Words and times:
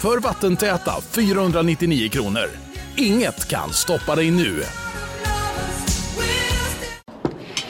för 0.00 0.18
vattentäta 0.20 0.92
499 1.10 2.08
kronor. 2.08 2.46
Inget 2.96 3.48
kan 3.48 3.72
stoppa 3.72 4.14
dig 4.14 4.30
nu. 4.30 4.62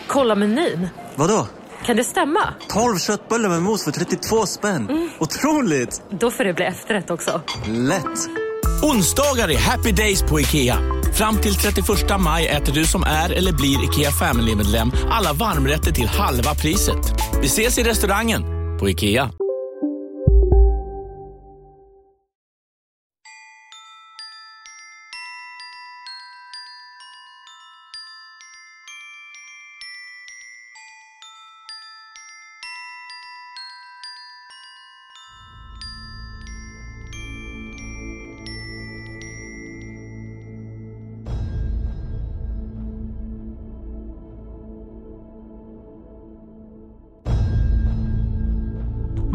Kolla 0.07 0.35
menyn. 0.35 0.89
Vadå? 1.15 1.47
Kan 1.85 1.97
det 1.97 2.05
stämma? 2.05 2.55
12 2.69 2.99
köttbullar 2.99 3.49
med 3.49 3.63
mos 3.63 3.85
för 3.85 3.91
32 3.91 4.47
spänn. 4.47 5.11
Otroligt! 5.19 6.03
Då 6.11 6.31
får 6.31 6.45
det 6.45 6.53
bli 6.53 6.65
efterrätt 6.65 7.11
också. 7.11 7.41
Lätt! 7.67 8.29
Onsdagar 8.83 9.51
är 9.51 9.59
happy 9.59 9.93
days 9.93 10.23
på 10.23 10.41
IKEA. 10.41 10.79
Fram 11.15 11.37
till 11.37 11.55
31 11.55 11.87
maj 12.21 12.47
äter 12.49 12.73
du 12.73 12.85
som 12.85 13.03
är 13.03 13.33
eller 13.33 13.53
blir 13.53 13.85
IKEA 13.85 14.11
Family-medlem 14.11 14.93
alla 15.11 15.33
varmrätter 15.33 15.93
till 15.93 16.09
halva 16.09 16.55
priset. 16.55 17.13
Vi 17.41 17.47
ses 17.47 17.79
i 17.79 17.83
restaurangen 17.83 18.43
på 18.79 18.89
IKEA. 18.91 19.31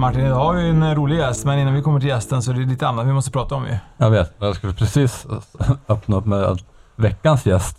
Martin, 0.04 0.26
idag 0.26 0.36
har 0.36 0.54
vi 0.54 0.70
en 0.70 0.96
rolig 0.96 1.18
gäst, 1.18 1.46
men 1.46 1.60
innan 1.60 1.74
vi 1.74 1.82
kommer 1.82 2.00
till 2.00 2.10
gästen 2.10 2.42
så 2.42 2.52
är 2.52 2.56
det 2.56 2.66
lite 2.66 2.88
annat 2.88 3.06
vi 3.08 3.14
måste 3.14 3.32
prata 3.32 3.56
om 3.56 3.66
ju. 3.66 3.78
Jag 3.98 4.10
vet, 4.10 4.34
jag 4.40 4.56
skulle 4.56 4.74
precis 4.74 5.26
öppna 5.88 6.16
upp 6.16 6.26
med 6.26 6.44
att 6.44 6.60
veckans 6.96 7.46
gäst 7.46 7.78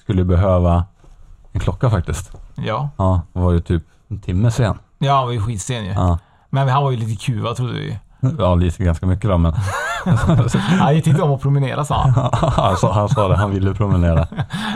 skulle 0.00 0.24
behöva 0.24 0.84
en 1.52 1.60
klocka 1.60 1.90
faktiskt. 1.90 2.32
Ja. 2.54 2.90
Ja, 2.96 3.20
det 3.32 3.40
var 3.40 3.52
ju 3.52 3.60
typ 3.60 3.82
en 4.08 4.20
timme 4.20 4.50
sen. 4.50 4.78
Ja, 4.98 5.14
han 5.16 5.24
var 5.24 5.32
ju 5.32 5.40
skitsen 5.40 5.84
ju. 5.84 5.90
Ja, 5.92 6.18
Men 6.50 6.68
han 6.68 6.82
var 6.82 6.90
ju 6.90 6.96
lite 6.96 7.24
kuvad 7.24 7.56
trodde 7.56 7.72
vi. 7.72 7.98
ja 8.38 8.54
lite 8.54 8.84
ganska 8.84 9.06
mycket 9.06 9.30
då 9.30 9.38
men 9.38 9.52
Han 10.80 10.94
gick 10.94 11.06
inte 11.06 11.22
om 11.22 11.32
att 11.32 11.42
promenera 11.42 11.84
sa 11.84 12.02
han. 12.02 12.30
han, 12.32 12.76
sa, 12.76 12.92
han 12.92 13.08
sa 13.08 13.28
det, 13.28 13.36
han 13.36 13.50
ville 13.50 13.74
promenera. 13.74 14.26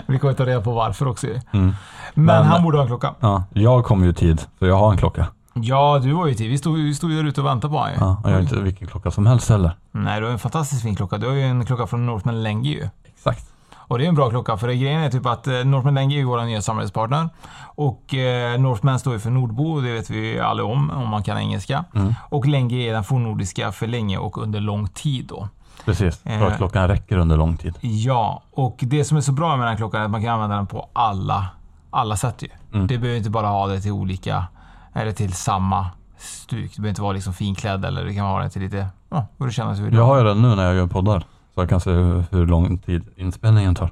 Vi 0.06 0.18
kommer 0.18 0.34
ta 0.34 0.46
reda 0.46 0.60
på 0.60 0.72
varför 0.72 1.08
också. 1.08 1.26
Mm. 1.26 1.40
Men, 1.52 1.74
Men- 2.14 2.44
han 2.46 2.62
borde 2.62 2.76
ha 2.78 2.82
en 2.82 2.88
klocka. 2.88 3.14
Ja, 3.20 3.44
jag 3.52 3.84
kom 3.84 4.04
ju 4.04 4.12
tid, 4.12 4.40
så 4.58 4.66
jag 4.66 4.76
har 4.78 4.90
en 4.92 4.98
klocka. 4.98 5.26
Ja, 5.54 5.98
du 6.02 6.12
var 6.12 6.26
ju 6.26 6.34
till. 6.34 6.48
Vi 6.48 6.58
stod, 6.58 6.78
vi 6.78 6.94
stod 6.94 7.10
ju 7.10 7.16
där 7.16 7.28
ute 7.28 7.40
och 7.40 7.46
väntade 7.46 7.72
på 7.72 7.78
honom 7.78 7.92
ju. 7.94 8.00
Ja, 8.00 8.20
och 8.24 8.30
jag 8.30 8.34
har 8.34 8.40
inte 8.42 8.60
vilken 8.60 8.88
klocka 8.88 9.10
som 9.10 9.26
helst 9.26 9.48
heller. 9.48 9.76
Nej, 9.92 10.20
du 10.20 10.26
har 10.26 10.32
en 10.32 10.38
fantastiskt 10.38 10.82
fin 10.82 10.96
klocka. 10.96 11.18
Du 11.18 11.26
har 11.26 11.34
ju 11.34 11.42
en 11.42 11.64
klocka 11.66 11.86
från 11.86 12.06
Northman 12.06 12.42
Lengi 12.42 12.68
ju. 12.74 12.88
Exakt. 13.04 13.46
Och 13.74 13.98
det 13.98 14.04
är 14.04 14.08
en 14.08 14.14
bra 14.14 14.30
klocka 14.30 14.56
för 14.56 14.68
grejen 14.68 15.00
är 15.02 15.10
typ 15.10 15.26
att 15.26 15.46
eh, 15.46 15.54
Northman 15.64 15.94
Lengi 15.94 16.14
är 16.14 16.18
ju 16.18 16.24
vår 16.24 16.42
nya 16.44 16.62
samarbetspartner. 16.62 17.28
Och 17.74 18.14
eh, 18.14 18.60
Northman 18.60 18.98
står 18.98 19.12
ju 19.12 19.18
för 19.18 19.30
Nordbo 19.30 19.72
och 19.72 19.82
det 19.82 19.92
vet 19.92 20.10
vi 20.10 20.32
ju 20.32 20.40
alla 20.40 20.64
om, 20.64 20.90
om 20.90 21.08
man 21.08 21.22
kan 21.22 21.38
engelska. 21.38 21.84
Mm. 21.94 22.14
Och 22.28 22.46
Lengi 22.46 22.88
är 22.88 22.92
den 22.92 23.04
fornnordiska 23.04 23.72
för 23.72 23.86
länge 23.86 24.18
och 24.18 24.38
under 24.38 24.60
lång 24.60 24.88
tid 24.88 25.26
då. 25.26 25.48
Precis, 25.84 26.18
för 26.18 26.30
Eh. 26.30 26.42
att 26.42 26.56
klockan 26.56 26.88
räcker 26.88 27.16
under 27.16 27.36
lång 27.36 27.56
tid. 27.56 27.74
Ja, 27.80 28.42
och 28.52 28.78
det 28.82 29.04
som 29.04 29.16
är 29.16 29.20
så 29.20 29.32
bra 29.32 29.48
med 29.56 29.58
den 29.58 29.68
här 29.68 29.76
klockan 29.76 30.00
är 30.00 30.04
att 30.04 30.10
man 30.10 30.22
kan 30.22 30.30
använda 30.34 30.56
den 30.56 30.66
på 30.66 30.88
alla, 30.92 31.46
alla 31.90 32.16
sätt 32.16 32.42
ju. 32.42 32.48
Mm. 32.74 32.86
Det 32.86 32.98
behöver 32.98 33.18
inte 33.18 33.30
bara 33.30 33.46
ha 33.46 33.66
det 33.66 33.80
till 33.80 33.92
olika, 33.92 34.44
eller 34.92 35.12
till 35.12 35.32
samma 35.32 35.90
stuk. 36.18 36.70
du 36.76 36.82
behöver 36.82 36.88
inte 36.88 37.02
vara 37.02 37.12
liksom 37.12 37.32
finklädd 37.32 37.84
eller 37.84 38.04
det 38.04 38.14
kan 38.14 38.24
vara 38.24 38.48
till 38.48 38.62
lite, 38.62 38.86
ja, 39.08 39.26
vad 39.36 39.48
du 39.48 39.52
känner. 39.52 39.94
Jag 39.94 40.04
har 40.04 40.18
ju 40.18 40.24
den 40.24 40.42
nu 40.42 40.54
när 40.54 40.64
jag 40.64 40.74
gör 40.74 40.86
poddar. 40.86 41.20
Så 41.54 41.60
jag 41.60 41.68
kan 41.68 41.80
se 41.80 41.90
hur, 41.90 42.24
hur 42.30 42.46
lång 42.46 42.78
tid 42.78 43.02
inspelningen 43.16 43.74
tar. 43.74 43.90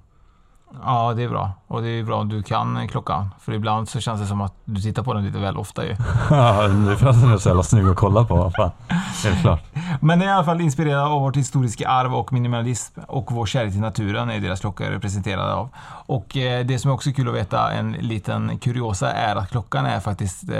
Ja, 0.85 1.15
det 1.17 1.23
är 1.23 1.29
bra. 1.29 1.53
Och 1.67 1.83
det 1.83 1.89
är 1.89 2.03
bra 2.03 2.17
om 2.21 2.29
du 2.29 2.43
kan 2.43 2.89
klockan. 2.89 3.31
För 3.41 3.53
ibland 3.53 3.89
så 3.89 4.01
känns 4.01 4.21
det 4.21 4.27
som 4.27 4.41
att 4.41 4.55
du 4.65 4.81
tittar 4.81 5.03
på 5.03 5.15
den 5.15 5.25
lite 5.25 5.39
väl 5.39 5.57
ofta 5.57 5.85
ju. 5.85 5.97
Ja, 6.31 6.69
det 6.69 6.93
är 6.93 6.97
för 6.97 7.07
att 7.07 7.21
den 7.21 7.33
är 7.33 7.39
så 7.39 7.49
jävla 7.49 7.63
snygg 7.63 7.87
att 7.87 7.97
kolla 7.97 8.25
på. 8.25 8.53
Fan. 8.57 8.71
Helt 9.25 9.41
klart. 9.41 9.63
Men 10.01 10.19
det 10.19 10.25
är 10.25 10.29
i 10.29 10.33
alla 10.33 10.45
fall 10.45 10.61
inspirerad 10.61 11.13
av 11.13 11.21
vårt 11.21 11.37
historiska 11.37 11.89
arv 11.89 12.15
och 12.15 12.33
minimalism 12.33 13.01
och 13.09 13.33
vår 13.33 13.47
kärlek 13.47 13.73
till 13.73 13.81
naturen 13.81 14.31
är 14.31 14.41
deras 14.41 14.61
klocka 14.61 14.91
representerad 14.91 15.51
av. 15.51 15.69
Och 16.07 16.37
eh, 16.37 16.67
det 16.67 16.79
som 16.79 16.91
är 16.91 16.95
också 16.95 17.13
kul 17.13 17.29
att 17.29 17.35
veta, 17.35 17.73
en 17.73 17.93
liten 17.93 18.59
kuriosa, 18.59 19.13
är 19.13 19.37
att 19.37 19.51
klockan 19.51 19.87
är 19.87 20.01
faktiskt 20.01 20.51
eh, 20.51 20.57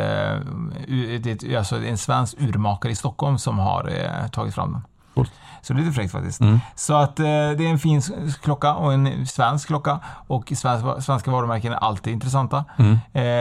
är 0.89 1.59
alltså 1.59 1.77
en 1.77 1.99
svensk 1.99 2.35
urmakare 2.41 2.93
i 2.93 2.97
Stockholm 2.97 3.39
som 3.39 3.59
har 3.59 3.89
eh, 3.89 4.29
tagit 4.29 4.55
fram 4.55 4.73
den. 4.73 4.83
Coolt. 5.21 5.33
Så 5.63 5.73
det 5.73 5.81
är 5.81 5.85
lite 5.85 5.95
fräckt 5.95 6.13
faktiskt. 6.13 6.41
Mm. 6.41 6.61
Så 6.75 6.95
att 6.95 7.19
eh, 7.19 7.25
det 7.25 7.31
är 7.31 7.61
en 7.71 7.79
fin 7.79 8.03
klocka 8.43 8.75
och 8.75 8.93
en 8.93 9.27
svensk 9.27 9.67
klocka. 9.67 9.99
Och 10.27 10.53
svensk, 10.57 11.05
svenska 11.05 11.31
varumärken 11.31 11.73
är 11.73 11.77
alltid 11.77 12.13
intressanta. 12.13 12.65
Mm. 12.79 12.99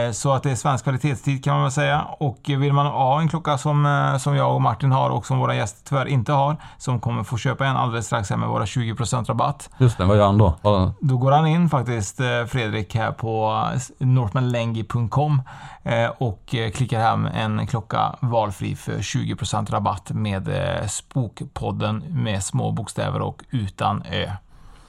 Eh, 0.08 0.12
så 0.12 0.32
att 0.32 0.42
det 0.42 0.50
är 0.50 0.54
svensk 0.54 0.84
kvalitetstid 0.84 1.44
kan 1.44 1.54
man 1.54 1.62
väl 1.62 1.72
säga. 1.72 2.02
Och 2.02 2.38
vill 2.46 2.72
man 2.72 2.86
ha 2.86 3.20
en 3.20 3.28
klocka 3.28 3.58
som, 3.58 3.86
eh, 3.86 4.16
som 4.18 4.36
jag 4.36 4.54
och 4.54 4.62
Martin 4.62 4.92
har 4.92 5.10
och 5.10 5.26
som 5.26 5.38
våra 5.38 5.54
gäster 5.54 5.88
tyvärr 5.88 6.06
inte 6.06 6.32
har, 6.32 6.56
som 6.78 7.00
kommer 7.00 7.24
få 7.24 7.36
köpa 7.36 7.66
en 7.66 7.76
alldeles 7.76 8.06
strax 8.06 8.30
här 8.30 8.36
med 8.36 8.48
våra 8.48 8.64
20% 8.66 9.28
rabatt. 9.28 9.70
Just 9.78 9.98
det, 9.98 10.04
vad 10.04 10.16
gör 10.16 10.26
han 10.26 10.38
då? 10.38 10.54
Vad- 10.62 10.92
Då 11.00 11.16
går 11.16 11.32
han 11.32 11.46
in 11.46 11.68
faktiskt, 11.70 12.20
eh, 12.20 12.44
Fredrik, 12.48 12.94
här 12.94 13.12
på 13.12 13.64
northmanlengi.com 13.98 15.42
eh, 15.82 16.10
och 16.18 16.54
klickar 16.74 17.00
hem 17.00 17.26
en 17.26 17.66
klocka 17.66 18.14
valfri 18.20 18.76
för 18.76 18.98
20% 18.98 19.70
rabatt 19.70 20.10
med 20.10 20.48
eh, 20.48 20.86
Spokpodden 21.70 22.04
med 22.22 22.42
små 22.44 22.72
bokstäver 22.72 23.20
och 23.22 23.42
utan 23.50 24.02
ö. 24.10 24.30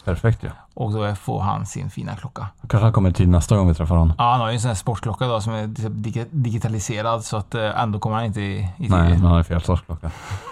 Perfekt 0.05 0.43
ju. 0.43 0.47
Ja. 0.47 0.53
Och 0.73 0.91
då 0.91 1.15
får 1.15 1.41
han 1.41 1.65
sin 1.65 1.89
fina 1.89 2.15
klocka. 2.15 2.47
Kanske 2.67 2.85
han 2.85 2.93
kommer 2.93 3.09
i 3.09 3.13
tid 3.13 3.29
nästa 3.29 3.55
gång 3.57 3.67
vi 3.67 3.73
träffar 3.73 3.95
honom. 3.95 4.13
Ja, 4.17 4.31
han 4.31 4.39
har 4.41 4.47
ju 4.49 4.53
en 4.53 4.61
sån 4.61 4.67
här 4.69 4.75
sportklocka 4.75 5.27
då 5.27 5.41
som 5.41 5.53
är 5.53 5.67
typ 5.67 5.91
dig- 6.03 6.27
digitaliserad 6.31 7.23
så 7.23 7.37
att 7.37 7.55
eh, 7.55 7.81
ändå 7.81 7.99
kommer 7.99 8.15
han 8.15 8.25
inte 8.25 8.41
i, 8.41 8.69
i 8.77 8.81
tid. 8.81 8.91
Nej, 8.91 9.09
men 9.09 9.21
han 9.21 9.31
har 9.31 9.43
fel 9.43 9.61
sorts 9.61 9.81
klocka. 9.85 10.11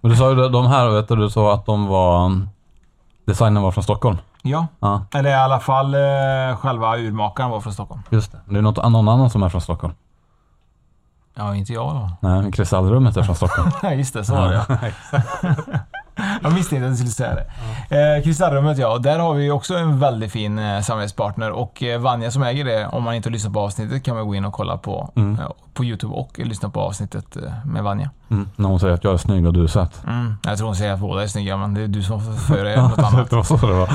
Men 0.00 0.10
du 0.10 0.16
sa 0.16 0.30
ju 0.30 0.48
de 0.48 0.66
här, 0.66 0.88
vet 0.88 1.08
du, 1.08 1.16
du 1.16 1.30
sa 1.30 1.54
att 1.54 1.66
de 1.66 1.86
var... 1.86 2.40
Designen 3.24 3.62
var 3.62 3.70
från 3.70 3.84
Stockholm. 3.84 4.18
Ja, 4.42 4.66
Ja, 4.80 5.04
eller 5.14 5.30
i 5.30 5.34
alla 5.34 5.60
fall 5.60 5.94
eh, 5.94 6.56
själva 6.56 6.96
urmakaren 6.98 7.50
var 7.50 7.60
från 7.60 7.72
Stockholm. 7.72 8.02
just 8.10 8.32
det. 8.32 8.38
Det 8.46 8.58
är 8.58 8.62
något, 8.62 8.76
någon 8.76 9.08
annan 9.08 9.30
som 9.30 9.42
är 9.42 9.48
från 9.48 9.60
Stockholm. 9.60 9.94
Ja, 11.34 11.54
inte 11.54 11.72
jag 11.72 11.94
då. 11.94 12.10
Nej, 12.28 12.52
Kristallrummet 12.52 13.16
är 13.16 13.22
från 13.22 13.36
Stockholm. 13.36 13.70
Nej, 13.82 13.98
just 13.98 14.14
det, 14.14 14.24
så 14.24 14.34
var 14.34 14.48
det 14.48 14.64
ja. 14.68 14.76
Jag 16.42 16.52
misstänkte 16.52 16.86
att 16.86 16.92
du 16.92 16.96
skulle 16.96 17.10
säga 17.10 17.34
det. 17.88 18.16
Eh, 18.16 18.22
Kristallrummet 18.22 18.78
ja, 18.78 18.88
och 18.92 19.02
där 19.02 19.18
har 19.18 19.34
vi 19.34 19.50
också 19.50 19.74
en 19.74 19.98
väldigt 19.98 20.32
fin 20.32 20.58
eh, 20.58 20.80
samarbetspartner 20.80 21.50
och 21.50 21.82
eh, 21.82 22.00
Vanja 22.00 22.30
som 22.30 22.42
äger 22.42 22.64
det, 22.64 22.86
om 22.86 23.02
man 23.02 23.14
inte 23.14 23.28
har 23.28 23.32
lyssnat 23.32 23.52
på 23.52 23.60
avsnittet 23.60 24.02
kan 24.04 24.16
man 24.16 24.26
gå 24.26 24.34
in 24.34 24.44
och 24.44 24.52
kolla 24.52 24.76
på, 24.78 25.10
Mm. 25.16 25.38
eh, 25.40 25.46
på 25.74 25.84
Youtube 25.84 26.14
och 26.14 26.38
lyssna 26.38 26.68
på 26.70 26.80
avsnittet 26.80 27.36
eh, 27.36 27.42
med 27.66 27.82
Vanja. 27.84 28.10
Mm. 28.30 28.48
När 28.56 28.68
hon 28.68 28.80
säger 28.80 28.94
att 28.94 29.04
jag 29.04 29.12
är 29.12 29.16
snygg 29.16 29.46
och 29.46 29.52
du 29.52 29.62
är 29.62 29.66
söt. 29.66 30.02
Mm. 30.08 30.34
Jag 30.44 30.56
tror 30.58 30.66
hon 30.66 30.76
säger 30.76 30.92
att 30.92 31.00
båda 31.00 31.22
är 31.22 31.26
snygga, 31.26 31.56
men 31.56 31.74
det 31.74 31.82
är 31.82 31.88
du 31.88 32.02
som 32.02 32.20
får 32.20 32.32
för 32.56 32.64
dig 32.64 32.76
något 32.76 32.98
annat. 32.98 33.30
det 33.30 33.36
var 33.36 33.42
så 33.42 33.56
det 33.56 33.72
var. 33.72 33.88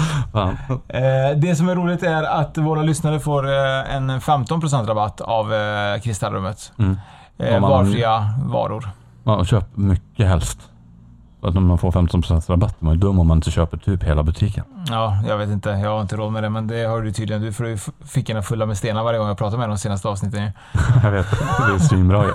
Eh, 0.87 1.37
det 1.37 1.55
som 1.55 1.69
är 1.69 1.75
roligt 1.75 2.03
är 2.03 2.23
att 2.23 2.57
våra 2.57 2.81
lyssnare 2.81 3.19
får 3.19 3.47
eh, 3.47 3.95
en 3.95 4.11
15% 4.11 4.85
rabatt 4.87 5.21
av 5.21 5.53
eh, 5.53 5.99
Kristallrummet. 6.01 6.71
Eh, 7.39 7.55
Om 7.55 7.61
man- 7.61 7.71
valfria 7.71 8.29
varor. 8.45 8.89
Ja, 9.23 9.45
köp 9.45 9.77
mycket 9.77 10.27
helst. 10.27 10.59
För 11.41 11.47
att 11.47 11.53
när 11.53 11.61
man 11.61 11.77
får 11.77 11.91
15% 11.91 12.49
rabatt 12.49 12.81
är 12.81 12.85
man 12.85 12.93
ju 12.93 12.99
dum 12.99 13.19
om 13.19 13.27
man 13.27 13.37
inte 13.37 13.51
köper 13.51 13.77
typ 13.77 14.03
hela 14.03 14.23
butiken. 14.23 14.63
Ja, 14.89 15.17
jag 15.27 15.37
vet 15.37 15.49
inte. 15.49 15.69
Jag 15.69 15.89
har 15.89 16.01
inte 16.01 16.15
råd 16.15 16.33
med 16.33 16.43
det, 16.43 16.49
men 16.49 16.67
det 16.67 16.83
har 16.85 17.01
du 17.01 17.11
tydligen. 17.11 17.41
Du 17.41 17.53
får 17.53 17.67
ju 17.67 17.77
fickorna 18.05 18.41
fulla 18.41 18.65
med 18.65 18.77
stenar 18.77 19.03
varje 19.03 19.19
gång 19.19 19.27
jag 19.27 19.37
pratar 19.37 19.57
med 19.57 19.69
dig 19.69 19.75
de 19.75 19.79
senaste 19.79 20.07
avsnitten 20.07 20.41
jag 21.03 21.11
vet, 21.11 21.31
det 21.31 21.73
är 21.75 21.79
svinbra 21.79 22.23
ju. 22.25 22.31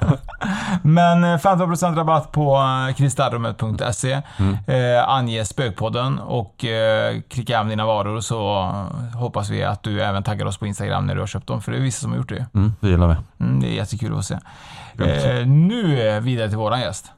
Men 0.82 1.24
eh, 1.24 1.38
15% 1.38 1.96
rabatt 1.96 2.32
på 2.32 2.56
eh, 2.56 2.94
kristallrummet.se. 2.94 4.22
Mm. 4.36 4.56
Eh, 4.66 5.08
ange 5.08 5.44
Spökpodden 5.44 6.18
och 6.18 6.64
eh, 6.64 7.20
klicka 7.28 7.58
hem 7.58 7.68
dina 7.68 7.86
varor 7.86 8.20
så 8.20 8.60
eh, 8.62 9.18
hoppas 9.18 9.50
vi 9.50 9.64
att 9.64 9.82
du 9.82 10.02
även 10.02 10.22
taggar 10.22 10.46
oss 10.46 10.56
på 10.56 10.66
Instagram 10.66 11.06
när 11.06 11.14
du 11.14 11.20
har 11.20 11.26
köpt 11.26 11.46
dem. 11.46 11.62
För 11.62 11.72
det 11.72 11.78
är 11.78 11.82
vissa 11.82 12.00
som 12.00 12.10
har 12.10 12.18
gjort 12.18 12.28
det. 12.28 12.46
Mm, 12.54 12.72
det 12.80 12.88
gillar 12.88 13.08
vi. 13.08 13.44
Mm, 13.44 13.60
det 13.60 13.68
är 13.68 13.74
jättekul 13.74 14.18
att 14.18 14.24
se. 14.24 14.38
Eh, 14.98 15.46
nu 15.46 16.08
eh, 16.08 16.20
vidare 16.20 16.48
till 16.48 16.58
våran 16.58 16.80
gäst. 16.80 17.12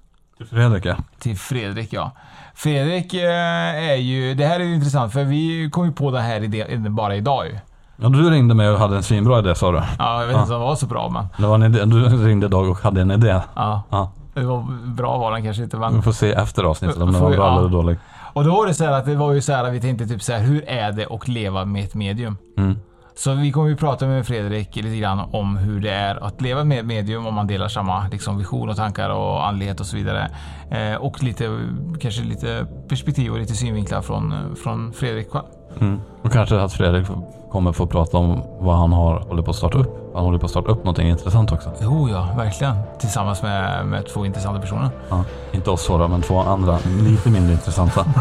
Fredrik 0.51 0.85
ja. 0.85 0.97
Till 1.19 1.39
Fredrik, 1.39 1.93
ja. 1.93 2.11
Fredrik 2.55 3.15
eh, 3.15 3.91
är 3.91 3.97
ju, 3.97 4.35
det 4.35 4.47
här 4.47 4.61
är 4.61 4.65
ju 4.65 4.75
intressant 4.75 5.13
för 5.13 5.25
vi 5.25 5.71
kom 5.71 5.87
ju 5.87 5.93
på 5.93 6.11
det 6.11 6.21
här 6.21 6.41
idén 6.41 6.95
bara 6.95 7.17
idag 7.17 7.47
ju. 7.47 7.59
Ja, 7.97 8.09
du 8.09 8.31
ringde 8.31 8.55
mig 8.55 8.71
och 8.71 8.79
hade 8.79 8.97
en 8.97 9.03
svinbra 9.03 9.39
idé 9.39 9.55
sa 9.55 9.73
du. 9.73 9.83
Ja, 9.99 10.21
jag 10.21 10.27
vet 10.27 10.37
inte 10.37 10.55
om 10.55 10.61
det 10.61 10.67
var 10.67 10.77
så 10.77 10.87
bra 10.87 11.09
men. 11.09 11.27
Det 11.39 11.47
var 11.47 11.55
en 11.55 11.63
idé. 11.63 11.85
Du 11.85 12.27
ringde 12.27 12.47
idag 12.47 12.71
och 12.71 12.79
hade 12.79 13.01
en 13.01 13.11
idé. 13.11 13.41
Ja. 13.55 13.83
Ja. 13.91 14.13
Det 14.35 14.45
var 14.45 14.67
bra 14.87 15.19
var 15.19 15.33
den 15.33 15.45
kanske 15.45 15.63
inte 15.63 15.77
men. 15.77 15.97
Vi 15.97 16.03
får 16.03 16.13
se 16.13 16.33
efter 16.33 16.65
avsnittet 16.65 17.03
om 17.03 17.13
den 17.13 17.23
var 17.23 17.31
bra 17.31 17.47
ja. 17.47 17.59
eller 17.59 17.69
dålig. 17.69 17.99
Och 18.33 18.45
då 18.45 18.51
var 18.51 18.67
det 18.67 18.75
så 18.75 18.85
här 18.85 18.93
att 18.93 19.05
det 19.05 19.15
var 19.15 19.33
ju 19.33 19.41
så 19.41 19.53
här 19.53 19.65
att 19.65 19.73
vi 19.73 19.81
tänkte 19.81 20.07
typ 20.07 20.23
så 20.23 20.33
här, 20.33 20.41
hur 20.41 20.69
är 20.69 20.93
det 20.93 21.07
att 21.11 21.29
leva 21.29 21.65
med 21.65 21.85
ett 21.85 21.95
medium? 21.95 22.37
Mm. 22.59 22.79
Så 23.17 23.35
vi 23.35 23.53
kommer 23.53 23.69
ju 23.69 23.77
prata 23.77 24.07
med 24.07 24.27
Fredrik 24.27 24.77
lite 24.77 24.97
grann 24.97 25.21
om 25.33 25.57
hur 25.57 25.81
det 25.81 25.91
är 25.91 26.25
att 26.25 26.41
leva 26.41 26.65
med 26.65 26.85
medium 26.85 27.27
om 27.27 27.35
man 27.35 27.47
delar 27.47 27.69
samma 27.69 28.09
liksom, 28.09 28.39
vision 28.39 28.69
och 28.69 28.77
tankar 28.77 29.11
och 29.11 29.47
andlighet 29.47 29.81
och 29.81 29.87
så 29.87 29.97
vidare. 29.97 30.31
Eh, 30.71 30.95
och 30.95 31.23
lite, 31.23 31.59
kanske 32.01 32.23
lite 32.23 32.67
perspektiv 32.89 33.33
och 33.33 33.39
lite 33.39 33.55
synvinklar 33.55 34.03
från, 34.03 34.35
från 34.63 34.93
Fredrik 34.93 35.31
själv. 35.31 35.45
Mm. 35.81 36.01
Och 36.23 36.33
kanske 36.33 36.61
att 36.61 36.73
Fredrik 36.73 37.07
kommer 37.51 37.73
få 37.73 37.87
prata 37.87 38.17
om 38.17 38.43
vad 38.59 38.77
han 38.77 38.93
har 38.93 39.21
håller 39.21 39.43
på 39.43 39.51
att 39.51 39.57
starta 39.57 39.79
upp. 39.79 40.11
Han 40.15 40.25
håller 40.25 40.39
på 40.39 40.45
att 40.45 40.51
starta 40.51 40.69
upp 40.71 40.79
någonting 40.79 41.09
intressant 41.09 41.53
också. 41.53 41.73
Jo, 41.81 42.09
ja, 42.09 42.29
verkligen. 42.37 42.77
Tillsammans 43.01 43.43
med, 43.43 43.87
med 43.87 44.07
två 44.07 44.27
intressanta 44.27 44.61
personer. 44.61 44.91
Ja. 45.09 45.25
Inte 45.53 45.71
oss 45.71 45.87
då, 45.87 46.09
men 46.09 46.23
två 46.23 46.39
andra 46.41 46.79
lite 47.01 47.31
mindre 47.31 47.53
intressanta. 47.53 48.05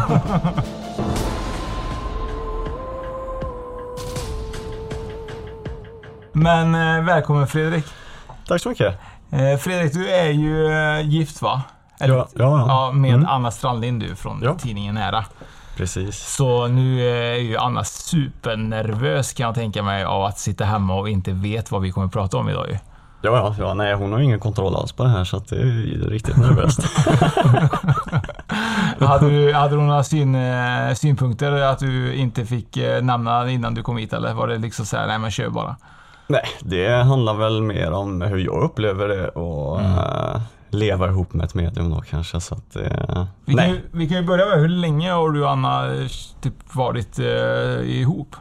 Men 6.32 6.74
eh, 6.74 7.04
välkommen 7.04 7.46
Fredrik. 7.46 7.84
Tack 8.48 8.60
så 8.60 8.68
mycket. 8.68 8.98
Eh, 9.30 9.56
Fredrik, 9.58 9.92
du 9.92 10.10
är 10.10 10.30
ju 10.30 10.66
eh, 10.72 11.00
gift 11.08 11.42
va? 11.42 11.62
Ja, 11.98 12.06
ja, 12.06 12.26
ja. 12.34 12.64
ja 12.68 12.92
med 12.92 13.14
Mm. 13.14 13.26
Anna 13.28 13.50
Strandlind 13.50 14.00
du 14.00 14.14
från 14.16 14.40
Ja. 14.42 14.54
tidningen 14.54 14.94
Nära. 14.94 15.24
Precis. 15.76 16.36
Så 16.36 16.66
nu 16.66 17.08
är 17.08 17.34
ju 17.34 17.56
Anna 17.56 17.84
supernervös 17.84 19.32
kan 19.32 19.46
jag 19.46 19.54
tänka 19.54 19.82
mig 19.82 20.04
av 20.04 20.24
att 20.24 20.38
sitta 20.38 20.64
hemma 20.64 20.94
och 20.94 21.08
inte 21.08 21.32
vet 21.32 21.70
vad 21.70 21.82
vi 21.82 21.92
kommer 21.92 22.06
att 22.06 22.12
prata 22.12 22.36
om 22.36 22.48
idag 22.48 22.66
ju. 22.68 22.78
Ja, 23.22 23.30
ja, 23.36 23.54
ja, 23.58 23.74
nej 23.74 23.94
hon 23.94 24.12
har 24.12 24.20
ingen 24.20 24.40
kontroll 24.40 24.76
alls 24.76 24.92
på 24.92 25.02
det 25.02 25.08
här 25.08 25.24
så 25.24 25.38
det 25.38 25.56
är 25.56 26.08
riktigt 26.08 26.36
nervöst. 26.36 26.80
hade, 29.06 29.30
du, 29.30 29.52
hade 29.52 29.76
du 29.76 29.82
några 29.82 30.04
syn, 30.04 30.34
eh, 30.34 30.94
synpunkter 30.94 31.52
att 31.52 31.78
du 31.78 32.14
inte 32.14 32.46
fick 32.46 32.76
eh, 32.76 33.02
nämna 33.02 33.50
innan 33.50 33.74
du 33.74 33.82
kom 33.82 33.96
hit 33.96 34.12
eller 34.12 34.34
var 34.34 34.48
det 34.48 34.58
liksom 34.58 34.86
så 34.86 34.96
här, 34.96 35.06
nej 35.06 35.18
men 35.18 35.30
kör 35.30 35.48
bara? 35.48 35.76
nej, 36.26 36.42
det 36.60 37.02
handlar 37.02 37.34
väl 37.34 37.62
mer 37.62 37.92
om 37.92 38.20
hur 38.20 38.38
jag 38.38 38.62
upplever 38.62 39.08
det 39.08 39.28
och 39.28 39.80
eh, 39.80 40.40
leva 40.74 41.08
ihop 41.08 41.32
med 41.32 41.44
ett 41.44 41.54
medium 41.54 41.90
då 41.90 42.00
kanske 42.00 42.40
så 42.40 42.54
att 42.54 42.76
eh, 42.76 43.26
Vi 43.44 43.54
kan, 43.54 43.70
ju, 43.70 43.80
vi 43.92 44.08
kan 44.08 44.16
ju 44.16 44.22
börja 44.24 44.46
med, 44.46 44.58
hur 44.58 44.68
länge 44.68 45.12
har 45.12 45.30
du 45.30 45.42
och 45.42 45.50
Anna 45.50 45.94
eh, 45.94 46.06
typ 46.40 46.74
varit 46.74 47.18
eh, 47.18 47.24
ihop? 48.00 48.36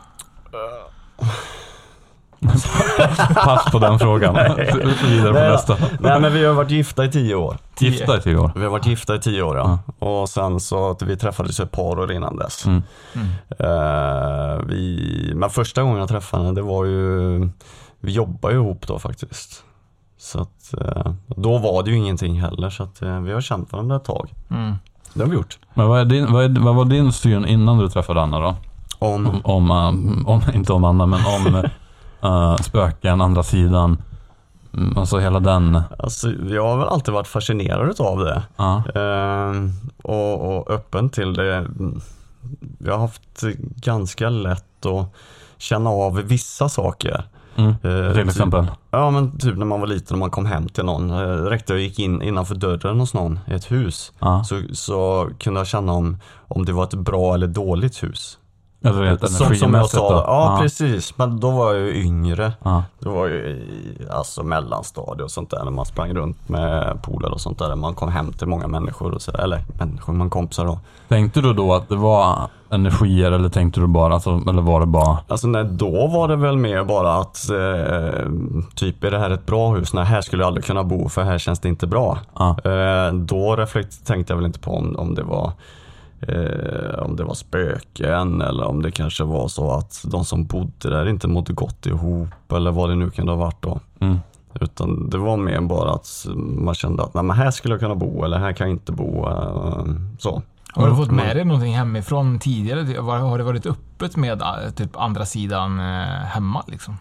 Pass 3.36 3.72
på 3.72 3.80
den 3.80 4.00
frågan. 4.00 4.34
Vidare 4.34 5.34
på 5.34 5.40
Nej, 5.40 5.50
nästa. 5.50 5.78
nej 6.00 6.20
men 6.20 6.34
vi 6.34 6.46
har 6.46 6.54
varit 6.54 6.72
gifta 6.72 7.06
i 7.06 7.12
tio 7.12 7.36
år. 7.36 7.58
Gifta 7.80 8.18
i 8.18 8.22
tio 8.22 8.38
år. 8.38 8.52
Vi 8.56 8.64
har 8.64 8.70
varit 8.70 8.86
gifta 8.86 9.16
i 9.16 9.20
tio 9.20 9.44
år 9.44 9.58
ja. 9.58 9.80
Och 10.00 10.30
sen 10.30 10.60
så 10.60 10.90
att 10.92 11.02
vi 11.02 11.18
träffades 11.18 11.60
ett 11.60 11.72
par 11.72 12.00
år 12.00 12.12
innan 12.12 12.38
dess. 12.38 12.66
Mm. 12.66 12.82
Eh, 13.60 14.66
vi, 14.68 15.32
men 15.36 15.50
första 15.50 15.84
gången 15.84 15.98
jag 16.00 16.10
träffade 16.10 16.44
henne 16.44 16.56
det 16.56 16.62
var 16.62 16.86
ju, 16.86 17.40
vi 18.00 18.12
jobbade 18.12 18.54
ihop 18.54 18.88
då 18.88 19.00
faktiskt. 19.00 19.64
Så 20.24 20.42
att 20.42 20.74
eh, 20.82 21.14
då 21.28 21.58
var 21.58 21.84
det 21.84 21.92
ju 21.92 21.98
ingenting 21.98 22.42
heller 22.42 22.70
så 22.70 22.84
att 22.84 23.02
eh, 23.02 23.20
vi 23.20 23.34
har 23.34 23.42
känt 23.42 23.72
varandra 23.72 23.96
ett 23.96 24.04
tag. 24.04 24.34
Mm. 24.50 24.76
Det 25.14 25.24
har 25.24 25.30
vi 25.30 25.36
gjort. 25.36 25.60
Men 25.74 25.88
vad, 25.88 26.00
är 26.00 26.06
din, 26.06 26.34
vad, 26.34 26.44
är, 26.44 26.60
vad 26.60 26.76
var 26.76 26.86
din 26.86 27.12
syn 27.14 27.46
innan 27.46 27.78
du 27.78 27.90
träffade 27.90 28.22
Anna 28.22 28.40
då? 28.40 28.56
Om, 29.00 29.28
Om, 29.28 29.42
om, 29.44 29.72
eh, 29.72 30.28
om 30.30 30.42
inte 30.54 30.74
om 30.74 30.84
Anna, 30.84 31.06
men 31.06 31.20
om 31.26 31.56
uh, 32.32 32.56
spöken, 32.56 33.22
andra 33.22 33.44
sidan. 33.44 34.02
Mm, 34.74 34.98
Alltså 34.98 35.20
hela 35.20 35.40
den. 35.40 35.82
alltså, 36.00 36.32
jag 36.32 36.68
har 36.68 36.78
väl 36.78 36.88
alltid 36.88 37.14
varit 37.14 37.28
fascinerad 37.28 38.02
av 38.02 38.20
det. 38.20 38.44
Ja. 38.56 38.84
Eh, 38.96 39.54
och, 40.04 40.58
och 40.58 40.72
öppen 40.72 41.10
till 41.10 41.34
det. 41.34 41.68
Jag 42.78 42.94
har 42.94 43.00
haft 43.00 43.44
ganska 43.76 44.30
lätt 44.30 44.86
att 44.86 45.14
känna 45.58 45.90
av 45.90 46.16
vissa 46.16 46.70
saker. 46.70 47.26
Mm. 47.56 47.70
Eh, 47.70 48.14
Till 48.14 48.30
exempel. 48.30 48.68
Ja 48.92 49.10
men 49.12 49.38
typ 49.38 49.58
när 49.58 49.66
man 49.66 49.80
var 49.80 49.88
liten 49.88 50.16
och 50.16 50.20
man 50.20 50.30
kom 50.30 50.46
hem 50.46 50.70
till 50.70 50.84
någon. 50.86 51.10
Eh, 51.10 51.16
räckte 51.44 51.74
jag 51.74 51.82
gick 51.82 52.00
in 52.00 52.22
innanför 52.22 52.56
dörren 52.56 53.00
hos 53.00 53.14
någon 53.14 53.40
i 53.48 53.54
ett 53.54 53.72
hus. 53.72 54.12
Ja. 54.20 54.44
Så, 54.44 54.62
så 54.74 55.30
kunde 55.40 55.60
jag 55.60 55.68
känna 55.68 55.92
om, 55.92 56.18
om 56.48 56.66
det 56.66 56.72
var 56.72 56.84
ett 56.84 56.94
bra 56.94 57.34
eller 57.34 57.48
dåligt 57.48 58.04
hus. 58.04 58.38
Rent 58.84 59.30
Som, 59.32 59.56
som 59.56 59.74
jag 59.74 59.90
sa, 59.90 60.10
då. 60.10 60.24
ja, 60.28 60.58
precis. 60.62 61.18
Men 61.18 61.40
då 61.40 61.52
var 61.52 61.74
jag 61.74 61.82
ju 61.84 62.04
yngre. 62.04 62.52
Ja. 62.64 62.84
Det 63.00 63.10
var 63.10 63.28
ju 63.28 63.36
i 63.36 63.98
alltså 64.12 64.44
mellanstadie 64.44 65.24
och 65.24 65.32
sånt 65.32 65.50
där 65.50 65.64
när 65.64 65.72
man 65.72 65.86
sprang 65.86 66.14
runt 66.14 66.50
med 66.50 67.02
polare 67.04 67.32
och 67.32 67.42
sånt 67.42 67.60
där. 67.60 67.76
Man 67.76 67.96
kom 67.96 68.12
hem 68.12 68.34
till 68.34 68.48
många 68.48 68.68
människor 68.68 69.14
och 69.14 69.22
så, 69.22 69.32
eller 69.32 69.64
människor, 69.80 70.14
man 70.14 70.30
kompisar 70.30 70.66
då. 70.66 70.80
Tänkte 71.08 71.42
du 71.42 71.54
då 71.54 71.74
att 71.74 71.90
det 71.90 71.96
var 71.96 72.50
energier 72.70 73.32
eller 73.32 73.50
tänkte 73.50 73.80
du 73.80 73.88
bara, 73.88 74.14
alltså, 74.14 74.42
eller 74.50 74.62
var 74.62 74.80
det 74.80 74.86
bara? 74.86 75.18
Alltså 75.28 75.48
nej, 75.48 75.64
då 75.64 76.08
var 76.08 76.28
det 76.28 76.36
väl 76.36 76.58
mer 76.58 76.84
bara 76.84 77.14
att 77.14 77.50
eh, 77.50 78.30
typ 78.76 79.04
är 79.04 79.12
det 79.12 79.20
här 79.20 79.30
ett 79.30 79.46
bra 79.46 79.70
hus? 79.76 79.94
Nej, 79.94 80.06
här 80.06 80.22
skulle 80.22 80.44
jag 80.44 80.48
aldrig 80.48 80.66
kunna 80.66 80.84
bo 80.84 81.10
för 81.10 81.24
här 81.24 81.38
känns 81.38 81.60
det 81.60 81.70
inte 81.70 81.88
bra. 81.88 82.18
Ja. 82.40 82.58
Eh, 82.64 83.14
då 83.14 83.56
reflekt, 83.56 84.06
tänkte 84.08 84.34
jag 84.34 84.38
väl 84.38 84.46
inte 84.46 84.60
på 84.60 84.72
om, 84.78 84.96
om 84.96 85.16
det 85.16 85.24
var 85.24 85.52
eh, 86.28 87.04
om 87.04 87.16
det 87.16 87.24
var 87.24 87.34
spöken 87.34 88.42
eller 88.42 88.64
om 88.64 88.82
det 88.82 88.92
kanske 88.92 89.24
var 89.24 89.48
så 89.48 89.72
att 89.72 90.06
de 90.08 90.26
som 90.26 90.46
bodde 90.46 90.90
där 90.90 91.10
inte 91.10 91.28
mådde 91.28 91.54
gott 91.54 91.86
ihop 91.86 92.52
eller 92.52 92.72
vad 92.72 92.90
det 92.90 92.96
nu 92.96 93.10
kunde 93.10 93.32
ha 93.32 93.40
varit 93.40 93.62
då. 93.62 93.80
Mm. 94.00 94.18
Utan 94.62 95.10
det 95.10 95.18
var 95.18 95.38
mer 95.38 95.62
bara 95.62 95.92
att 95.92 96.26
man 96.36 96.76
kände 96.76 97.04
att 97.04 97.14
nej, 97.14 97.24
men 97.24 97.38
här 97.38 97.52
skulle 97.52 97.74
jag 97.74 97.82
kunna 97.82 97.96
bo 97.96 98.24
eller 98.24 98.38
här 98.38 98.54
kan 98.54 98.68
jag 98.68 98.76
inte 98.76 98.92
bo. 98.92 99.30
Eh, 99.30 99.86
så. 100.20 100.42
Har 100.74 100.90
du 100.90 100.96
fått 100.96 101.12
med 101.12 101.36
dig 101.36 101.46
någonting 101.46 101.76
hemifrån 101.76 102.40
tidigare? 102.40 103.00
Har 103.02 103.38
det 103.38 103.44
varit 103.44 103.66
öppet 103.66 104.16
med 104.16 104.42
eh, 104.42 104.70
typ 104.76 104.98
andra 104.98 105.26
sidan 105.26 105.80
eh, 105.80 106.26
hemma 106.26 106.64
liksom? 106.68 106.98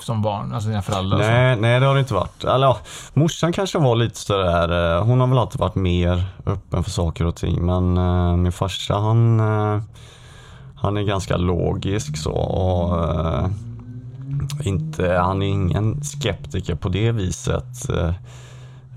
Som 0.00 0.22
barn, 0.22 0.52
alltså 0.52 0.68
dina 0.68 0.82
föräldrar 0.82 1.18
och 1.18 1.24
så? 1.24 1.30
Nej, 1.30 1.56
nej 1.56 1.80
det 1.80 1.86
har 1.86 1.94
det 1.94 2.00
inte 2.00 2.14
varit. 2.14 2.44
Eller 2.44 2.66
ja, 2.66 2.78
morsan 3.14 3.52
kanske 3.52 3.78
var 3.78 3.96
lite 3.96 4.18
sådär, 4.18 4.96
eh, 4.96 5.04
hon 5.04 5.20
har 5.20 5.26
väl 5.26 5.38
alltid 5.38 5.60
varit 5.60 5.74
mer 5.74 6.24
öppen 6.46 6.84
för 6.84 6.90
saker 6.90 7.26
och 7.26 7.36
ting. 7.36 7.66
Men 7.66 7.96
eh, 7.96 8.36
min 8.36 8.52
farsa 8.52 8.94
han, 8.94 9.40
eh, 9.40 9.82
han 10.76 10.96
är 10.96 11.02
ganska 11.02 11.36
logisk 11.36 12.16
så. 12.16 12.32
Och, 12.32 13.04
eh, 13.14 13.46
inte, 14.64 15.12
han 15.12 15.42
är 15.42 15.46
ingen 15.46 16.04
skeptiker 16.04 16.74
på 16.74 16.88
det 16.88 17.12
viset. 17.12 17.90
Eh, 17.90 18.14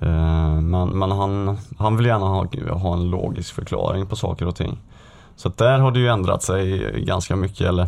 eh, 0.02 0.62
men 0.62 0.90
men 0.90 1.12
han, 1.12 1.58
han 1.78 1.98
vill 1.98 2.06
gärna 2.06 2.26
ha, 2.26 2.48
ha 2.74 2.94
en 2.94 3.10
logisk 3.10 3.54
förklaring 3.54 4.08
på 4.08 4.16
saker 4.16 4.48
och 4.48 4.56
ting. 4.56 4.78
Så 5.36 5.48
att 5.48 5.58
där 5.58 5.80
har 5.80 5.92
det 5.92 6.00
ju 6.00 6.08
ändrat 6.08 6.44
sig 6.44 6.92
ganska 7.06 7.36
mycket. 7.36 7.68
Eller, 7.68 7.88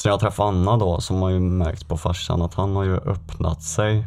sen 0.00 0.10
jag 0.10 0.20
träffade 0.20 0.48
Anna 0.48 0.76
då 0.76 1.00
så 1.00 1.14
har 1.14 1.28
ju 1.30 1.40
märkt 1.40 1.88
på 1.88 1.96
farsan 1.96 2.42
att 2.42 2.54
han 2.54 2.76
har 2.76 2.84
ju 2.84 2.96
öppnat 2.96 3.62
sig 3.62 4.06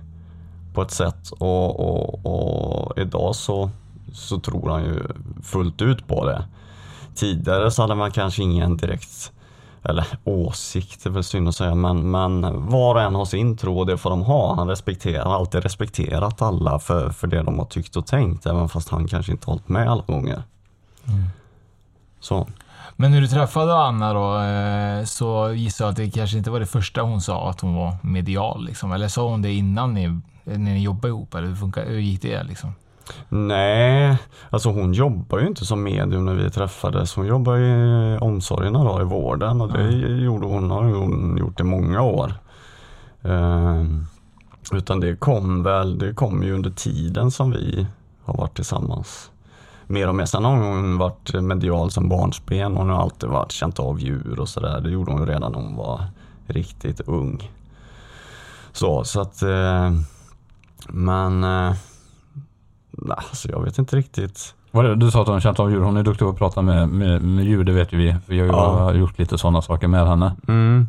på 0.74 0.82
ett 0.82 0.92
sätt 0.92 1.32
och, 1.32 1.80
och, 1.80 2.26
och 2.26 2.98
idag 2.98 3.36
så, 3.36 3.70
så 4.14 4.40
tror 4.40 4.70
han 4.70 4.84
ju 4.84 5.04
fullt 5.44 5.82
ut 5.82 6.08
på 6.08 6.26
det. 6.26 6.46
Tidigare 7.16 7.72
så 7.72 7.82
hade 7.82 7.96
man 7.96 8.12
kanske 8.12 8.44
ingen 8.44 8.78
direkt 8.78 9.32
eller 9.84 10.08
åsikt 10.24 11.06
är 11.06 11.10
väl 11.10 11.24
synd 11.24 11.48
att 11.48 11.56
säga, 11.56 11.76
men, 11.76 12.12
men 12.12 12.68
var 12.70 12.96
och 12.96 13.02
en 13.02 13.16
har 13.16 13.26
sin 13.26 13.58
tro 13.58 13.80
och 13.80 13.86
det 13.86 13.98
får 13.98 14.10
de 14.10 14.22
ha. 14.22 14.56
Han 14.56 14.68
respekterar, 14.68 15.26
har 15.26 15.36
alltid 15.36 15.64
respekterat 15.64 16.42
alla 16.42 16.80
för, 16.80 17.10
för 17.10 17.28
det 17.28 17.44
de 17.44 17.60
har 17.60 17.66
tyckt 17.66 17.96
och 17.96 18.06
tänkt, 18.06 18.46
även 18.46 18.70
fast 18.70 18.90
han 18.90 19.08
kanske 19.08 19.32
inte 19.32 19.52
hållit 19.52 19.70
med 19.70 19.92
alla 19.92 20.04
gånger. 20.04 20.44
Så. 22.20 22.48
Men 22.96 23.12
när 23.12 23.22
du 23.22 23.28
träffade 23.28 23.76
Anna 23.76 24.14
då, 24.14 24.40
eh, 24.40 25.06
så 25.06 25.54
gissar 25.54 25.86
jag 25.86 25.92
att 25.92 25.98
det 25.98 26.12
kanske 26.12 26.38
inte 26.38 26.52
var 26.52 26.60
det 26.60 26.66
första 26.66 27.02
hon 27.02 27.22
sa 27.22 27.50
att 27.50 27.62
hon 27.62 27.76
var 27.76 27.96
medial 28.02 28.66
liksom. 28.66 28.92
Eller 28.92 29.08
sa 29.08 29.30
hon 29.30 29.42
det 29.42 29.54
innan 29.54 29.94
ni, 29.94 30.20
när 30.44 30.58
ni 30.58 30.84
jobbade 30.84 31.08
ihop? 31.08 31.36
Eller 31.36 31.48
hur, 31.48 31.56
funkar, 31.56 31.86
hur 31.86 32.00
gick 32.00 32.22
det 32.22 32.44
liksom? 32.44 32.74
Nej, 33.30 34.18
alltså 34.50 34.70
hon 34.70 34.94
jobbar 34.94 35.40
ju 35.40 35.48
inte 35.48 35.66
som 35.66 35.84
medium 35.84 36.26
när 36.26 36.34
vi 36.34 36.50
träffades. 36.50 37.16
Hon 37.16 37.28
jobbar 37.28 37.58
i 37.58 38.18
omsorgerna 38.18 38.84
då, 38.84 39.02
i 39.02 39.04
vården 39.04 39.62
och 39.62 39.74
det 39.74 39.92
gjorde 40.24 40.48
hon, 40.48 40.72
har 40.72 40.84
hon 40.84 41.38
gjort 41.38 41.60
i 41.60 41.64
många 41.64 42.02
år. 42.02 42.34
Ehm, 43.24 44.06
utan 44.74 45.00
det 45.00 45.16
kom 45.16 45.64
väl, 45.64 45.98
det 45.98 46.14
kom 46.14 46.44
ju 46.44 46.54
under 46.54 46.70
tiden 46.70 47.32
som 47.32 47.52
vi 47.52 47.88
har 48.24 48.38
varit 48.38 48.56
tillsammans. 48.56 49.32
Mer 49.88 50.08
och 50.08 50.16
mer. 50.16 50.26
Sen 50.26 50.46
har 50.46 50.56
hon 50.58 50.98
varit 50.98 51.34
medial 51.34 51.92
som 51.92 52.10
barnsben. 52.10 52.76
Hon 52.78 52.90
har 52.90 53.02
alltid 53.02 53.30
varit 53.30 53.52
känt 53.52 53.80
av 53.80 54.00
djur 54.00 54.40
och 54.40 54.50
sådär. 54.50 54.82
Det 54.82 54.90
gjorde 54.90 55.12
hon 55.12 55.28
redan 55.28 55.52
när 55.52 55.60
hon 55.60 55.76
var 55.76 56.04
riktigt 56.48 57.02
ung. 57.02 57.52
Så, 58.72 59.04
så 59.04 59.22
att... 59.22 59.42
Eh, 59.42 59.92
men... 60.90 61.44
Eh, 61.44 61.74
Nej, 62.98 63.18
alltså 63.18 63.50
jag 63.52 63.64
vet 63.64 63.78
inte 63.78 63.96
riktigt. 63.96 64.56
Vad 64.72 64.86
är 64.86 64.90
det? 64.90 64.96
Du 64.96 65.12
sa 65.12 65.22
att 65.22 65.28
hon 65.28 65.42
känt 65.42 65.60
av 65.60 65.72
djur. 65.72 65.82
Hon 65.82 65.98
är 65.98 66.04
duktig 66.04 66.26
på 66.26 66.32
att 66.32 66.38
prata 66.38 66.62
med, 66.62 66.90
med, 66.90 67.22
med 67.22 67.46
djur, 67.46 67.64
det 67.64 67.72
vet 67.72 67.94
ju 67.94 67.98
vi. 67.98 68.16
Vi 68.26 68.40
har 68.40 68.46
ju 68.46 68.52
Ja. 68.52 68.94
gjort 68.94 69.20
lite 69.20 69.38
sådana 69.38 69.62
saker 69.62 69.88
med 69.88 70.08
henne. 70.08 70.36
Mm. 70.48 70.88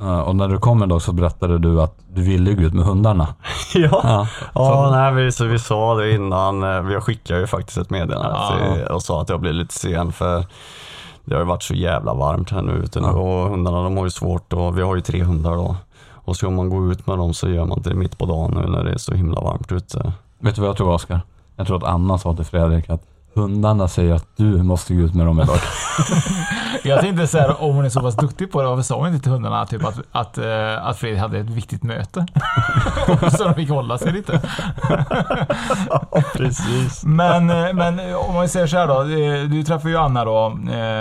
Eh, 0.00 0.20
och 0.20 0.36
när 0.36 0.48
du 0.48 0.58
kom 0.58 0.82
en 0.82 0.88
dag 0.88 1.02
så 1.02 1.12
berättade 1.12 1.58
du 1.58 1.82
att 1.82 1.94
du 2.12 2.22
ville 2.22 2.52
gå 2.54 2.62
ut 2.62 2.74
med 2.74 2.84
hundarna. 2.84 3.28
Ja, 3.74 4.00
Ja. 4.04 4.26
ja 4.54 4.88
nej, 4.92 5.24
vi, 5.24 5.32
så 5.32 5.44
vi 5.44 5.58
sa 5.58 5.94
det 5.94 6.12
innan. 6.12 6.62
eh, 6.62 6.80
Vi 6.80 7.00
skickade 7.00 7.40
ju 7.40 7.46
faktiskt 7.46 7.78
ett 7.78 7.90
meddelande 7.90 8.36
Ja. 8.86 8.94
och 8.94 9.02
sa 9.02 9.20
att 9.22 9.28
jag 9.28 9.40
blir 9.40 9.52
lite 9.52 9.74
sen 9.74 10.12
för 10.12 10.44
det 11.24 11.34
har 11.34 11.40
ju 11.40 11.46
varit 11.46 11.62
så 11.62 11.74
jävla 11.74 12.14
varmt 12.14 12.50
här 12.50 12.62
nu 12.62 12.72
ute 12.72 13.00
nu 13.00 13.06
Ja. 13.06 13.12
och 13.12 13.50
hundarna 13.50 13.82
de 13.82 13.96
har 13.96 14.04
ju 14.04 14.10
svårt 14.10 14.52
och 14.52 14.78
vi 14.78 14.82
har 14.82 14.94
ju 14.96 15.00
tre 15.00 15.22
hundar 15.22 15.50
då. 15.56 15.76
Och 16.12 16.36
ska 16.36 16.50
man 16.50 16.70
gå 16.70 16.90
ut 16.92 17.06
med 17.06 17.18
dem 17.18 17.34
så 17.34 17.48
gör 17.48 17.64
man 17.64 17.82
det 17.82 17.94
mitt 17.94 18.18
på 18.18 18.26
dagen 18.26 18.60
nu 18.62 18.68
när 18.70 18.84
det 18.84 18.92
är 18.92 18.98
så 18.98 19.14
himla 19.14 19.40
varmt 19.40 19.72
ute. 19.72 20.12
Vet 20.38 20.54
du 20.54 20.60
vad 20.60 20.68
jag 20.68 20.76
tror 20.76 20.92
Oskar? 20.92 21.20
Jag 21.56 21.66
tror 21.66 21.76
att 21.76 21.84
Anna 21.84 22.18
sa 22.18 22.34
till 22.34 22.44
Fredrik 22.44 22.90
att 22.90 23.02
hundarna 23.34 23.88
säger 23.88 24.14
att 24.14 24.26
du 24.36 24.62
måste 24.62 24.94
gå 24.94 25.00
ut 25.00 25.14
med 25.14 25.26
dem 25.26 25.40
idag. 25.40 25.58
Jag 26.84 27.00
tänkte 27.00 27.26
så 27.26 27.38
här, 27.38 27.62
om 27.62 27.76
hon 27.76 27.84
är 27.84 27.88
så 27.88 28.00
pass 28.00 28.16
duktig 28.16 28.52
på 28.52 28.62
det, 28.62 28.68
varför 28.68 28.82
sa 28.82 28.96
hon 28.96 29.08
inte 29.08 29.22
till 29.22 29.32
hundarna 29.32 29.66
typ 29.66 29.84
att, 29.84 30.00
att, 30.12 30.38
eh, 30.38 30.86
att 30.86 30.98
Fredrik 30.98 31.20
hade 31.20 31.38
ett 31.38 31.50
viktigt 31.50 31.82
möte? 31.82 32.26
så 33.36 33.44
de 33.44 33.54
fick 33.54 33.70
hålla 33.70 33.98
sig 33.98 34.12
lite. 34.12 34.40
Precis. 36.34 37.04
Men, 37.04 37.50
eh, 37.50 37.72
men 37.72 37.98
eh, 37.98 38.28
om 38.28 38.34
man 38.34 38.48
säger 38.48 38.66
så 38.66 38.76
här 38.76 38.86
då. 38.86 39.02
Du 39.54 39.62
träffade 39.62 39.90
ju 39.90 39.96
Anna 39.96 40.24
då. 40.24 40.48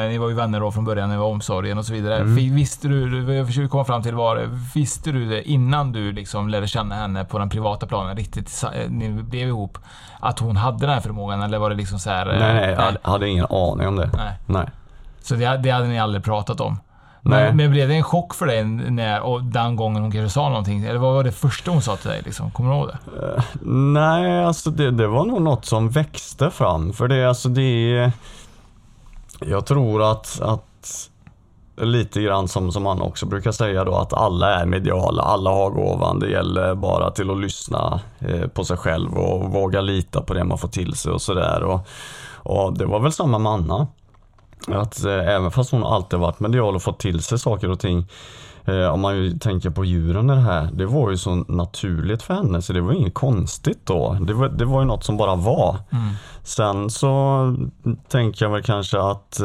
Ni 0.10 0.18
var 0.18 0.30
ju 0.30 0.36
vänner 0.36 0.60
då 0.60 0.72
från 0.72 0.86
början, 0.86 1.10
ni 1.10 1.18
var 1.18 1.26
omsorgen 1.26 1.78
och 1.78 1.86
så 1.86 1.94
vidare. 1.94 2.16
Mm. 2.16 2.56
Visste 2.56 2.88
du, 2.88 3.22
vad 3.22 3.36
jag 3.36 3.48
försöker 3.48 3.68
komma 3.68 3.86
fram 3.86 4.04
till 4.04 4.16
var, 4.16 4.50
visste 4.74 5.12
du 5.12 5.30
det 5.30 5.50
innan 5.50 5.92
du 5.92 6.12
liksom 6.12 6.50
lärde 6.50 6.68
känna 6.68 6.96
henne 6.96 7.26
på 7.26 7.40
den 7.40 7.50
privata 7.50 7.88
planen 7.88 8.18
riktigt, 8.18 8.64
ni 8.90 9.10
blev 9.10 9.48
ihop, 9.48 9.78
att 10.24 10.40
hon 10.40 10.58
hade 10.58 10.78
den 10.78 10.90
här 10.90 11.02
förmågan? 11.02 11.42
Eller 11.42 11.58
var 11.58 11.70
det 11.70 11.76
liksom 11.76 12.00
så 12.00 12.10
här? 12.10 12.34
eh, 12.34 12.40
Nej, 12.40 12.54
nej, 12.54 12.70
jag 12.70 12.82
hade- 12.82 13.00
hade 13.04 13.30
ingen 13.30 13.46
aning 13.50 13.88
om 13.88 13.96
det. 13.96 14.10
Nej. 14.18 14.34
Nej. 14.46 14.68
Så 15.22 15.36
det, 15.36 15.58
det 15.58 15.70
hade 15.70 15.88
ni 15.88 16.00
aldrig 16.00 16.24
pratat 16.24 16.62
om? 16.62 16.80
Nej. 17.22 17.48
Men, 17.48 17.58
men 17.58 17.72
blev 17.72 17.88
det 17.90 17.96
en 17.96 18.04
chock 18.04 18.34
för 18.34 18.46
dig 18.46 18.64
när, 18.64 19.22
och 19.22 19.44
den 19.44 19.76
gången 19.76 20.02
hon 20.02 20.12
kanske 20.12 20.34
sa 20.34 20.50
någonting? 20.50 20.84
Eller 20.84 21.00
vad 21.00 21.14
var 21.14 21.24
det 21.24 21.32
första 21.32 21.72
hon 21.72 21.82
sa 21.82 21.96
till 21.96 22.10
dig? 22.10 22.22
Liksom? 22.26 22.52
Kommer 22.52 22.72
du 22.72 22.78
ihåg 22.78 22.88
det? 22.88 22.98
Nej, 23.72 24.44
alltså 24.46 24.70
det, 24.72 24.92
det 24.92 25.08
var 25.08 25.26
nog 25.26 25.42
något 25.42 25.66
som 25.66 25.90
växte 25.90 26.52
fram. 26.52 26.94
För 26.94 27.08
det, 27.08 27.30
alltså 27.30 27.50
det. 27.50 28.12
Jag 29.40 29.66
tror 29.66 30.12
att, 30.12 30.42
att 30.42 31.10
lite 31.76 32.22
grann 32.22 32.48
som, 32.48 32.72
som 32.72 32.86
han 32.86 33.02
också 33.02 33.26
brukar 33.26 33.52
säga 33.52 33.84
då, 33.84 33.96
att 33.96 34.14
alla 34.14 34.62
är 34.62 34.66
mediala, 34.66 35.24
alla 35.24 35.50
har 35.50 35.70
gåvan. 35.70 36.20
Det 36.20 36.30
gäller 36.30 36.76
bara 36.76 37.12
till 37.12 37.32
att 37.32 37.40
lyssna 37.40 38.00
eh, 38.20 38.48
på 38.48 38.64
sig 38.64 38.78
själv 38.78 39.14
och 39.14 39.52
våga 39.52 39.82
lita 39.82 40.22
på 40.22 40.34
det 40.34 40.44
man 40.44 40.58
får 40.58 40.68
till 40.68 40.94
sig 40.94 41.12
och 41.12 41.22
sådär. 41.22 41.64
Och, 41.64 41.88
och 42.36 42.78
det 42.78 42.86
var 42.86 43.00
väl 43.00 43.12
samma 43.12 43.38
med 43.38 43.52
Anna. 43.52 43.88
Att 44.68 45.06
eh, 45.06 45.28
även 45.28 45.52
fast 45.52 45.72
hon 45.72 45.84
alltid 45.84 46.20
varit 46.20 46.40
medial 46.40 46.76
och 46.76 46.84
fått 46.84 47.00
till 47.00 47.24
sig 47.24 47.40
saker 47.40 47.70
och 47.70 47.80
ting 47.80 48.08
Eh, 48.66 48.88
om 48.88 49.02
man 49.02 49.18
ju 49.18 49.40
tänker 49.40 49.70
på 49.70 49.86
djuren 49.86 50.30
i 50.30 50.34
det 50.34 50.42
här, 50.42 50.70
det 50.74 50.86
var 50.86 51.12
ju 51.12 51.18
så 51.18 51.36
naturligt 51.36 52.24
för 52.24 52.34
henne 52.34 52.62
så 52.62 52.74
det 52.74 52.82
var 52.82 52.94
inget 52.94 53.14
konstigt 53.14 53.86
då. 53.86 54.18
Det 54.22 54.34
var, 54.34 54.50
det 54.50 54.66
var 54.66 54.82
ju 54.82 54.88
något 54.88 55.04
som 55.04 55.18
bara 55.18 55.36
var. 55.36 55.78
Sen 56.44 56.90
så 56.90 57.56
tänker 58.08 58.46
jag 58.46 58.52
väl 58.52 58.64
kanske 58.64 59.00
att 59.00 59.40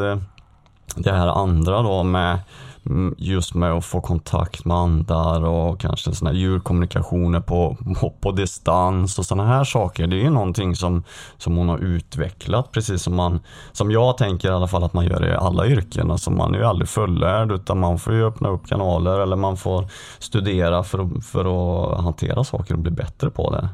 det 0.98 1.12
här 1.12 1.26
andra 1.26 1.82
då 1.82 2.02
med 2.02 2.38
mm, 2.86 3.14
just 3.18 3.54
med 3.54 3.72
att 3.72 3.84
få 3.84 4.00
kontakt 4.00 4.64
med 4.64 4.76
andar 4.76 5.44
och 5.44 5.80
kanske 5.80 6.14
såna 6.14 6.30
här 6.30 6.38
djurkommunikationer 6.38 7.40
på, 7.40 7.76
på, 8.00 8.10
på 8.20 8.32
distans 8.32 9.18
och 9.18 9.26
sådana 9.26 9.48
här 9.48 9.64
saker. 9.64 10.06
Det 10.06 10.16
är 10.16 10.22
ju 10.22 10.30
någonting 10.30 10.76
som, 10.76 11.02
som 11.38 11.56
hon 11.56 11.68
har 11.68 11.78
utvecklat 11.78 12.72
precis 12.72 13.02
som 13.02 13.16
man, 13.16 13.40
som 13.72 13.90
jag 13.90 14.18
tänker 14.18 14.48
i 14.48 14.52
alla 14.52 14.68
fall 14.68 14.84
att 14.84 14.92
man 14.92 15.06
gör 15.06 15.26
i 15.26 15.34
alla 15.34 15.66
yrken. 15.66 16.10
Alltså 16.10 16.30
man 16.30 16.54
är 16.54 16.58
ju 16.58 16.64
aldrig 16.64 16.88
fullärd 16.88 17.52
utan 17.52 17.80
man 17.80 17.98
får 17.98 18.14
ju 18.14 18.26
öppna 18.26 18.48
upp 18.48 18.68
kanaler 18.68 19.20
eller 19.20 19.36
man 19.36 19.56
får 19.56 19.84
studera 20.18 20.82
för 20.82 20.98
att, 20.98 21.26
för 21.26 21.44
att 21.44 22.00
hantera 22.00 22.44
saker 22.44 22.74
och 22.74 22.80
bli 22.80 22.90
bättre 22.90 23.30
på 23.30 23.50
det. 23.50 23.68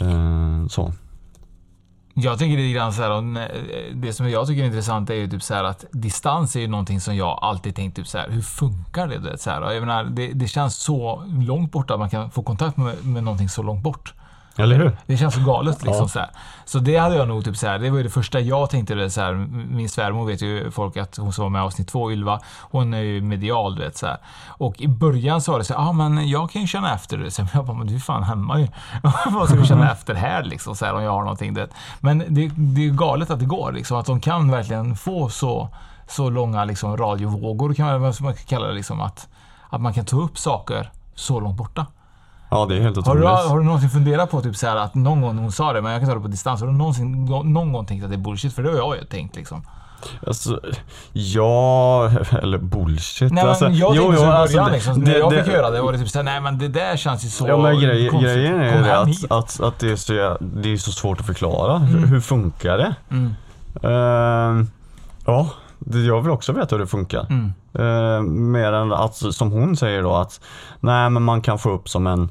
Eh, 0.00 0.66
så. 0.68 0.92
Jag 2.16 2.38
tänker 2.38 2.56
lite 2.56 2.72
grann 2.72 2.92
så 2.92 3.02
här, 3.02 3.40
eh, 3.40 3.94
det 3.94 4.12
som 4.12 4.30
jag 4.30 4.46
tycker 4.46 4.62
är 4.62 4.66
intressant 4.66 5.10
är 5.10 5.14
ju 5.14 5.30
typ 5.30 5.42
så 5.42 5.54
här 5.54 5.64
att 5.64 5.84
distans 5.92 6.56
är 6.56 6.60
ju 6.60 6.68
någonting 6.68 7.00
som 7.00 7.16
jag 7.16 7.38
alltid 7.42 7.76
tänkt 7.76 7.96
typ 7.96 8.06
så 8.06 8.18
här, 8.18 8.30
hur 8.30 8.42
funkar 8.42 9.08
det? 9.08 9.38
Så 9.38 9.50
här, 9.50 9.72
jag 9.72 9.80
menar, 9.80 10.04
det, 10.04 10.32
det 10.32 10.48
känns 10.48 10.76
så 10.76 11.24
långt 11.26 11.72
borta 11.72 11.94
att 11.94 12.00
man 12.00 12.10
kan 12.10 12.30
få 12.30 12.42
kontakt 12.42 12.76
med, 12.76 13.04
med 13.04 13.24
någonting 13.24 13.48
så 13.48 13.62
långt 13.62 13.82
bort. 13.82 14.14
Eller 14.56 14.76
hur? 14.76 14.96
Det 15.06 15.16
känns 15.16 15.34
så 15.34 15.40
galet 15.40 15.82
liksom 15.82 16.02
Ja. 16.02 16.08
så 16.08 16.18
här. 16.18 16.30
Så 16.64 16.78
det 16.78 16.96
hade 16.96 17.16
jag 17.16 17.28
nog 17.28 17.44
typ 17.44 17.56
så 17.56 17.66
här, 17.66 17.78
det 17.78 17.90
var 17.90 17.96
ju 17.96 18.02
det 18.02 18.10
första 18.10 18.40
jag 18.40 18.70
tänkte 18.70 18.94
det 18.94 19.10
så 19.10 19.20
här. 19.20 19.34
Min 19.70 19.88
svärmor 19.88 20.26
vet 20.26 20.42
ju 20.42 20.70
folk 20.70 20.96
att 20.96 21.16
hon 21.16 21.32
som 21.32 21.42
var 21.42 21.50
med 21.50 21.58
i 21.58 21.62
avsnitt 21.62 21.88
två, 21.88 22.12
Ylva, 22.12 22.40
hon 22.60 22.94
är 22.94 23.00
ju 23.00 23.20
medial 23.20 23.74
du 23.76 23.82
vet 23.82 23.96
så 23.96 24.06
här. 24.06 24.16
Och 24.48 24.80
i 24.80 24.88
början 24.88 25.40
sa 25.40 25.58
det 25.58 25.64
så 25.64 25.72
ja 25.72 25.78
ah, 25.78 25.92
men 25.92 26.28
jag 26.28 26.50
kan 26.50 26.62
ju 26.62 26.68
känna 26.68 26.94
efter 26.94 27.18
det. 27.18 27.30
Sen 27.30 27.48
jag 27.54 27.64
bara, 27.66 27.76
men 27.76 27.86
du 27.86 27.94
är 27.94 27.98
fan 27.98 28.22
hemma 28.22 28.60
ju. 28.60 28.68
Vad 29.30 29.48
ska 29.48 29.58
vi 29.58 29.66
känna 29.66 29.92
efter 29.92 30.14
här 30.14 30.42
liksom 30.42 30.76
så 30.76 30.84
här 30.84 30.94
om 30.94 31.02
jag 31.02 31.10
har 31.10 31.20
någonting 31.20 31.54
det. 31.54 31.68
Men 32.00 32.18
det, 32.28 32.50
det 32.56 32.86
är 32.86 32.90
galet 32.90 33.30
att 33.30 33.38
det 33.40 33.46
går 33.46 33.72
liksom, 33.72 33.96
att 33.96 34.06
de 34.06 34.20
kan 34.20 34.50
verkligen 34.50 34.96
få 34.96 35.28
så, 35.28 35.68
så 36.08 36.30
långa 36.30 36.64
liksom 36.64 36.96
radiovågor 36.96 37.74
kan 37.74 38.00
man, 38.00 38.12
man 38.20 38.34
kalla 38.34 38.66
det 38.66 38.74
liksom, 38.74 39.00
att, 39.00 39.28
att 39.70 39.80
man 39.80 39.94
kan 39.94 40.04
ta 40.04 40.16
upp 40.16 40.38
saker 40.38 40.90
så 41.14 41.40
långt 41.40 41.56
borta. 41.56 41.86
Ja, 42.54 42.66
det 42.66 42.76
är 42.76 42.80
helt 42.80 42.96
Har 42.96 43.02
otroligt. 43.02 43.22
du, 43.22 43.48
har 43.48 43.58
du 43.58 43.64
någonsin 43.64 43.90
funderat 43.90 44.30
på 44.30 44.40
typ 44.40 44.56
så 44.56 44.66
här 44.66 44.76
att 44.76 44.94
någon 44.94 45.20
gång 45.20 45.38
hon 45.38 45.52
sa 45.52 45.72
det, 45.72 45.82
men 45.82 45.92
jag 45.92 46.00
kan 46.00 46.08
ta 46.08 46.14
det 46.14 46.20
på 46.20 46.28
distans. 46.28 46.60
Har 46.60 46.66
du 46.68 46.72
någonsin, 46.74 47.24
någon 47.24 47.72
gång 47.72 47.86
tänkt 47.86 48.04
att 48.04 48.10
det 48.10 48.16
är 48.16 48.18
bullshit? 48.18 48.52
För 48.54 48.62
det 48.62 48.70
har 48.70 48.76
jag 48.76 48.96
ju 48.96 49.04
tänkt 49.04 49.36
liksom. 49.36 49.62
Alltså, 50.26 50.60
ja, 51.12 52.10
eller 52.42 52.58
bullshit. 52.58 53.32
Nej 53.32 53.44
men 53.44 53.48
alltså, 53.50 53.68
jag 53.68 53.94
tänkte 53.96 54.16
så 54.16 54.22
i 54.24 54.26
alltså, 54.26 54.56
början 54.56 54.66
det- 54.70 54.72
liksom, 54.76 55.00
när 55.00 55.12
det- 55.12 55.18
jag 55.18 55.30
det- 55.32 55.44
fick 55.44 55.52
höra 55.54 55.70
det 55.70 55.80
var 55.82 55.92
det 55.92 55.98
typ 55.98 56.08
såhär, 56.08 56.24
nej 56.24 56.40
men 56.40 56.58
det 56.58 56.68
där 56.68 56.96
känns 56.96 57.24
ju 57.24 57.28
så 57.28 57.48
Ja 57.48 57.56
men 57.56 57.80
grej, 57.80 58.08
konstigt. 58.08 58.34
grejen 58.34 58.60
är 58.60 58.76
ju 58.76 58.82
det 58.82 58.98
att, 59.00 59.30
att, 59.30 59.60
att 59.60 59.78
det, 59.78 59.90
är 59.90 59.96
så, 59.96 60.36
det 60.40 60.72
är 60.72 60.76
så 60.76 60.92
svårt 60.92 61.20
att 61.20 61.26
förklara. 61.26 61.78
Hur, 61.78 62.06
hur 62.06 62.20
funkar 62.20 62.78
det? 62.78 62.94
Mm. 63.10 63.34
Ehm, 63.82 64.70
ja, 65.26 65.48
det, 65.56 65.63
jag 65.84 66.20
vill 66.20 66.30
också 66.30 66.52
veta 66.52 66.76
hur 66.76 66.80
det 66.80 66.86
funkar. 66.86 67.26
Mm. 67.30 67.52
Ehm, 67.78 68.52
mer 68.52 68.72
än 68.72 68.92
att, 68.92 69.16
som 69.16 69.52
hon 69.52 69.76
säger 69.76 70.02
då, 70.02 70.14
att 70.14 70.40
nej 70.80 71.10
men 71.10 71.22
man 71.22 71.40
kan 71.40 71.58
få 71.58 71.70
upp 71.70 71.88
som 71.88 72.06
en 72.06 72.30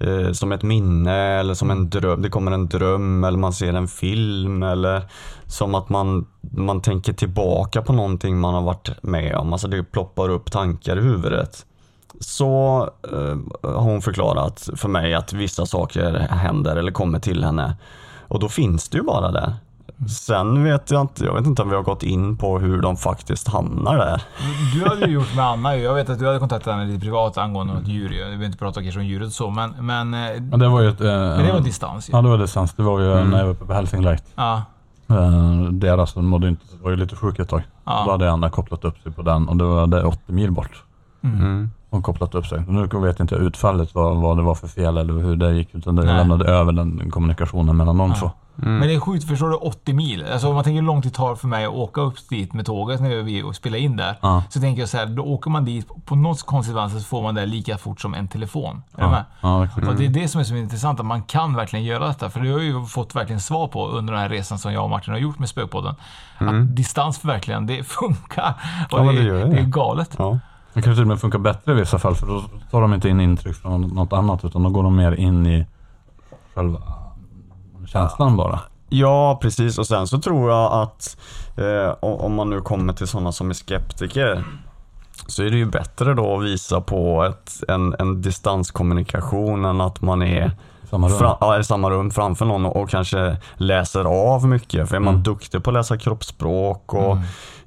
eh, 0.00 0.32
som 0.32 0.52
ett 0.52 0.62
minne 0.62 1.12
eller 1.12 1.54
som 1.54 1.70
en 1.70 1.90
dröm. 1.90 2.22
Det 2.22 2.28
kommer 2.28 2.52
en 2.52 2.68
dröm 2.68 3.24
eller 3.24 3.38
man 3.38 3.52
ser 3.52 3.72
en 3.72 3.88
film 3.88 4.62
eller 4.62 5.02
som 5.46 5.74
att 5.74 5.88
man, 5.88 6.26
man 6.40 6.82
tänker 6.82 7.12
tillbaka 7.12 7.82
på 7.82 7.92
någonting 7.92 8.38
man 8.38 8.54
har 8.54 8.62
varit 8.62 9.02
med 9.02 9.36
om. 9.36 9.52
Alltså 9.52 9.68
det 9.68 9.84
ploppar 9.84 10.28
upp 10.28 10.50
tankar 10.50 10.96
i 10.96 11.00
huvudet. 11.00 11.66
Så 12.20 12.82
eh, 13.12 13.68
har 13.70 13.82
hon 13.82 14.02
förklarat 14.02 14.68
för 14.76 14.88
mig 14.88 15.14
att 15.14 15.32
vissa 15.32 15.66
saker 15.66 16.12
händer 16.18 16.76
eller 16.76 16.92
kommer 16.92 17.18
till 17.18 17.44
henne. 17.44 17.76
Och 18.28 18.40
då 18.40 18.48
finns 18.48 18.88
det 18.88 18.98
ju 18.98 19.04
bara 19.04 19.32
där. 19.32 19.54
Sen 20.08 20.64
vet 20.64 20.90
jag 20.90 21.00
inte, 21.00 21.24
jag 21.24 21.34
vet 21.34 21.46
inte 21.46 21.62
om 21.62 21.68
vi 21.70 21.76
har 21.76 21.82
gått 21.82 22.02
in 22.02 22.36
på 22.36 22.58
hur 22.58 22.82
de 22.82 22.96
faktiskt 22.96 23.48
hamnar 23.48 23.96
där. 23.96 24.22
Du 24.74 24.88
hade 24.88 25.06
ju 25.06 25.12
gjort 25.14 25.34
med 25.36 25.44
Anna 25.44 25.76
ju. 25.76 25.82
Jag 25.82 25.94
vet 25.94 26.10
att 26.10 26.18
du 26.18 26.26
hade 26.26 26.38
kontaktat 26.38 26.72
henne 26.74 26.86
lite 26.86 27.00
privat 27.00 27.38
angående 27.38 27.72
något 27.74 27.88
djur 27.88 28.10
ju. 28.10 28.16
Vi 28.18 28.24
behöver 28.24 28.44
inte 28.46 28.58
prata 28.58 28.82
kanske 28.82 29.00
om 29.00 29.06
djuret 29.06 29.26
och 29.26 29.32
så, 29.32 29.50
men... 29.50 29.74
Men, 29.80 30.14
eh, 30.14 30.40
Men 30.42 30.60
det 30.60 30.68
var 30.68 30.80
ju 30.80 30.88
ett... 30.88 31.00
Eh, 31.00 31.06
men 31.06 31.46
det 31.46 31.52
var 31.52 31.60
distans 31.60 32.08
ju. 32.08 32.12
Ja, 32.12 32.22
det 32.22 32.28
var 32.28 32.38
distans. 32.38 32.72
Det 32.74 32.82
var 32.82 33.00
ju 33.00 33.12
Mm. 33.12 33.30
när 33.30 33.38
jag 33.38 33.44
var 33.44 33.52
uppe 33.52 33.64
på 33.64 33.72
Helsing 33.72 34.02
Light. 34.02 34.24
Ja. 34.34 34.62
Eh, 35.08 35.62
deras 35.72 36.16
mådde 36.16 36.48
inte, 36.48 36.64
var 36.82 36.90
ju 36.90 36.96
lite 36.96 37.16
sjuk 37.16 37.38
ett 37.38 37.48
tag. 37.48 37.62
Ja. 37.84 38.02
Då 38.06 38.10
hade 38.10 38.30
Anna 38.32 38.50
kopplat 38.50 38.84
upp 38.84 38.98
sig 39.02 39.12
på 39.12 39.22
den 39.22 39.48
och 39.48 39.56
det 39.56 39.64
var 39.64 39.86
det 39.86 40.04
80 40.04 40.32
mil 40.32 40.50
bort. 40.52 40.82
Mm. 41.24 41.70
Hon 41.90 42.02
kopplat 42.02 42.34
upp 42.34 42.46
sig. 42.46 42.62
Nu 42.68 42.86
vet 42.92 43.20
inte 43.20 43.34
jag 43.34 43.44
utfallet 43.44 43.94
vad, 43.94 44.16
vad 44.16 44.36
det 44.36 44.42
var 44.42 44.54
för 44.54 44.68
fel 44.68 44.96
eller 44.98 45.12
hur 45.14 45.36
det 45.36 45.52
gick. 45.52 45.74
Utan 45.74 45.96
det 45.96 46.02
lämnade 46.02 46.44
över 46.44 46.72
den 46.72 47.10
kommunikationen 47.10 47.76
mellan 47.76 47.98
dem 47.98 48.10
Ja. 48.14 48.20
två. 48.20 48.30
Men 48.54 48.80
det 48.80 48.94
är 48.94 49.00
sjukt, 49.00 49.28
förstår 49.28 49.50
du? 49.50 49.56
80 49.56 49.92
mil. 49.92 50.24
Alltså 50.32 50.48
om 50.48 50.54
man 50.54 50.64
tänker 50.64 50.80
hur 50.80 50.86
långt 50.86 51.04
det 51.04 51.10
tar 51.10 51.34
för 51.34 51.48
mig 51.48 51.64
att 51.64 51.72
åka 51.72 52.00
upp 52.00 52.28
dit 52.28 52.52
med 52.52 52.66
tåget 52.66 53.00
när 53.00 53.22
vi 53.22 53.42
och 53.42 53.56
spela 53.56 53.76
in 53.76 53.96
där. 53.96 54.16
Ja. 54.20 54.42
Så 54.48 54.60
tänker 54.60 54.82
jag 54.82 54.88
så 54.88 54.96
här, 54.96 55.06
då 55.06 55.22
åker 55.22 55.50
man 55.50 55.64
dit, 55.64 55.88
på 56.04 56.16
något 56.16 56.42
konstigt 56.42 56.76
så 56.92 57.00
får 57.00 57.22
man 57.22 57.34
det 57.34 57.46
lika 57.46 57.78
fort 57.78 58.00
som 58.00 58.14
en 58.14 58.28
telefon. 58.28 58.82
Är 58.96 59.02
Ja. 59.02 59.24
Ja, 59.40 59.64
exakt. 59.64 59.88
Och 59.88 59.94
det 59.94 60.06
är 60.06 60.08
det 60.08 60.28
som 60.28 60.40
är 60.40 60.44
så 60.44 60.56
intressant, 60.56 61.00
att 61.00 61.06
man 61.06 61.22
kan 61.22 61.56
verkligen 61.56 61.84
göra 61.84 62.06
detta. 62.06 62.30
För 62.30 62.40
det 62.40 62.50
har 62.50 62.58
jag 62.58 62.64
ju 62.64 62.86
fått 62.86 63.14
verkligen 63.14 63.40
svar 63.40 63.68
på 63.68 63.88
under 63.88 64.12
den 64.12 64.22
här 64.22 64.28
resan 64.28 64.58
som 64.58 64.72
jag 64.72 64.84
och 64.84 64.90
Martin 64.90 65.12
har 65.12 65.20
gjort 65.20 65.38
med 65.38 65.48
Spökpodden. 65.48 65.94
Att 66.38 66.76
distans 66.76 67.24
verkligen, 67.24 67.66
det 67.66 67.84
funkar. 67.86 68.54
Och 68.90 69.04
det, 69.14 69.22
det 69.22 69.44
det 69.44 69.58
är 69.58 69.64
galet. 69.64 70.18
Det 70.72 70.82
kanske 70.82 70.94
till 70.94 71.02
och 71.02 71.08
med 71.08 71.20
funkar 71.20 71.38
bättre 71.38 71.72
i 71.72 71.74
vissa 71.74 71.98
fall 71.98 72.14
för 72.14 72.26
då 72.26 72.44
tar 72.70 72.80
de 72.80 72.94
inte 72.94 73.08
in 73.08 73.20
intryck 73.20 73.56
från 73.56 73.80
något 73.80 74.12
annat 74.12 74.44
utan 74.44 74.62
då 74.62 74.70
går 74.70 74.82
de 74.82 74.96
mer 74.96 75.12
in 75.12 75.46
i 75.46 75.66
själva 76.54 76.78
känslan 77.92 78.36
bara. 78.36 78.60
Ja, 78.88 79.38
precis. 79.42 79.78
Och 79.78 79.86
sen 79.86 80.06
så 80.06 80.18
tror 80.18 80.50
jag 80.50 80.72
att 80.72 81.16
eh, 81.56 82.04
om 82.04 82.34
man 82.34 82.50
nu 82.50 82.60
kommer 82.60 82.92
till 82.92 83.06
sådana 83.06 83.32
som 83.32 83.50
är 83.50 83.54
skeptiker 83.54 84.44
så 85.26 85.42
är 85.42 85.50
det 85.50 85.56
ju 85.56 85.66
bättre 85.66 86.14
då 86.14 86.36
att 86.36 86.44
visa 86.44 86.80
på 86.80 87.24
ett, 87.24 87.52
en, 87.68 87.94
en 87.98 88.22
distanskommunikation 88.22 89.64
än 89.64 89.80
att 89.80 90.00
man 90.02 90.22
är 90.22 90.52
Samma 90.90 91.08
rum. 91.08 91.18
Fra, 91.18 91.36
ja, 91.40 91.58
i 91.58 91.64
samma 91.64 91.90
rum 91.90 92.10
framför 92.10 92.44
någon 92.44 92.66
och, 92.66 92.76
och 92.76 92.90
kanske 92.90 93.36
läser 93.56 94.04
av 94.04 94.46
mycket. 94.48 94.88
För 94.88 94.96
är 94.96 95.00
man 95.00 95.14
Mm. 95.14 95.22
duktig 95.22 95.62
på 95.62 95.70
att 95.70 95.74
läsa 95.74 95.98
kroppsspråk 95.98 96.94
och 96.94 97.16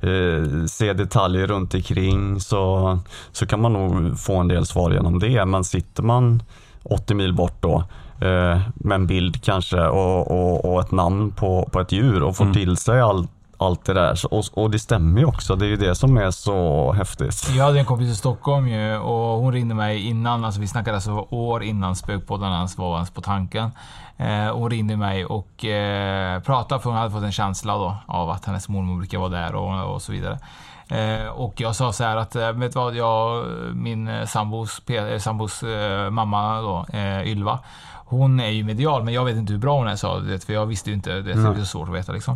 eh, 0.10 0.66
se 0.68 0.94
detaljer 0.94 1.48
runt 1.48 1.74
omkring 1.74 2.40
så, 2.40 3.00
så 3.32 3.46
kan 3.46 3.62
man 3.62 3.74
nog 3.74 4.20
få 4.20 4.36
en 4.36 4.48
del 4.48 4.66
svar 4.66 4.92
genom 4.92 5.20
det. 5.20 5.46
Men 5.46 5.64
sitter 5.64 6.04
man 6.04 6.44
80 6.84 7.14
mil 7.14 7.34
bort 7.34 7.62
då 7.62 7.84
eh, 8.26 8.62
med 8.76 8.96
en 8.96 9.08
bild 9.08 9.44
kanske 9.44 9.80
och, 9.88 10.32
och, 10.32 10.74
och 10.74 10.80
ett 10.82 10.92
namn 10.92 11.32
på, 11.32 11.70
på 11.72 11.80
ett 11.80 11.92
djur 11.92 12.24
och 12.24 12.36
får 12.36 12.44
Mm. 12.46 12.54
till 12.56 12.78
sig 12.78 13.02
allt 13.02 13.30
allt 13.58 13.86
det 13.86 13.94
där. 13.94 14.16
Så- 14.16 14.28
Och, 14.28 14.44
och 14.64 14.72
det 14.72 14.80
stämmer 14.80 15.20
ju 15.20 15.26
också. 15.26 15.56
Det 15.56 15.66
är 15.66 15.70
ju 15.70 15.76
det 15.78 15.96
som 15.96 16.18
är 16.18 16.32
så 16.32 16.92
häftigt. 16.94 17.50
Jag 17.58 17.64
hade 17.66 17.80
en 17.80 17.86
kompis 17.86 18.10
i 18.10 18.16
Stockholm 18.16 18.68
ju 18.68 18.98
och 18.98 19.40
hon 19.40 19.54
ringde 19.54 19.76
mig 19.76 20.08
innan, 20.10 20.46
alltså 20.46 20.62
vi 20.62 20.68
snackade 20.68 20.98
alltså 20.98 21.28
år 21.30 21.64
innan 21.64 21.96
Spökpodden 21.96 22.52
ens 22.54 22.78
var 22.78 22.96
ens 22.96 23.12
på 23.12 23.22
tanken. 23.22 23.72
Eh, 24.18 24.54
hon 24.56 24.70
ringde 24.70 24.98
mig 24.98 25.26
och 25.26 25.66
eh, 25.66 26.40
pratade 26.42 26.82
för 26.82 26.90
hon 26.90 27.00
hade 27.00 27.12
fått 27.12 27.24
en 27.24 27.32
känsla 27.32 27.74
då 27.78 27.96
av 28.06 28.30
att 28.30 28.46
hennes 28.46 28.70
mormor 28.70 28.98
brukar 28.98 29.18
vara 29.20 29.30
där 29.30 29.56
och, 29.56 29.94
och 29.94 30.02
så 30.02 30.12
vidare. 30.12 30.40
Eh, 30.88 31.28
och 31.28 31.54
jag 31.62 31.76
sa 31.76 31.94
så 31.94 32.04
här 32.04 32.18
att, 32.18 32.36
eh, 32.36 32.52
vet 32.52 32.74
du 32.74 32.80
vad, 32.80 32.96
jag, 32.96 33.46
min 33.74 34.28
sambos, 34.28 34.82
eh, 34.90 35.18
sambos 35.20 35.64
eh, 35.64 36.10
mamma 36.10 36.62
då, 36.62 36.86
eh, 36.98 37.28
Ylva, 37.28 37.60
hon 38.06 38.40
är 38.40 38.50
ju 38.50 38.64
medial 38.64 39.04
men 39.04 39.14
jag 39.14 39.26
vet 39.26 39.38
inte 39.38 39.54
hur 39.54 39.60
bra 39.60 39.78
hon 39.78 39.88
är 39.88 39.96
sa 39.96 40.20
du 40.20 40.26
vet, 40.28 40.44
för 40.44 40.54
jag 40.54 40.66
visste 40.66 40.90
ju 40.90 40.96
inte. 40.96 41.22
Det 41.22 41.32
är 41.32 41.56
så 41.60 41.66
svårt 41.66 41.90
att 41.90 41.96
veta 41.96 42.12
liksom. 42.12 42.34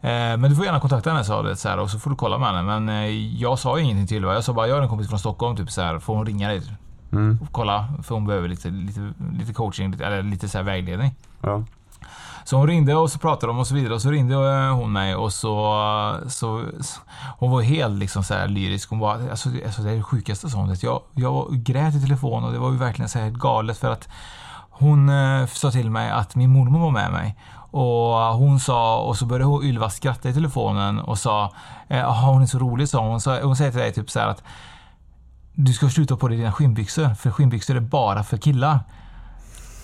Eh, 0.00 0.08
men 0.10 0.42
du 0.42 0.56
får 0.56 0.64
gärna 0.64 0.80
kontakta 0.80 1.10
henne 1.10 1.24
sa 1.24 1.42
du 1.42 1.48
vet, 1.48 1.58
så 1.58 1.68
här, 1.68 1.78
och 1.78 1.90
så 1.90 1.98
får 1.98 2.10
du 2.10 2.16
kolla 2.16 2.38
med 2.38 2.48
henne. 2.48 2.62
Men 2.62 2.88
eh, 2.88 3.36
jag 3.40 3.58
sa 3.58 3.78
ju 3.78 3.84
ingenting 3.84 4.06
till 4.06 4.16
Ylva. 4.16 4.34
Jag 4.34 4.44
sa 4.44 4.52
bara 4.52 4.68
jag 4.68 4.74
har 4.74 4.82
en 4.82 4.88
kompis 4.88 5.08
från 5.08 5.18
Stockholm, 5.18 5.56
typ 5.56 5.70
så 5.70 5.82
här, 5.82 5.98
får 5.98 6.16
hon 6.16 6.26
ringa 6.26 6.48
dig? 6.48 6.62
Mm. 7.12 7.38
Och 7.42 7.52
kolla, 7.52 7.88
för 8.02 8.14
hon 8.14 8.26
behöver 8.26 8.48
lite, 8.48 8.68
lite, 8.68 9.12
lite 9.38 9.52
coaching, 9.52 9.90
lite, 9.90 10.04
eller 10.06 10.22
lite 10.22 10.48
så 10.48 10.58
här 10.58 10.64
vägledning. 10.64 11.14
Ja. 11.42 11.64
Så 12.44 12.56
hon 12.56 12.66
ringde 12.66 12.94
och 12.96 13.10
så 13.10 13.18
pratade 13.18 13.46
de 13.52 13.58
och 13.58 13.66
så 13.66 13.74
vidare 13.74 13.94
och 13.94 14.02
så 14.02 14.10
ringde 14.10 14.34
eh, 14.34 14.74
hon 14.74 14.92
mig 14.92 15.14
och 15.14 15.32
så, 15.32 16.16
så 16.28 16.64
hon 17.38 17.50
var 17.50 17.62
helt 17.62 17.98
liksom 17.98 18.22
så 18.24 18.46
lyrisk. 18.46 18.90
Hon 18.90 18.98
var, 18.98 19.28
alltså, 19.30 19.48
det- 19.48 19.64
alltså 19.64 19.82
det 19.82 19.90
är 19.90 19.96
det 19.96 20.02
sjukaste 20.02 20.48
sa 20.50 20.58
hon. 20.58 20.76
Jag, 20.82 21.00
jag 21.14 21.52
grät 21.52 21.94
i 21.94 22.00
telefon 22.00 22.44
och 22.44 22.52
det 22.52 22.58
var 22.58 22.70
ju 22.70 22.76
verkligen 22.76 23.08
så 23.08 23.18
här 23.18 23.30
galet 23.30 23.78
för 23.78 23.90
att 23.90 24.08
hon 24.80 25.08
eh, 25.08 25.46
sa 25.46 25.70
till 25.70 25.90
mig 25.90 26.10
att 26.10 26.34
min 26.34 26.50
mormor 26.50 26.80
var 26.80 26.90
med 26.90 27.12
mig. 27.12 27.36
Och 27.72 28.14
hon 28.14 28.60
sa, 28.60 29.00
och 29.00 29.16
så 29.16 29.26
började 29.26 29.44
hon 29.44 29.64
Ylva 29.64 29.90
skratta 29.90 30.28
i 30.28 30.34
telefonen 30.34 30.98
och 30.98 31.18
sa, 31.18 31.52
eh, 31.88 31.98
jaha 31.98 32.32
hon 32.32 32.42
är 32.42 32.46
så 32.46 32.58
rolig 32.58 32.88
sa 32.88 33.00
hon. 33.00 33.20
Hon, 33.24 33.42
hon 33.42 33.56
säger 33.56 33.70
till 33.70 33.80
dig 33.80 33.92
typ 33.92 34.10
så 34.10 34.20
här 34.20 34.28
att 34.28 34.42
du 35.54 35.72
ska 35.72 35.88
sluta 35.88 36.16
på 36.16 36.28
dig 36.28 36.36
dina 36.36 36.52
skinnbyxor, 36.52 37.14
för 37.14 37.30
skinnbyxor 37.30 37.76
är 37.76 37.80
bara 37.80 38.22
för 38.24 38.36
killar. 38.36 38.80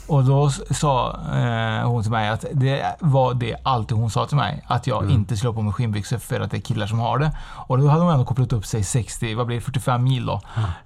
Och 0.08 0.24
då 0.24 0.50
sa 0.50 1.18
eh, 1.34 1.88
hon 1.88 2.02
till 2.02 2.12
mig 2.12 2.28
att 2.28 2.44
det 2.52 2.96
var 3.00 3.34
det 3.34 3.56
alltid 3.62 3.96
hon 3.96 4.10
sa 4.10 4.26
till 4.26 4.36
mig. 4.36 4.64
Att 4.66 4.86
jag 4.86 5.02
Mm. 5.02 5.14
inte 5.14 5.46
ha 5.46 5.52
på 5.52 5.62
mig 5.62 5.72
skinnbyxor 5.72 6.18
för 6.18 6.40
att 6.40 6.50
det 6.50 6.56
är 6.56 6.60
killar 6.60 6.86
som 6.86 6.98
har 6.98 7.18
det. 7.18 7.30
Och 7.66 7.78
då 7.78 7.88
hade 7.88 8.02
hon 8.02 8.12
ändå 8.12 8.24
kopplat 8.24 8.52
upp 8.52 8.66
sig 8.66 8.84
60, 8.84 9.34
vad 9.34 9.46
blir 9.46 9.56
det, 9.56 9.60
45 9.62 10.04
mil 10.04 10.26
då. 10.26 10.40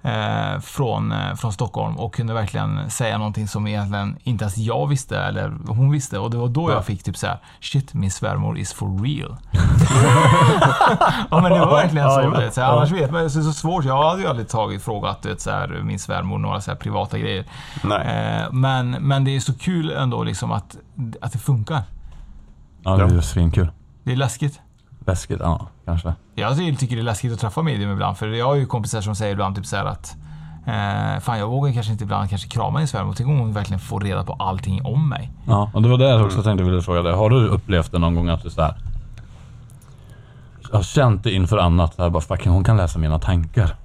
Eh, 0.09 0.59
från, 0.59 1.11
eh, 1.11 1.35
från 1.35 1.53
Stockholm 1.53 1.97
och 1.97 2.13
kunde 2.13 2.33
verkligen 2.33 2.89
säga 2.89 3.17
någonting 3.17 3.47
som 3.47 3.67
egentligen 3.67 4.17
inte 4.23 4.43
ens 4.43 4.57
jag 4.57 4.87
visste 4.87 5.19
eller 5.19 5.53
hon 5.67 5.91
visste. 5.91 6.19
Och 6.19 6.31
det 6.31 6.37
var 6.37 6.47
då 6.47 6.71
jag 6.71 6.85
fick 6.85 7.03
typ 7.03 7.17
så 7.17 7.27
här: 7.27 7.37
shit 7.59 7.93
min 7.93 8.11
svärmor 8.11 8.57
is 8.57 8.73
for 8.73 9.03
real. 9.03 9.35
ja 11.29 11.41
men 11.41 11.51
det 11.51 11.59
var 11.59 11.71
verkligen 11.75 12.09
så. 12.09 12.21
Ja, 12.21 12.29
vet. 12.29 12.53
så 12.53 12.61
här, 12.61 12.67
ja. 12.67 12.77
annars 12.77 12.91
vet 12.91 13.11
man, 13.11 13.19
det 13.21 13.25
är 13.25 13.29
så 13.29 13.53
svårt. 13.53 13.85
Jag 13.85 14.09
hade 14.09 14.21
ju 14.21 14.27
aldrig 14.27 14.49
tagit 14.49 14.83
frågat 14.83 15.21
du 15.21 15.29
vet, 15.29 15.41
så 15.41 15.51
här, 15.51 15.67
min 15.83 15.99
svärmor 15.99 16.37
några 16.37 16.61
så 16.61 16.71
här 16.71 16.77
privata 16.77 17.17
grejer. 17.17 17.45
Nej. 17.83 18.41
Eh, 18.41 18.51
men, 18.51 18.89
men 19.11 19.23
det 19.23 19.35
är 19.35 19.39
så 19.39 19.53
kul 19.53 19.89
ändå 19.89 20.23
liksom 20.23 20.51
att, 20.51 20.77
att 21.21 21.31
det 21.31 21.37
funkar. 21.37 21.81
Ja, 22.83 22.97
det 22.97 23.03
är 23.03 23.09
ju 23.09 23.21
svinkul. 23.21 23.71
Det 24.03 24.11
är 24.11 24.15
läskigt. 24.15 24.61
Läskigt, 25.05 25.39
ja 25.39 25.67
kanske. 25.85 26.13
Jag 26.35 26.57
tycker 26.57 26.95
det 26.95 27.01
är 27.01 27.03
läskigt 27.03 27.33
att 27.33 27.39
träffa 27.39 27.61
medium 27.61 27.91
ibland. 27.91 28.17
För 28.17 28.27
jag 28.27 28.45
har 28.45 28.55
ju 28.55 28.65
kompisar 28.65 29.01
som 29.01 29.15
säger 29.15 29.33
ibland 29.33 29.55
typ 29.55 29.65
så 29.65 29.77
att 29.77 30.15
eh, 30.67 31.19
Fan 31.19 31.39
jag 31.39 31.47
vågar 31.47 31.73
kanske 31.73 31.91
inte 31.91 32.03
ibland 32.03 32.29
kanske 32.29 32.49
krama 32.49 32.77
min 32.77 32.87
svärmor. 32.87 33.13
Tänk 33.17 33.29
om 33.29 33.39
hon 33.39 33.53
verkligen 33.53 33.79
får 33.79 33.99
reda 33.99 34.23
på 34.23 34.33
allting 34.33 34.85
om 34.85 35.09
mig. 35.09 35.31
Ja, 35.47 35.71
och 35.73 35.81
det 35.81 35.89
var 35.89 35.97
det 35.97 36.09
jag 36.09 36.25
också 36.25 36.43
tänkte 36.43 36.63
vilja 36.63 36.81
fråga 36.81 37.01
dig. 37.01 37.13
Har 37.13 37.29
du 37.29 37.47
upplevt 37.47 37.91
det 37.91 37.99
någon 37.99 38.15
gång 38.15 38.29
att 38.29 38.43
du 38.43 38.49
så 38.49 38.61
här 38.61 38.75
har 40.71 40.83
känt 40.83 41.23
det 41.23 41.31
inför 41.31 41.57
annat, 41.57 41.95
så 41.95 42.03
här, 42.03 42.09
bara 42.09 42.21
fucking 42.21 42.51
hon 42.51 42.63
kan 42.63 42.77
läsa 42.77 42.99
mina 42.99 43.19
tankar. 43.19 43.75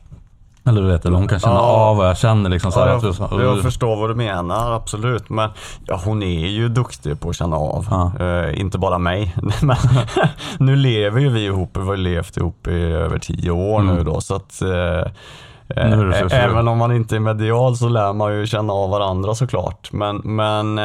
Eller 0.67 0.83
du 0.83 0.89
vet, 0.89 1.05
eller 1.05 1.17
hon 1.17 1.29
kan 1.29 1.41
känna 1.41 1.55
Ja. 1.55 1.61
av 1.61 1.97
vad 1.97 2.09
jag 2.09 2.19
känner 2.19 2.51
liksom. 2.51 2.73
Så 2.73 2.81
här, 2.81 2.89
Ja, 2.89 2.95
att 2.97 3.03
du, 3.31 3.43
jag, 3.45 3.57
jag 3.57 3.63
förstår 3.63 3.97
vad 3.97 4.11
du 4.11 4.15
menar, 4.15 4.73
absolut. 4.73 5.29
Men 5.31 5.51
ja, 5.87 6.01
hon 6.05 6.23
är 6.23 6.47
ju 6.49 6.69
duktig 6.69 7.21
på 7.21 7.29
att 7.31 7.37
känna 7.37 7.57
av. 7.57 7.87
Ja. 7.91 8.13
Eh, 8.27 8.61
inte 8.61 8.79
bara 8.79 8.99
mig. 8.99 9.35
Men 9.63 9.77
nu 10.59 10.77
lever 10.77 11.21
ju 11.21 11.29
vi 11.29 11.45
ihop, 11.45 11.71
vi 11.77 11.81
har 11.87 11.97
levt 11.97 12.37
ihop 12.37 12.67
i 12.67 12.81
över 12.83 13.19
tio 13.19 13.51
år 13.51 13.81
Mm. 13.81 13.95
nu 13.97 14.05
då. 14.05 14.21
Så 14.21 14.35
att, 14.35 14.49
det 14.59 16.29
så- 16.29 16.37
även 16.37 16.69
om 16.69 16.79
man 16.79 16.93
inte 16.93 17.17
är 17.17 17.21
medial 17.21 17.77
så 17.77 17.89
lär 17.89 18.13
man 18.13 18.35
ju 18.35 18.47
känna 18.47 18.73
av 18.73 18.91
varandra 18.91 19.35
såklart. 19.35 19.93
Men, 19.93 20.17
men 20.17 20.81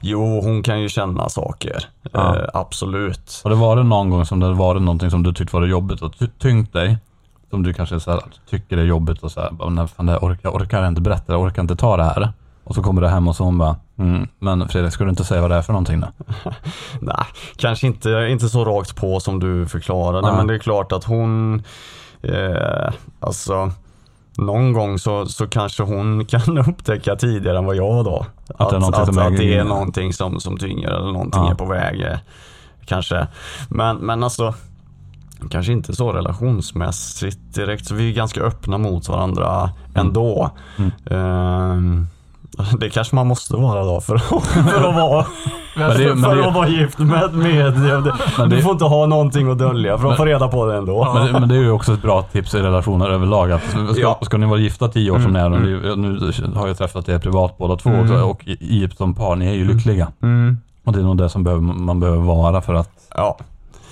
jo, 0.00 0.40
hon 0.40 0.62
kan 0.62 0.80
ju 0.80 0.88
känna 0.88 1.28
saker. 1.28 1.84
Ja. 2.12 2.36
Absolut. 2.54 3.40
Har 3.44 3.50
det 3.50 3.56
varit 3.56 3.86
någon 3.86 4.10
gång 4.10 4.26
som 4.26 4.40
det 4.40 4.52
varit 4.52 4.82
någonting 4.82 5.10
som 5.10 5.22
du 5.22 5.32
tyckt 5.32 5.52
var 5.52 5.66
jobbigt 5.66 6.02
och 6.02 6.18
ty- 6.18 6.26
tyngt 6.38 6.72
dig? 6.72 6.98
Som 7.50 7.62
du 7.62 7.72
kanske 7.72 8.00
så 8.00 8.10
här, 8.10 8.20
tycker 8.50 8.76
är 8.78 8.84
jobbigt 8.84 9.22
och 9.22 9.32
så 9.32 9.40
här, 9.40 9.70
nej, 9.70 9.88
fan, 9.88 10.06
det 10.06 10.16
orkar, 10.18 10.40
jag 10.42 10.54
orkar 10.54 10.88
inte 10.88 11.00
berätta, 11.00 11.32
jag 11.32 11.42
orkar 11.42 11.62
inte 11.62 11.76
ta 11.76 11.96
det 11.96 12.04
här. 12.04 12.32
Och 12.64 12.74
så 12.74 12.82
kommer 12.82 13.02
du 13.02 13.08
hem 13.08 13.28
och 13.28 13.36
så 13.36 13.44
hon 13.44 13.58
bara, 13.58 13.76
mm, 13.98 14.28
men 14.38 14.68
Fredrik, 14.68 14.92
ska 14.92 15.04
du 15.04 15.10
inte 15.10 15.24
säga 15.24 15.40
vad 15.40 15.50
det 15.50 15.56
är 15.56 15.62
för 15.62 15.72
någonting 15.72 16.00
då? 16.00 16.06
Nej, 17.00 17.24
kanske 17.56 17.86
inte, 17.86 18.10
inte 18.30 18.48
så 18.48 18.64
rakt 18.64 18.96
på 18.96 19.20
som 19.20 19.40
du 19.40 19.66
förklarade, 19.66 20.26
Nej. 20.28 20.36
men 20.36 20.46
det 20.46 20.54
är 20.54 20.58
klart 20.58 20.92
att 20.92 21.04
hon, 21.04 21.62
eh, 22.22 22.92
alltså 23.20 23.70
någon 24.36 24.72
gång 24.72 24.98
så, 24.98 25.26
så 25.26 25.46
kanske 25.46 25.82
hon 25.82 26.24
kan 26.26 26.58
upptäcka 26.58 27.16
tidigare 27.16 27.58
än 27.58 27.64
vad 27.64 27.76
jag 27.76 28.04
då. 28.04 28.26
Att 28.58 28.70
det 28.70 28.76
är 28.76 29.00
att, 29.00 29.06
som 29.06 29.18
att 29.18 29.26
äger 29.32 29.38
det 29.38 29.54
är 29.56 29.60
in. 29.60 29.66
någonting 29.66 30.12
som, 30.12 30.40
som 30.40 30.58
tynger 30.58 30.88
eller 30.88 31.12
någonting 31.12 31.42
Ja. 31.42 31.50
är 31.50 31.54
på 31.54 31.64
väg. 31.64 32.00
eh, 32.00 32.18
Kanske. 32.86 33.26
Men, 33.68 33.96
men 33.96 34.22
alltså, 34.24 34.54
kanske 35.48 35.72
inte 35.72 35.96
så 35.96 36.12
relationsmässigt 36.12 37.38
direkt. 37.54 37.86
Så 37.86 37.94
vi 37.94 38.10
är 38.10 38.14
ganska 38.14 38.40
öppna 38.40 38.78
mot 38.78 39.08
varandra 39.08 39.70
ändå. 39.94 40.50
Mm. 40.78 40.90
Ehm, 41.10 42.06
det 42.80 42.90
kanske 42.90 43.14
man 43.16 43.26
måste 43.26 43.56
vara 43.56 43.84
då 43.84 44.00
för, 44.00 44.14
att- 44.14 44.22
för 44.70 44.88
att 44.88 44.94
vara 44.94 45.26
Men 45.76 45.90
det- 45.98 46.14
men 46.14 46.22
för 46.24 46.36
det- 46.36 46.48
att 46.48 46.54
vara 46.54 46.68
gift 46.68 46.98
med 46.98 47.34
medium. 47.34 48.02
Det- 48.04 48.46
Du 48.46 48.62
får 48.62 48.72
inte 48.72 48.84
ha 48.84 49.06
någonting 49.06 49.50
att 49.50 49.58
dölja 49.58 49.98
för 49.98 50.04
de 50.08 50.16
får 50.16 50.26
reda 50.26 50.48
på 50.48 50.66
det 50.66 50.76
ändå. 50.76 51.12
Men, 51.14 51.26
det- 51.26 51.32
men 51.40 51.48
det 51.48 51.54
är 51.54 51.60
ju 51.60 51.70
också 51.70 51.92
ett 51.94 52.02
bra 52.02 52.22
tips 52.22 52.54
i 52.54 52.58
relationer 52.58 53.10
överlag. 53.10 53.52
Att 53.52 53.62
ska, 53.70 54.00
Ja. 54.00 54.18
ska 54.22 54.36
ni 54.36 54.46
vara 54.46 54.58
gifta 54.58 54.88
tio 54.88 55.10
år 55.10 55.16
Mm, 55.16 55.24
från 55.24 55.32
nu, 55.58 55.92
mm. 55.92 56.02
nu, 56.02 56.32
har 56.54 56.66
jag 56.68 56.78
träffat 56.78 57.08
er 57.08 57.18
privat 57.18 57.58
båda 57.58 57.76
två 57.76 57.90
Mm. 57.90 58.00
också, 58.02 58.22
och 58.22 58.44
i- 58.48 58.56
som 58.96 59.14
par, 59.14 59.36
ni 59.36 59.46
är 59.46 59.54
ju 59.54 59.64
lyckliga. 59.74 60.08
Mm. 60.22 60.58
Och 60.84 60.92
det 60.92 60.98
är 60.98 61.02
nog 61.04 61.16
det 61.16 61.28
som 61.28 61.44
behöver, 61.44 61.62
man 61.62 62.00
behöver 62.00 62.18
vara 62.22 62.60
för 62.62 62.74
att, 62.74 62.90
Ja, 63.14 63.38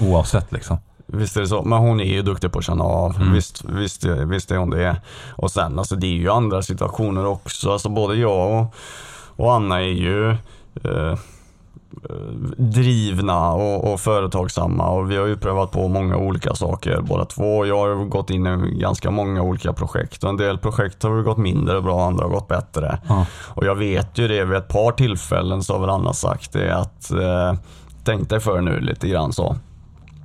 oavsett 0.00 0.52
liksom. 0.52 0.76
Visst 1.12 1.36
är 1.36 1.40
det 1.40 1.46
så. 1.46 1.62
Men 1.62 1.78
hon 1.78 2.00
är 2.00 2.04
ju 2.04 2.22
duktig 2.22 2.52
på 2.52 2.58
att 2.58 2.64
känna 2.64 2.84
av. 2.84 3.16
Mm. 3.16 3.32
Visst, 3.32 3.64
visst, 3.64 4.04
visst 4.04 4.50
är 4.50 4.56
hon 4.56 4.70
det. 4.70 4.96
Och 5.36 5.50
sen, 5.50 5.78
alltså 5.78 5.96
det 5.96 6.06
är 6.06 6.16
ju 6.16 6.30
andra 6.30 6.62
situationer 6.62 7.26
också. 7.26 7.72
Alltså 7.72 7.88
både 7.88 8.16
jag 8.16 8.60
och, 8.60 8.74
och 9.44 9.54
Anna 9.54 9.80
är 9.80 9.92
ju 9.92 10.30
eh, 10.84 11.18
drivna 12.56 13.52
och, 13.52 13.92
och 13.92 14.00
företagsamma 14.00 14.88
och 14.88 15.10
vi 15.10 15.16
har 15.16 15.26
ju 15.26 15.36
prövat 15.36 15.70
på 15.70 15.88
många 15.88 16.16
olika 16.16 16.54
saker 16.54 17.00
båda 17.00 17.24
två. 17.24 17.66
Jag 17.66 17.78
har 17.78 18.04
gått 18.04 18.30
in 18.30 18.46
i 18.46 18.78
ganska 18.80 19.10
många 19.10 19.42
olika 19.42 19.72
projekt 19.72 20.24
och 20.24 20.30
en 20.30 20.36
del 20.36 20.58
projekt 20.58 21.02
har 21.02 21.22
gått 21.22 21.38
mindre 21.38 21.80
bra, 21.82 22.06
andra 22.06 22.24
har 22.24 22.30
gått 22.30 22.48
bättre. 22.48 22.98
Ja. 23.08 23.26
Och 23.44 23.66
jag 23.66 23.74
vet 23.74 24.18
ju 24.18 24.28
det 24.28 24.44
vid 24.44 24.58
ett 24.58 24.68
par 24.68 24.92
tillfällen 24.92 25.62
så 25.62 25.72
har 25.72 25.80
väl 25.80 25.90
Anna 25.90 26.12
sagt 26.12 26.52
det 26.52 26.76
att 26.76 27.10
eh, 27.10 27.54
tänk 28.04 28.30
dig 28.30 28.40
för 28.40 28.60
nu 28.60 28.80
lite 28.80 29.08
grann 29.08 29.32
så. 29.32 29.56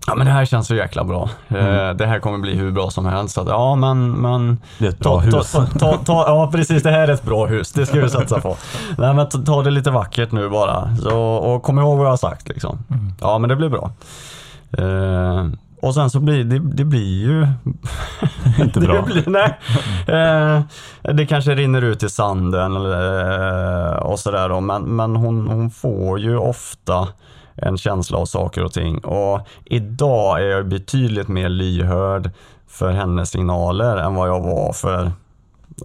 Ja 0.07 0.15
men 0.15 0.25
det 0.25 0.33
här 0.33 0.45
känns 0.45 0.67
så 0.67 0.75
jäkla 0.75 1.03
bra. 1.03 1.29
Mm. 1.47 1.65
Eh, 1.65 1.93
det 1.93 2.05
här 2.05 2.19
kommer 2.19 2.37
bli 2.37 2.55
hur 2.55 2.71
bra 2.71 2.89
som 2.89 3.05
helst. 3.05 3.37
Att, 3.37 3.47
ja 3.47 3.75
men, 3.75 4.11
men 4.11 4.61
Det 4.79 4.85
är 4.85 4.89
ett 4.89 4.99
bra 4.99 5.21
ta, 5.21 5.37
hus. 5.37 5.51
Ta, 5.51 5.65
ta, 5.65 5.97
ta, 5.97 6.27
ja 6.27 6.49
precis, 6.51 6.83
det 6.83 6.91
här 6.91 7.07
är 7.07 7.13
ett 7.13 7.23
bra 7.23 7.45
hus. 7.45 7.71
Det 7.71 7.85
ska 7.85 7.99
vi 8.01 8.09
satsa 8.09 8.41
på. 8.41 8.57
Nej 8.97 9.13
men 9.13 9.29
ta, 9.29 9.61
det 9.61 9.71
lite 9.71 9.91
vackert 9.91 10.31
nu 10.31 10.49
bara. 10.49 10.95
Så, 10.95 11.19
och 11.19 11.63
kom 11.63 11.79
ihåg 11.79 11.97
vad 11.97 12.05
jag 12.05 12.11
har 12.11 12.17
sagt 12.17 12.47
liksom. 12.47 12.83
Ja 13.21 13.37
men 13.37 13.49
det 13.49 13.55
blir 13.55 13.69
bra. 13.69 13.91
Eh, 14.77 15.47
och 15.81 15.93
sen 15.93 16.09
så 16.09 16.19
blir 16.19 16.43
det, 16.43 16.59
det 16.59 16.85
blir 16.85 17.21
ju 17.21 17.47
Inte 18.63 18.79
det 18.79 18.87
bra. 18.87 19.01
Blir, 19.01 19.23
nej. 19.27 19.59
Eh, 20.07 20.61
det 21.13 21.25
kanske 21.25 21.55
rinner 21.55 21.81
ut 21.81 22.03
i 22.03 22.09
sanden 22.09 22.75
eller, 22.75 23.91
eh, 23.91 23.95
och 23.95 24.19
sådär 24.19 24.49
då. 24.49 24.59
Men, 24.59 24.83
men 24.83 25.15
hon, 25.15 25.47
hon 25.47 25.71
får 25.71 26.19
ju 26.19 26.37
ofta 26.37 27.07
en 27.55 27.77
känsla 27.77 28.17
av 28.17 28.25
saker 28.25 28.63
och 28.63 28.73
ting. 28.73 28.97
Och 28.97 29.47
idag 29.65 30.41
är 30.41 30.45
jag 30.45 30.67
betydligt 30.67 31.27
mer 31.27 31.49
lyhörd 31.49 32.29
för 32.67 32.91
hennes 32.91 33.29
signaler 33.29 33.97
än 33.97 34.15
vad 34.15 34.29
jag 34.29 34.41
var 34.41 34.73
för 34.73 35.11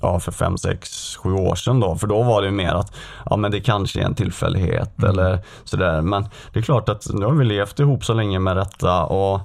ja, 0.03 0.21
för 0.21 0.33
fem, 0.33 0.59
sex, 0.59 1.17
sju 1.17 1.33
år 1.33 1.55
sedan 1.55 1.81
då. 1.81 1.97
För 1.97 2.07
då 2.07 2.23
var 2.23 2.43
det 2.43 2.47
ju 2.47 2.53
mer 2.55 2.75
att 2.75 2.97
ja, 3.31 3.37
men 3.37 3.51
det 3.51 3.61
kanske 3.61 4.01
är 4.01 4.05
en 4.05 4.15
tillfällighet 4.15 4.99
Mm. 4.99 5.11
eller 5.11 5.39
sådär. 5.65 6.03
Men 6.03 6.27
det 6.53 6.59
är 6.59 6.63
klart 6.63 6.89
att 6.89 7.07
nu 7.15 7.27
har 7.27 7.33
vi 7.33 7.45
levt 7.45 7.81
ihop 7.81 8.05
så 8.05 8.15
länge 8.15 8.39
med 8.39 8.57
detta 8.57 9.05
och 9.05 9.41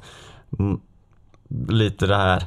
lite 1.68 2.08
det 2.08 2.16
här 2.16 2.44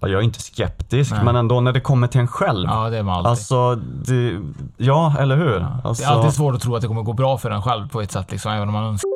jag 0.00 0.10
är 0.12 0.20
inte 0.20 0.40
skeptisk, 0.42 1.10
Nej. 1.10 1.24
men 1.24 1.36
ändå 1.36 1.60
när 1.60 1.72
det 1.72 1.80
kommer 1.80 2.06
till 2.06 2.20
en 2.20 2.28
själv. 2.28 2.68
Ja, 2.70 2.90
det 2.90 2.98
är 2.98 3.02
man 3.02 3.14
alltid. 3.14 3.30
Alltså, 3.30 3.74
det, 3.76 4.40
ja, 4.76 5.16
eller 5.18 5.36
hur? 5.36 5.66
Alltså, 5.84 6.04
Det 6.04 6.08
är 6.10 6.12
alltid 6.12 6.32
svårt 6.32 6.54
att 6.54 6.60
tro 6.60 6.76
att 6.76 6.82
det 6.82 6.88
kommer 6.88 7.02
gå 7.02 7.12
bra 7.12 7.38
för 7.38 7.50
en 7.50 7.62
själv 7.62 7.88
på 7.88 8.00
ett 8.00 8.12
sätt, 8.12 8.32
liksom, 8.32 8.52
även 8.52 8.68
om 8.68 8.74
man 8.74 8.84
önskar. 8.84 9.10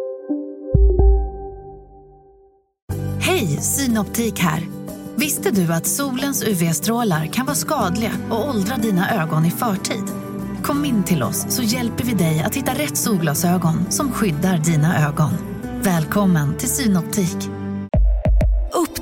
Hej, 3.21 3.47
Synoptik 3.47 4.39
här. 4.39 4.63
Visste 5.17 5.51
du 5.51 5.73
att 5.73 5.87
solens 5.87 6.45
UV-strålar 6.45 7.27
kan 7.27 7.47
vara 7.47 7.57
skadliga 7.57 8.11
och 8.31 8.49
åldra 8.49 8.77
dina 8.77 9.23
ögon 9.23 9.45
i 9.45 9.51
förtid? 9.51 10.05
Kom 10.63 10.85
in 10.85 11.05
till 11.05 11.23
oss 11.23 11.47
så 11.49 11.63
hjälper 11.63 12.05
vi 12.05 12.15
dig 12.15 12.43
att 12.43 12.55
hitta 12.55 12.73
rätt 12.73 12.97
solglasögon 12.97 13.91
som 13.91 14.13
skyddar 14.13 14.59
dina 14.59 15.09
ögon. 15.09 15.31
Välkommen 15.83 16.57
till 16.57 16.69
Synoptik. 16.69 17.64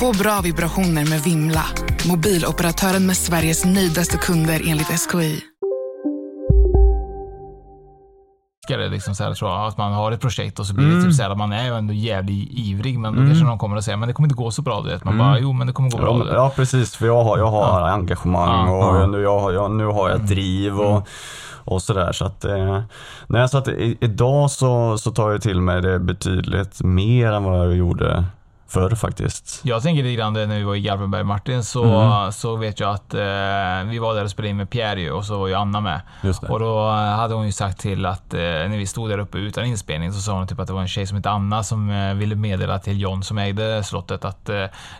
Få 0.00 0.12
bra 0.22 0.40
vibrationer 0.44 1.10
med 1.10 1.20
Vimla. 1.20 1.64
Mobiloperatören 2.08 3.06
med 3.06 3.16
Sveriges 3.16 3.64
nöjdaste 3.64 4.16
kunder 4.16 4.62
enligt 4.66 4.86
SKI. 5.10 5.40
det 8.68 8.88
liksom 8.88 9.14
så 9.14 9.24
här, 9.24 9.34
tror 9.34 9.50
jag, 9.50 9.66
att 9.66 9.78
man 9.78 9.92
har 9.92 10.12
ett 10.12 10.20
projekt 10.20 10.58
och 10.58 10.66
så 10.66 10.74
blir 10.74 10.86
det 10.86 10.92
Mm. 10.92 11.04
typ 11.04 11.14
så 11.14 11.22
här, 11.22 11.30
att 11.30 11.38
man 11.38 11.52
är 11.52 11.64
ju 11.64 11.74
ändå 11.74 11.92
jävligt 11.94 12.48
ivrig 12.52 12.98
men 12.98 13.12
då 13.12 13.18
Mm. 13.18 13.30
kanske 13.30 13.46
någon 13.46 13.58
kommer 13.58 13.76
och 13.76 13.84
säger 13.84 13.98
men 13.98 14.08
det 14.08 14.12
kommer 14.14 14.26
inte 14.28 14.36
gå 14.42 14.50
så 14.50 14.62
bra 14.62 14.80
du 14.82 14.88
vet. 14.90 15.04
Man 15.04 15.14
Mm. 15.14 15.26
bara 15.26 15.38
jo 15.38 15.52
men 15.52 15.66
det 15.66 15.72
kommer 15.72 15.90
gå 15.90 15.98
bra. 15.98 16.18
Ja, 16.28 16.34
ja 16.34 16.52
precis, 16.56 16.96
för 16.96 17.06
jag 17.06 17.24
har, 17.24 17.38
jag 17.38 17.50
har 17.50 17.82
engagemang 17.82 18.66
Ja, 18.68 18.88
och 18.90 18.96
ja. 19.02 19.06
Nu, 19.06 19.20
jag, 19.22 19.38
har- 19.40 19.52
jag, 19.52 19.70
nu 19.70 19.84
har 19.86 20.08
jag 20.10 20.20
ett 20.20 20.28
driv 20.28 20.80
och, 20.80 21.08
och 21.64 21.82
sådär. 21.82 22.12
Så 22.12 22.24
att, 22.24 22.44
eh, 22.44 22.80
nej, 23.26 23.48
så 23.48 23.58
att 23.58 23.68
i, 23.68 23.96
idag 24.00 24.50
så, 24.50 24.98
så 24.98 25.10
tar 25.10 25.30
jag 25.30 25.42
till 25.42 25.60
mig 25.60 25.82
det 25.82 25.98
betydligt 25.98 26.82
mer 26.82 27.32
än 27.32 27.44
vad 27.44 27.58
jag 27.66 27.74
gjorde 27.76 28.24
förr 28.68 28.94
faktiskt. 28.94 29.60
Jag 29.64 29.82
tänker 29.82 30.02
lite 30.02 30.14
grann 30.16 30.32
när 30.32 30.46
vi 30.46 30.62
var 30.62 30.74
i 30.74 30.80
Garpenberg 30.80 31.24
Martin 31.24 31.64
så, 31.64 31.84
Mm. 31.84 32.32
så 32.32 32.56
vet 32.56 32.80
jag 32.80 32.90
att 32.90 33.14
eh, 33.14 33.20
vi 33.90 33.98
var 33.98 34.14
där 34.14 34.24
och 34.24 34.30
spelade 34.30 34.50
in 34.50 34.56
med 34.56 34.70
Pierre 34.70 35.00
ju, 35.00 35.10
och 35.10 35.24
så 35.24 35.38
var 35.38 35.48
ju 35.48 35.54
Anna 35.54 35.80
med. 35.80 36.00
Och 36.48 36.60
då 36.60 36.88
hade 36.90 37.34
hon 37.34 37.46
ju 37.46 37.52
sagt 37.52 37.80
till 37.80 38.06
att 38.06 38.34
eh, 38.34 38.40
när 38.40 38.78
vi 38.78 38.86
stod 38.86 39.10
där 39.10 39.18
uppe 39.18 39.38
utan 39.38 39.64
inspelning 39.64 40.12
så 40.12 40.20
sa 40.20 40.32
hon 40.32 40.46
typ 40.46 40.60
att 40.60 40.66
det 40.66 40.72
var 40.72 40.80
en 40.80 40.88
tjej 40.88 41.06
som 41.06 41.16
hette 41.16 41.30
Anna 41.30 41.62
som 41.62 41.90
eh, 41.90 42.14
ville 42.14 42.34
meddela 42.36 42.78
till 42.78 43.00
John 43.00 43.22
som 43.22 43.38
ägde 43.38 43.82
slottet 43.84 44.24
att 44.24 44.48
eh, 44.48 44.54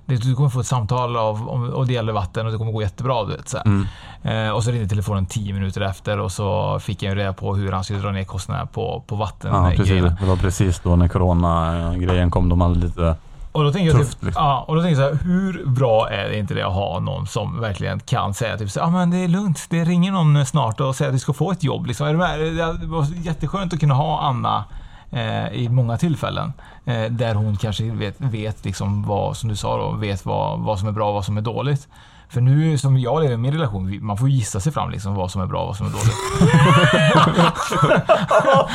det- 0.07 0.17
du 0.17 0.35
kommer 0.35 0.49
få 0.49 0.61
ett 0.61 0.67
samtal 0.67 1.17
av, 1.17 1.49
om, 1.49 1.71
och 1.71 1.87
det 1.87 1.93
gäller 1.93 2.13
vatten 2.13 2.47
och 2.47 2.53
det 2.53 2.59
kommer 2.59 2.73
gå 2.73 2.83
jättebra. 2.83 3.25
Du 3.25 3.33
vet, 3.37 3.49
så. 3.49 3.59
Mm. 3.65 3.87
Eh, 4.23 4.51
och 4.51 4.65
så 4.65 4.71
ringde 4.71 4.89
telefonen 4.89 5.27
10 5.27 5.53
minuter 5.53 5.81
efter 5.81 6.21
och 6.21 6.33
så 6.33 6.79
fick 6.81 7.03
jag 7.03 7.11
ju 7.11 7.17
reda 7.21 7.33
på 7.33 7.55
hur 7.55 7.73
han 7.73 7.85
skulle 7.85 7.99
dra 7.99 8.11
ner 8.13 8.25
kostnaderna 8.25 8.67
på, 8.67 9.05
på 9.07 9.17
vatten. 9.17 9.55
Ja, 9.55 9.71
precis. 9.77 10.03
Det 10.21 10.27
var 10.27 10.37
precis 10.37 10.81
då 10.81 10.97
när 10.97 11.09
corona-grejen 11.09 12.31
kom. 12.31 12.49
De 12.49 12.61
hade 12.61 12.75
lite 12.79 13.17
Och 13.57 13.65
då 13.65 13.73
tänker 13.73 13.87
jag 13.87 13.97
tufft. 13.97 14.13
typ, 14.13 14.25
liksom. 14.25 14.45
ja, 14.45 14.65
och 14.69 14.77
då 14.77 14.83
tänker 14.83 15.01
jag 15.01 15.11
så 15.11 15.17
här, 15.17 15.25
hur 15.25 15.67
bra 15.67 16.11
är 16.11 16.29
det 16.29 16.39
inte 16.39 16.55
det 16.55 16.67
att 16.67 16.73
ha 16.73 17.01
någon 17.01 17.27
som 17.27 17.61
verkligen 17.61 18.01
kan 18.01 18.35
säga 18.35 18.59
typ 18.59 18.71
så 18.71 18.79
ja 18.79 18.85
ah, 18.85 18.91
men 18.91 19.11
det 19.11 19.17
är 19.17 19.29
lugnt, 19.29 19.67
det 19.71 19.85
ringer 19.85 20.13
någon 20.13 20.47
snart 20.47 20.81
och 20.81 20.97
säger 20.97 21.09
att 21.09 21.15
du 21.15 21.19
ska 21.19 21.33
få 21.33 21.53
ett 21.53 21.65
jobb. 21.65 21.87
Liksom. 21.87 22.07
Är 22.07 22.13
du 22.13 22.19
med? 22.19 22.41
Det 22.81 22.87
var 22.87 23.07
jätteskönt 23.25 23.73
att 23.73 23.81
kunna 23.81 23.95
ha 23.95 24.21
Anna 24.21 24.65
eh, 25.11 25.49
i 25.53 25.69
många 25.69 25.97
tillfällen. 25.97 26.53
Eh, 26.85 27.05
där 27.05 27.35
hon 27.35 27.57
kanske 27.57 27.91
vet, 27.91 28.21
vet 28.21 28.65
liksom 28.65 29.03
vad, 29.03 29.37
som 29.37 29.49
du 29.49 29.57
sa 29.57 29.77
då, 29.77 29.91
vet 29.91 30.25
vad, 30.25 30.61
vad 30.61 30.79
som 30.79 30.89
är 30.89 30.93
bra 30.93 31.09
och 31.09 31.15
vad 31.15 31.25
som 31.25 31.37
är 31.37 31.43
dåligt. 31.43 31.89
För 32.29 32.41
nu 32.41 32.79
som 32.79 32.99
jag 32.99 33.23
lever 33.23 33.35
i 33.35 33.37
min 33.37 33.53
relation, 33.53 33.99
man 34.03 34.17
får 34.17 34.29
gissa 34.29 34.61
sig 34.61 34.73
fram 34.73 34.91
liksom 34.91 35.15
vad 35.15 35.31
som 35.31 35.43
är 35.43 35.47
bra 35.47 35.61
och 35.61 35.67
vad 35.67 35.77
som 35.77 35.87
är 35.87 35.91
dåligt. 35.91 36.17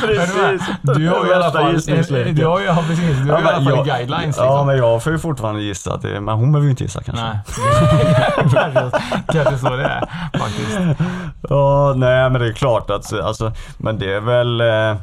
precis. 0.00 0.62
Du 0.82 1.08
har 1.08 1.24
ju 1.24 1.30
i 1.30 1.34
alla 1.34 1.52
fall, 1.52 1.76
du 2.34 2.46
har 2.46 2.60
ju, 2.60 2.66
ja, 2.66 2.84
precis, 2.88 3.16
du 3.18 3.32
har 3.32 3.38
ju 3.40 3.44
i 3.44 3.48
Ja, 3.48 3.52
alla 3.54 3.64
fall 3.64 3.76
jag- 3.76 3.86
guidelines 3.86 4.36
Ja, 4.36 4.42
liksom. 4.42 4.66
men 4.66 4.76
jag 4.76 5.02
får 5.02 5.12
ju 5.12 5.18
fortfarande 5.18 5.62
gissa. 5.62 5.94
Att 5.94 6.02
det, 6.02 6.20
men 6.20 6.34
hon 6.34 6.52
behöver 6.52 6.64
ju 6.64 6.70
inte 6.70 6.82
gissa 6.82 7.02
kanske. 7.02 7.24
Nej. 7.24 7.38
Kanske 9.32 9.58
så 9.58 9.76
det 9.76 9.84
är 9.84 10.00
faktiskt. 10.38 10.78
Ja, 11.48 11.94
nej 11.96 12.30
men 12.30 12.40
det 12.40 12.46
är 12.48 12.52
klart 12.52 12.90
att, 12.90 13.12
alltså, 13.20 13.52
men 13.78 13.98
det 13.98 14.12
är 14.14 14.20
väl 14.20 14.60
eh, 14.60 14.96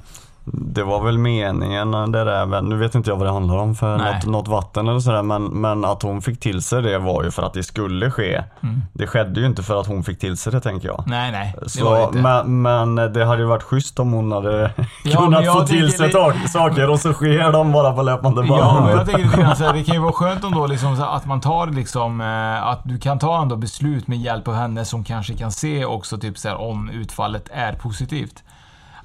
det 0.54 0.84
var 0.84 1.04
väl 1.04 1.18
meningen 1.18 1.92
det 2.12 2.24
där, 2.24 2.46
men 2.46 2.66
nu 2.66 2.78
vet 2.78 2.96
inte 2.96 3.10
jag 3.10 3.18
vad 3.18 3.28
det 3.28 3.32
handlar 3.32 3.58
om 3.58 3.76
för 3.76 3.98
något, 3.98 4.26
något 4.26 4.48
vatten 4.48 4.88
eller 4.88 5.00
sådär 5.00 5.24
men, 5.24 5.44
men 5.46 5.86
att 5.86 6.02
hon 6.04 6.22
fick 6.22 6.40
till 6.40 6.62
sig 6.62 6.82
det 6.82 6.98
var 6.98 7.24
ju 7.24 7.32
för 7.32 7.44
att 7.44 7.54
det 7.54 7.64
skulle 7.64 8.12
ske. 8.12 8.44
Mm. 8.64 8.82
Det 8.94 9.08
skedde 9.08 9.40
ju 9.40 9.46
inte 9.46 9.64
för 9.64 9.80
att 9.80 9.88
hon 9.88 10.04
fick 10.04 10.20
till 10.20 10.38
sig 10.38 10.52
det 10.52 10.60
tänker 10.62 10.88
jag. 10.88 11.04
Nej, 11.08 11.32
nej. 11.32 11.54
Det 11.58 11.64
det 11.64 11.70
Så, 11.70 12.04
inte. 12.08 12.18
men, 12.18 12.62
men 12.62 12.96
det 13.14 13.26
hade 13.26 13.42
ju 13.42 13.48
varit 13.48 13.64
schysst 13.64 14.00
om 14.00 14.12
hon 14.12 14.32
hade 14.32 14.72
Ja, 15.04 15.18
kunnat 15.24 15.46
få 15.46 15.66
till 15.68 15.92
sig 15.92 16.12
ta- 16.12 16.34
saker 16.48 16.90
och 16.90 17.00
så 17.00 17.14
sker 17.14 17.52
de 17.52 17.72
bara 17.72 17.92
på 17.94 18.02
löpande 18.02 18.42
band. 18.44 18.62
Ja, 18.62 18.82
men 18.86 18.92
jag 18.98 19.06
tänker 19.06 19.24
lite 19.24 19.38
grann 19.42 19.56
så 19.56 19.64
här, 19.64 19.74
det 19.74 19.84
kan 19.84 19.96
ju 19.96 20.02
vara 20.02 20.14
skönt 20.14 20.44
ändå 20.44 20.68
liksom 20.68 20.96
så 20.96 21.04
här 21.04 21.16
att 21.16 21.26
man 21.26 21.42
tar 21.42 21.68
liksom, 21.68 22.22
eh, 22.22 22.68
att 22.68 22.82
du 22.84 22.98
kan 22.98 23.20
ta 23.20 23.42
ändå 23.42 23.56
beslut 23.56 24.08
med 24.08 24.18
hjälp 24.18 24.48
av 24.48 24.54
henne 24.54 24.86
som 24.86 25.04
kanske 25.04 25.34
kan 25.34 25.52
se 25.52 25.86
också 25.86 26.18
typ 26.18 26.38
så 26.38 26.48
här 26.50 26.62
om 26.62 26.90
utfallet 26.90 27.50
är 27.54 27.74
positivt. 27.74 28.44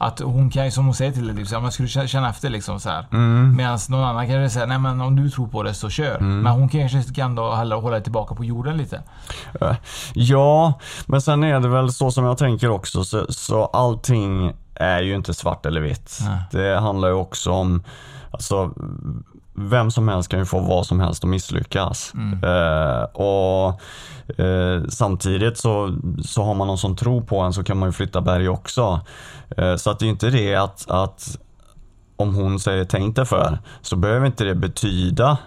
Att 0.04 0.20
hon 0.20 0.50
kan 0.50 0.64
ju, 0.64 0.70
som 0.70 0.84
hon 0.84 0.94
säger 0.94 1.12
till 1.12 1.26
dig, 1.34 1.46
här, 1.52 1.60
man 1.60 1.72
skulle 1.72 1.88
känna- 1.88 2.30
efter 2.30 2.50
liksom 2.50 2.80
så 2.80 2.88
här. 2.88 3.06
Mm. 3.12 3.56
Medan 3.56 3.78
någon 3.88 4.04
annan 4.04 4.26
kanske 4.26 4.50
säger, 4.50 4.66
nej 4.66 4.78
men 4.78 5.00
om 5.00 5.16
du 5.16 5.30
tror 5.30 5.48
på 5.48 5.62
det 5.62 5.74
så 5.74 5.90
kör. 5.90 6.16
Mm. 6.16 6.40
Men 6.40 6.52
hon 6.52 6.68
kanske 6.68 7.02
kan 7.14 7.30
ändå 7.30 7.50
hålla 7.80 8.00
tillbaka 8.00 8.34
på 8.34 8.44
jorden 8.44 8.76
lite. 8.76 9.02
Ja, 10.14 10.72
men 11.06 11.22
sen 11.22 11.44
är 11.44 11.60
det 11.60 11.68
väl 11.68 11.92
så 11.92 12.10
som 12.10 12.24
jag 12.24 12.38
tänker 12.38 12.70
också, 12.70 13.04
så, 13.04 13.26
så 13.28 13.64
allting 13.64 14.52
är 14.74 15.00
ju 15.02 15.14
inte 15.14 15.34
svart 15.34 15.66
eller 15.66 15.80
vitt. 15.80 16.18
Nej. 16.22 16.42
Det 16.50 16.80
handlar 16.80 17.08
ju 17.08 17.14
också 17.14 17.50
om, 17.50 17.82
alltså 18.30 18.70
vem 19.54 19.90
som 19.90 20.08
helst 20.08 20.28
kan 20.28 20.38
ju 20.38 20.44
få 20.44 20.60
vad 20.60 20.86
som 20.86 21.00
helst 21.00 21.24
att 21.24 21.30
misslyckas. 21.30 22.12
Mm. 22.14 22.44
Eh, 22.44 23.02
och 23.02 23.80
eh, 24.40 24.82
Samtidigt 24.88 25.58
så, 25.58 25.96
så 26.24 26.42
har 26.42 26.54
man 26.54 26.66
någon 26.66 26.78
som 26.78 26.96
tror 26.96 27.20
på 27.20 27.40
en 27.40 27.52
så 27.52 27.64
kan 27.64 27.78
man 27.78 27.88
ju 27.88 27.92
flytta 27.92 28.20
berg 28.20 28.48
också. 28.48 29.00
Eh, 29.56 29.76
så 29.76 29.90
att 29.90 29.98
det 29.98 30.02
är 30.02 30.06
ju 30.06 30.12
inte 30.12 30.30
det 30.30 30.54
att, 30.54 30.90
att 30.90 31.38
om 32.16 32.34
hon 32.34 32.60
säger 32.60 32.84
tänk 32.84 33.16
dig 33.16 33.26
för 33.26 33.58
så 33.80 33.96
behöver 33.96 34.26
inte 34.26 34.44
det 34.44 34.54
betyda 34.54 35.38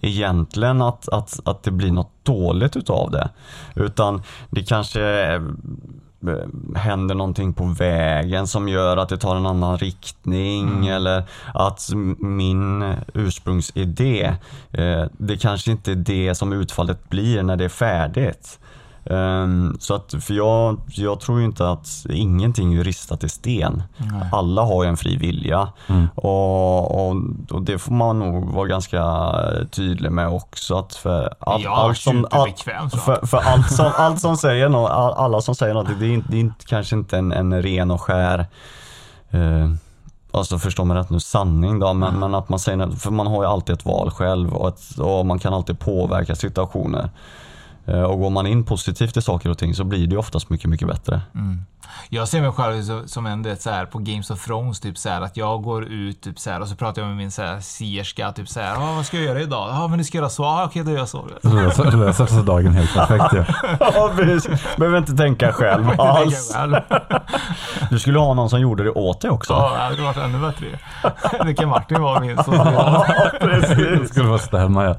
egentligen 0.00 0.82
att, 0.82 1.08
att, 1.08 1.40
att 1.44 1.62
det 1.62 1.70
blir 1.70 1.92
något 1.92 2.12
dåligt 2.22 2.76
utav 2.76 3.10
det. 3.10 3.30
Utan 3.74 4.22
det 4.50 4.62
kanske 4.62 5.32
eh, 5.34 5.42
händer 6.76 7.14
någonting 7.14 7.52
på 7.52 7.64
vägen 7.64 8.46
som 8.46 8.68
gör 8.68 8.96
att 8.96 9.08
det 9.08 9.16
tar 9.18 9.36
en 9.36 9.46
annan 9.46 9.78
riktning 9.78 10.68
Mm. 10.68 10.88
eller 10.88 11.24
att 11.54 11.88
min 12.18 12.94
ursprungsidé, 13.14 14.34
eh, 14.72 15.04
det 15.18 15.36
kanske 15.36 15.70
inte 15.70 15.90
är 15.92 15.96
det 15.96 16.34
som 16.34 16.52
utfallet 16.52 17.08
blir 17.08 17.42
när 17.42 17.56
det 17.56 17.64
är 17.64 17.68
färdigt. 17.68 18.58
Ehm, 19.10 19.76
Så 19.80 19.94
att, 19.94 20.14
för 20.20 20.34
jag, 20.34 20.80
jag 20.86 21.20
tror 21.20 21.42
inte 21.42 21.70
att 21.70 22.06
ingenting 22.10 22.74
är 22.74 22.84
ristat 22.84 23.24
i 23.24 23.28
sten. 23.28 23.82
Nej. 23.96 24.28
Alla 24.32 24.62
har 24.62 24.82
ju 24.84 24.88
en 24.88 24.96
fri 24.96 25.16
vilja 25.16 25.68
och, 26.14 27.08
och, 27.08 27.16
och 27.50 27.62
det 27.62 27.78
får 27.78 27.92
man 27.92 28.18
nog 28.18 28.52
vara 28.52 28.66
ganska 28.66 29.32
tydlig 29.70 30.12
med 30.12 30.28
också. 30.28 30.78
Att 30.78 30.94
för 30.94 31.34
all, 31.38 31.62
Ja, 31.62 31.76
allt 31.76 31.98
som, 31.98 32.26
all, 32.30 32.52
för, 32.90 33.26
för 33.26 33.38
allt 33.38 33.70
som, 33.72 33.92
allt 33.96 34.20
som 34.20 34.36
säger 34.36 34.68
något, 34.68 34.90
all, 34.90 35.12
alla 35.12 35.40
som 35.40 35.54
säger 35.54 35.74
något, 35.74 35.86
det 35.98 36.06
är, 36.06 36.22
det 36.28 36.36
är 36.36 36.40
inte, 36.40 36.66
kanske 36.66 36.96
inte 36.96 37.18
en, 37.18 37.32
en 37.32 37.62
ren 37.62 37.90
och 37.90 38.00
skär 38.00 38.46
eh, 39.30 39.70
Alltså 40.32 40.58
förstå 40.58 40.84
mig 40.84 40.96
rätt 40.96 41.10
nu, 41.10 41.20
sanning 41.20 41.78
då, 41.78 41.92
men, 41.94 42.18
men 42.18 42.34
att 42.34 42.48
man 42.48 42.58
säger 42.58 42.90
för 42.90 43.10
man 43.10 43.26
har 43.26 43.42
ju 43.42 43.48
alltid 43.48 43.74
ett 43.74 43.84
val 43.84 44.10
själv 44.10 44.54
och, 44.54 44.68
ett, 44.68 44.98
och 44.98 45.26
man 45.26 45.38
kan 45.38 45.54
alltid 45.54 45.78
påverka 45.78 46.34
situationer. 46.34 47.10
Eh, 47.90 48.02
Och 48.02 48.18
går 48.20 48.30
man 48.30 48.46
in 48.46 48.64
positivt 48.64 49.16
i 49.16 49.22
saker 49.22 49.50
och 49.50 49.58
ting 49.58 49.74
så 49.74 49.84
blir 49.84 50.06
det 50.06 50.16
oftast 50.16 50.50
mycket, 50.50 50.70
mycket 50.70 50.88
bättre. 50.88 51.20
Mm. 51.34 51.62
Jag 52.08 52.28
ser 52.28 52.40
mig 52.40 52.52
själv 52.52 53.06
som- 53.06 53.26
en 53.26 53.42
det 53.42 53.62
så 53.62 53.70
här, 53.70 53.86
på 53.86 53.98
Games 53.98 54.30
of 54.30 54.44
Thrones, 54.44 54.80
typ 54.80 54.98
så 54.98 55.08
här, 55.08 55.20
att 55.20 55.36
jag 55.36 55.62
går 55.62 55.84
ut 55.84 56.20
typ 56.22 56.38
så 56.38 56.50
här, 56.50 56.60
och 56.60 56.68
så 56.68 56.76
pratar 56.76 57.02
jag 57.02 57.08
med 57.08 57.16
min 57.16 57.30
så 57.30 57.42
här, 57.42 57.60
sierska, 57.60 58.32
typ 58.32 58.48
så 58.48 58.60
här, 58.60 58.74
"Ah, 58.76 58.92
vad 58.96 59.06
ska 59.06 59.16
jag 59.16 59.26
göra 59.26 59.40
idag? 59.40 59.68
Ja, 59.70 59.88
men 59.88 59.98
du 59.98 60.04
ska 60.04 60.18
göra 60.18 60.28
så. 60.28 60.44
Ah, 60.44 60.64
okej, 60.64 60.84
då 60.84 60.90
gör 60.90 60.98
jag 60.98 61.08
så. 61.08 61.26
Löser 61.42 61.90
löser 61.96 62.26
så 62.26 62.42
dagen 62.42 62.72
helt 62.72 62.94
perfekt 62.94 63.34
ju. 63.34 63.44
Ja, 63.80 64.10
precis. 64.16 64.76
Behöver 64.76 64.98
inte 64.98 65.12
tänka 65.16 65.52
själv 65.52 66.00
alls. 66.00 66.56
Du 67.90 67.98
skulle 67.98 68.18
ha 68.18 68.34
någon 68.34 68.50
som 68.50 68.60
gjorde 68.60 68.84
det 68.84 68.90
åt 68.90 69.20
dig 69.20 69.30
också. 69.30 69.52
Ja, 69.52 69.72
det 69.74 69.78
hade 69.82 70.02
varit 70.02 70.16
ännu 70.16 70.40
bättre 70.40 70.66
Det 71.46 71.54
kan 71.54 71.68
Martin 71.68 72.02
vara 72.02 72.20
min 72.20 72.44
som 72.44 72.52
Det 73.40 74.08
skulle 74.08 74.28
vara 74.28 74.38
stämma 74.38 74.84
ja. 74.84 74.94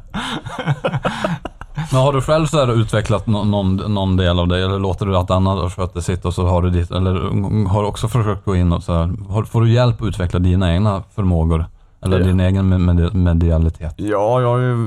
Men 1.75 2.01
har 2.01 2.13
du 2.13 2.21
själv 2.21 2.45
så 2.45 2.71
utvecklat 2.71 3.27
nå- 3.27 3.43
någon, 3.43 3.75
någon 3.75 4.17
del 4.17 4.39
av 4.39 4.47
dig 4.47 4.63
eller 4.63 4.79
låter 4.79 5.05
du 5.05 5.17
att 5.17 5.31
andra 5.31 5.69
sköter 5.69 6.01
sitt 6.01 6.25
och 6.25 6.33
så 6.33 6.45
har 6.47 6.61
du 6.61 6.69
ditt, 6.69 6.91
eller 6.91 7.13
har 7.67 7.81
du 7.81 7.87
också 7.87 8.07
försökt 8.07 8.45
gå 8.45 8.55
in 8.55 8.73
och 8.73 8.83
så 8.83 8.93
här, 8.93 9.43
får 9.45 9.61
du 9.61 9.71
hjälp 9.71 10.01
att 10.01 10.07
utveckla 10.07 10.39
dina 10.39 10.73
egna 10.73 11.03
förmågor? 11.15 11.65
Eller 12.05 12.19
Ja. 12.19 12.25
din 12.25 12.39
egen 12.39 12.69
med, 12.69 12.81
med, 12.81 13.15
medialitet? 13.15 13.93
Ja, 13.97 14.41
jag 14.41 14.47
har 14.49 14.57
ju... 14.57 14.85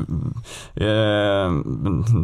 Eh, 0.74 1.52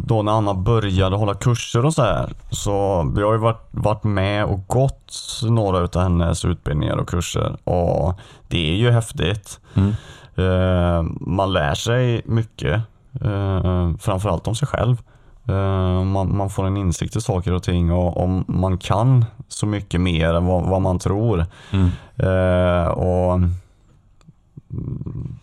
då 0.03 0.21
när 0.21 0.31
Anna 0.31 0.53
började 0.53 1.15
hålla 1.15 1.33
kurser 1.33 1.85
och 1.85 1.93
så 1.93 2.01
här. 2.01 2.33
Så 2.49 3.05
vi 3.15 3.23
har 3.23 3.31
ju 3.31 3.37
varit, 3.37 3.67
varit 3.71 4.03
med 4.03 4.45
och 4.45 4.67
gått 4.67 5.11
några 5.49 5.79
utav 5.79 6.01
hennes 6.03 6.45
utbildningar 6.45 6.97
och 6.97 7.09
kurser. 7.09 7.57
Och 7.63 8.13
det 8.47 8.69
är 8.71 8.75
ju 8.75 8.91
häftigt. 8.91 9.59
Mm. 9.73 9.89
Eh, 10.35 11.03
man 11.21 11.53
lär 11.53 11.73
sig 11.75 12.21
mycket. 12.25 12.81
Eh, 13.21 13.97
framförallt 13.99 14.47
om 14.47 14.55
sig 14.55 14.67
själv. 14.67 15.01
Eh, 15.47 16.03
man, 16.03 16.37
man 16.37 16.49
får 16.49 16.67
en 16.67 16.77
insikt 16.77 17.15
i 17.15 17.21
saker 17.21 17.53
och 17.53 17.63
ting 17.63 17.91
och 17.91 18.23
om 18.23 18.45
man 18.47 18.77
kan 18.77 19.25
så 19.47 19.65
mycket 19.65 20.01
mer 20.01 20.33
än 20.33 20.45
vad, 20.45 20.63
vad 20.63 20.81
man 20.81 20.99
tror. 20.99 21.45
Mm. 21.71 21.89
Eh, 22.17 22.87
och 22.87 23.39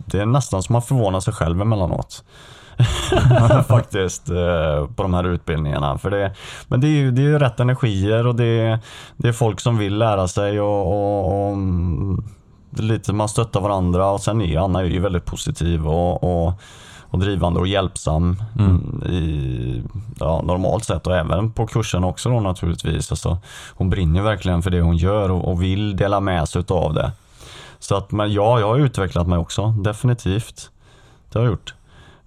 det 0.07 0.21
är 0.21 0.27
nästan 0.27 0.63
som 0.63 0.73
man 0.73 0.83
förvånar 0.83 1.21
sig 1.21 1.35
själv 1.35 1.61
emellanåt. 1.61 2.25
Faktiskt 3.69 4.31
eh, 4.31 4.87
på 4.97 5.03
de 5.03 5.15
här 5.15 5.25
utbildningarna. 5.25 5.99
För 5.99 6.11
det, 6.11 6.35
men 6.69 6.81
det 6.81 6.87
är 6.87 6.97
ju 6.97 7.11
det 7.11 7.23
är 7.23 7.27
ju 7.27 7.39
rätt 7.39 7.61
energier 7.61 8.27
och 8.27 8.35
det 8.35 8.45
är, 8.45 8.79
det 9.17 9.29
är 9.29 9.33
folk 9.33 9.61
som 9.61 9.79
vill 9.79 9.99
lära 9.99 10.29
sig 10.29 10.61
och, 10.61 10.87
och, 10.87 11.51
och 11.51 11.57
lite 12.71 13.13
man 13.13 13.29
stöttar 13.29 13.61
varandra 13.61 14.11
och 14.11 14.21
sen 14.21 14.41
är 14.41 14.59
Anna 14.59 14.81
är 14.81 14.85
ju 14.85 15.01
väldigt 15.01 15.25
positiv 15.25 15.87
och, 15.87 16.25
och, 16.25 16.53
och 17.11 17.19
drivande 17.19 17.61
och 17.61 17.67
hjälpsam 17.67 18.43
Mm. 18.59 19.03
i 19.07 19.83
ja, 20.21 20.43
normalt 20.43 20.85
sett 20.85 21.07
och 21.07 21.17
även 21.17 21.53
på 21.53 21.67
kursen 21.67 22.05
också 22.05 22.31
då 22.31 22.41
naturligtvis. 22.41 23.13
Alltså, 23.13 23.39
hon 23.75 23.91
brinner 23.91 24.23
verkligen 24.23 24.63
för 24.63 24.71
det 24.71 24.81
hon 24.81 24.97
gör 24.97 25.31
och, 25.31 25.49
och 25.49 25.63
vill 25.63 25.97
dela 25.97 26.21
med 26.21 26.49
sig 26.49 26.65
av 26.69 26.95
det. 26.95 27.13
Så 27.79 27.97
att, 27.97 28.11
men 28.11 28.33
ja, 28.33 28.61
jag 28.61 28.69
har 28.69 28.79
utvecklat 28.79 29.27
mig 29.29 29.39
också, 29.39 29.67
definitivt. 29.67 30.71
Det 31.33 31.39
har 31.39 31.45
jag 31.47 31.53
gjort. 31.53 31.75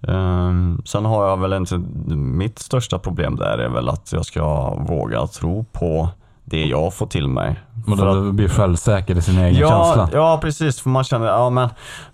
Ehm, 0.08 0.82
sen 0.84 1.04
har 1.04 1.28
jag 1.28 1.36
väl 1.36 1.52
inte, 1.52 1.78
mitt 2.14 2.58
största 2.58 2.98
problem 2.98 3.36
där 3.36 3.58
är 3.58 3.68
väl 3.68 3.88
att 3.88 4.12
jag 4.12 4.26
ska 4.26 4.74
våga 4.74 5.26
tro 5.26 5.64
på 5.72 6.08
det 6.52 6.64
jag 6.66 6.94
får 6.94 7.06
till 7.06 7.28
mig. 7.28 7.60
Men 7.86 7.98
då 7.98 8.28
att- 8.28 8.34
blir 8.34 8.48
självsäker 8.48 9.18
i 9.18 9.22
sin 9.22 9.38
egen 9.38 9.60
ja, 9.60 9.68
känsla? 9.96 10.08
Ja, 10.18 10.38
precis. 10.42 10.80
För 10.80 10.90
man 10.90 11.04
känner, 11.04 11.26
ja 11.26 11.50
men, 11.50 11.64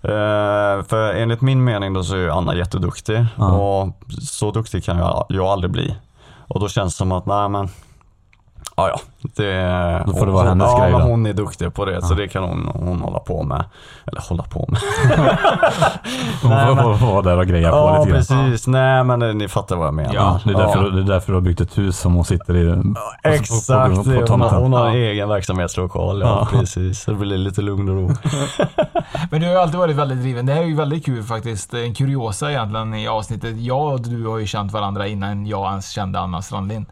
eh, 0.01 0.83
för 0.85 1.13
enligt 1.13 1.41
min 1.41 1.63
mening 1.63 1.93
då 1.93 2.03
så 2.03 2.15
är 2.15 2.27
Anna 2.27 2.55
jätteduktig 2.55 3.25
Ja. 3.37 3.51
och 3.51 3.93
så 4.21 4.51
duktig 4.51 4.83
kan 4.83 4.97
jag, 4.97 5.25
jag 5.29 5.45
aldrig 5.45 5.71
bli. 5.71 5.95
Och 6.47 6.59
då 6.59 6.67
känns 6.69 6.93
det 6.93 6.97
som 6.97 7.11
att, 7.11 7.25
nej 7.25 7.49
men, 7.49 7.69
ja 8.79 8.89
ja. 8.89 8.99
Det, 9.35 10.03
Då 10.05 10.11
får 10.13 10.19
det 10.19 10.25
hon- 10.25 10.33
vara 10.33 10.49
hennes 10.49 10.67
ja, 10.71 10.79
grej 10.79 10.91
men 10.91 11.01
då. 11.01 11.07
hon 11.07 11.25
är 11.25 11.33
duktig 11.33 11.73
på 11.73 11.85
det 11.85 12.01
så 12.01 12.13
Ja. 12.13 12.17
det 12.17 12.27
kan 12.27 12.43
hon, 12.43 12.69
hon 12.73 13.01
hålla 13.01 13.19
på 13.19 13.43
med. 13.43 13.63
Eller 14.05 14.21
hålla 14.29 14.43
på 14.43 14.65
med. 14.69 14.79
Hon 16.41 16.51
Nej, 16.51 16.67
får, 16.67 16.75
men- 16.75 17.07
vara 17.13 17.21
där 17.21 17.37
och 17.37 17.45
greja 17.47 17.71
på 17.71 17.77
Ja, 17.77 17.97
lite 17.99 18.09
grann. 18.11 18.19
precis. 18.49 18.67
Nej 18.67 19.03
men 19.03 19.37
ni 19.37 19.47
fattar 19.47 19.75
vad 19.75 19.87
jag 19.87 19.93
menar. 19.93 20.13
Ja, 20.15 20.39
det 20.45 20.51
är, 20.53 20.57
därför, 20.57 20.89
det 20.91 20.99
är 21.01 21.03
därför 21.03 21.27
du 21.31 21.33
har 21.33 21.41
byggt 21.41 21.61
ett 21.61 21.77
hus 21.77 21.97
som 21.99 22.13
hon 22.13 22.25
sitter 22.25 22.55
i. 22.57 22.73
på- 22.83 23.29
Exakt, 23.29 23.67
på, 23.95 24.03
på, 24.03 24.25
på 24.27 24.33
hon, 24.33 24.41
hon 24.41 24.73
har 24.73 24.87
en 24.87 24.93
Ja. 24.93 24.99
egen 24.99 25.29
verksamhetslokal. 25.29 26.21
Ja, 26.21 26.27
Ja. 26.51 26.59
precis. 26.59 27.01
Så 27.03 27.11
det 27.11 27.17
blir 27.17 27.37
lite 27.37 27.61
lugn 27.61 27.89
och 27.89 27.95
ro. 27.95 28.07
Men 29.31 29.41
du 29.41 29.45
har 29.47 29.53
ju 29.53 29.59
alltid 29.59 29.79
varit 29.79 29.95
väldigt 29.95 30.19
driven. 30.21 30.45
Det 30.45 30.53
här 30.53 30.61
är 30.61 30.65
ju 30.65 30.75
väldigt 30.75 31.05
kul 31.05 31.23
faktiskt. 31.23 31.73
En 31.73 31.93
kuriosa 31.93 32.51
egentligen 32.51 32.93
i 32.93 33.07
avsnittet. 33.07 33.57
Jag 33.57 33.93
och 33.93 34.01
du 34.01 34.27
har 34.27 34.37
ju 34.37 34.47
känt 34.47 34.71
varandra 34.71 35.07
innan 35.07 35.45
jag 35.47 35.69
ens 35.69 35.89
kände 35.89 36.19
Anna 36.19 36.41
Strandlind. 36.41 36.85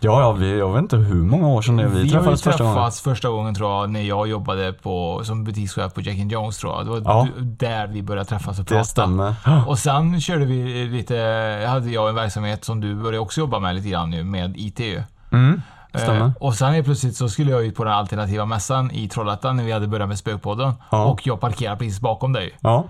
Ja, 0.00 0.20
ja 0.20 0.32
vi, 0.32 0.58
jag 0.58 0.72
vet 0.72 0.82
inte 0.82 0.96
hur 0.96 1.22
många 1.22 1.48
år 1.48 1.62
sedan 1.62 1.76
det 1.76 1.82
är 1.82 1.88
vi, 1.88 2.02
Vi 2.02 2.10
träffades 2.10 2.42
första 2.42 2.62
gången. 2.64 2.76
träffats 2.76 3.00
första 3.00 3.28
gången 3.28 3.54
tror 3.54 3.70
jag 3.70 3.90
när 3.90 4.00
jag 4.00 4.28
jobbade 4.28 4.72
på, 4.72 5.20
som 5.24 5.44
butikschef 5.44 5.94
på 5.94 6.00
Jack 6.00 6.18
and 6.20 6.32
Jones 6.32 6.58
tror 6.58 6.72
jag. 6.72 6.84
Det 6.86 6.90
var 6.90 7.00
Ja. 7.04 7.28
där 7.42 7.86
vi 7.86 8.02
började 8.02 8.28
träffas 8.28 8.58
och 8.58 8.64
Det 8.64 8.68
prata. 8.74 8.84
stämmer. 8.84 9.34
Och 9.66 9.78
sen 9.78 10.20
körde 10.20 10.44
vi 10.44 10.84
lite, 10.86 11.16
hade 11.68 11.90
jag 11.90 12.08
en 12.08 12.14
verksamhet 12.14 12.64
som 12.64 12.80
du 12.80 12.94
började 12.94 13.18
också 13.18 13.40
jobba 13.40 13.58
med 13.58 13.74
lite 13.74 13.88
grann 13.88 14.10
nu 14.10 14.24
med 14.24 14.54
IT. 14.56 14.80
Mm, 15.32 15.62
stämmer. 15.94 16.20
Eh, 16.20 16.30
och 16.40 16.54
sen 16.54 16.72
helt 16.72 16.84
plötsligt 16.86 17.16
så 17.16 17.28
skulle 17.28 17.50
jag 17.50 17.64
ut 17.64 17.74
på 17.76 17.84
den 17.84 17.92
alternativa 17.92 18.44
mässan 18.44 18.90
i 18.90 19.08
Trollhättan 19.08 19.56
när 19.56 19.64
vi 19.64 19.72
hade 19.72 19.86
börjat 19.86 20.08
med 20.08 20.18
Spökpodden. 20.18 20.72
Ja. 20.90 21.04
Och 21.04 21.26
jag 21.26 21.40
parkerade 21.40 21.76
precis 21.78 22.00
bakom 22.00 22.32
dig. 22.32 22.50
Ja. 22.60 22.84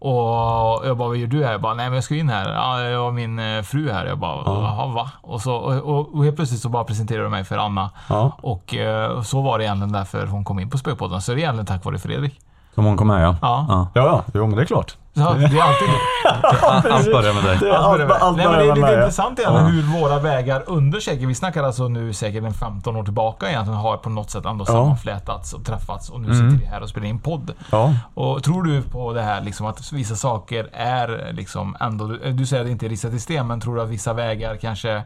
Och 0.00 0.86
jag 0.86 0.96
bara, 0.96 1.08
vad 1.08 1.16
gör 1.16 1.26
du 1.26 1.44
här? 1.44 1.52
Jag 1.52 1.60
bara, 1.60 1.74
nej 1.74 1.86
men 1.86 1.94
jag 1.94 2.04
ska 2.04 2.14
in 2.14 2.28
här. 2.28 2.52
Ja, 2.52 2.80
jag 2.82 3.02
har 3.04 3.12
min 3.12 3.38
eh, 3.38 3.62
fru 3.62 3.90
här. 3.90 4.06
Jag 4.06 4.18
bara, 4.18 4.42
jaha 4.44 4.86
va? 4.86 5.10
Och, 5.20 5.40
så, 5.40 5.54
och, 5.54 5.76
och, 5.76 6.14
och 6.14 6.24
helt 6.24 6.36
plötsligt 6.36 6.60
så 6.60 6.68
bara 6.68 6.84
presenterade 6.84 7.24
du 7.24 7.30
mig 7.30 7.44
för 7.44 7.58
Anna. 7.58 7.90
Ja. 8.08 8.32
Och 8.42 8.74
eh, 8.74 9.22
så 9.22 9.40
var 9.42 9.58
det 9.58 9.64
egentligen 9.64 9.92
därför 9.92 10.26
hon 10.26 10.44
kom 10.44 10.58
in 10.58 10.70
på 10.70 10.78
Spökpodden. 10.78 11.20
Så 11.22 11.32
det 11.32 11.38
är 11.38 11.38
egentligen 11.38 11.66
tack 11.66 11.84
vare 11.84 11.98
Fredrik. 11.98 12.40
Som 12.74 12.84
hon 12.84 12.96
kom 12.96 13.06
med 13.06 13.24
ja. 13.24 13.36
Ja. 13.42 13.66
ja. 13.68 13.88
Ja, 13.94 14.06
ja. 14.06 14.24
Jo, 14.34 14.46
men 14.46 14.56
det 14.56 14.62
är 14.62 14.66
klart. 14.66 14.96
Så, 15.14 15.20
det 15.20 15.24
är 15.44 15.62
alltid 15.62 15.88
det. 15.88 16.90
Allt 16.94 17.04
börjar 17.12 17.34
med 17.34 17.44
dig. 17.44 17.56
Det 17.60 17.68
är 17.68 17.72
allt, 17.74 18.00
allt, 18.00 18.22
allt 18.22 18.36
Nej, 18.36 18.46
men 18.46 18.54
det 18.58 18.62
är 18.64 18.66
börjar 18.66 18.74
lite 18.74 18.80
med 18.86 18.90
det. 18.98 19.02
intressant 19.02 19.38
egentligen 19.38 19.66
hur 19.66 20.00
våra 20.00 20.18
vägar 20.18 20.62
under 20.66 21.00
säkert, 21.00 21.28
vi 21.28 21.34
snackar 21.34 21.62
alltså 21.64 21.88
nu 21.88 22.12
säkert 22.12 22.44
en 22.44 22.52
15 22.54 22.96
år 22.96 23.04
tillbaka 23.04 23.48
egentligen, 23.50 23.80
har 23.80 23.96
på 23.96 24.08
något 24.10 24.30
sätt 24.30 24.44
ändå 24.46 24.64
Ja. 24.68 24.72
sammanflätats 24.72 25.52
och 25.52 25.64
träffats 25.64 26.10
och 26.10 26.20
nu 26.20 26.26
Mm. 26.32 26.50
sitter 26.50 26.64
vi 26.64 26.70
här 26.70 26.82
och 26.82 26.88
spelar 26.88 27.06
in 27.06 27.18
podd. 27.18 27.52
Ja. 27.70 27.94
Och 28.14 28.42
tror 28.42 28.62
du 28.62 28.82
på 28.82 29.12
det 29.12 29.22
här 29.22 29.40
liksom 29.40 29.66
att 29.66 29.92
vissa 29.92 30.14
saker 30.16 30.68
är 30.72 31.30
liksom 31.32 31.76
ändå, 31.80 32.06
du, 32.06 32.32
du 32.32 32.46
säger 32.46 32.62
att 32.62 32.66
det 32.66 32.72
inte 32.72 32.86
är 32.86 32.90
ristat 32.90 33.12
i 33.12 33.20
sten, 33.20 33.46
men 33.46 33.60
tror 33.60 33.76
du 33.76 33.82
att 33.82 33.88
vissa 33.88 34.12
vägar 34.12 34.56
kanske 34.56 35.02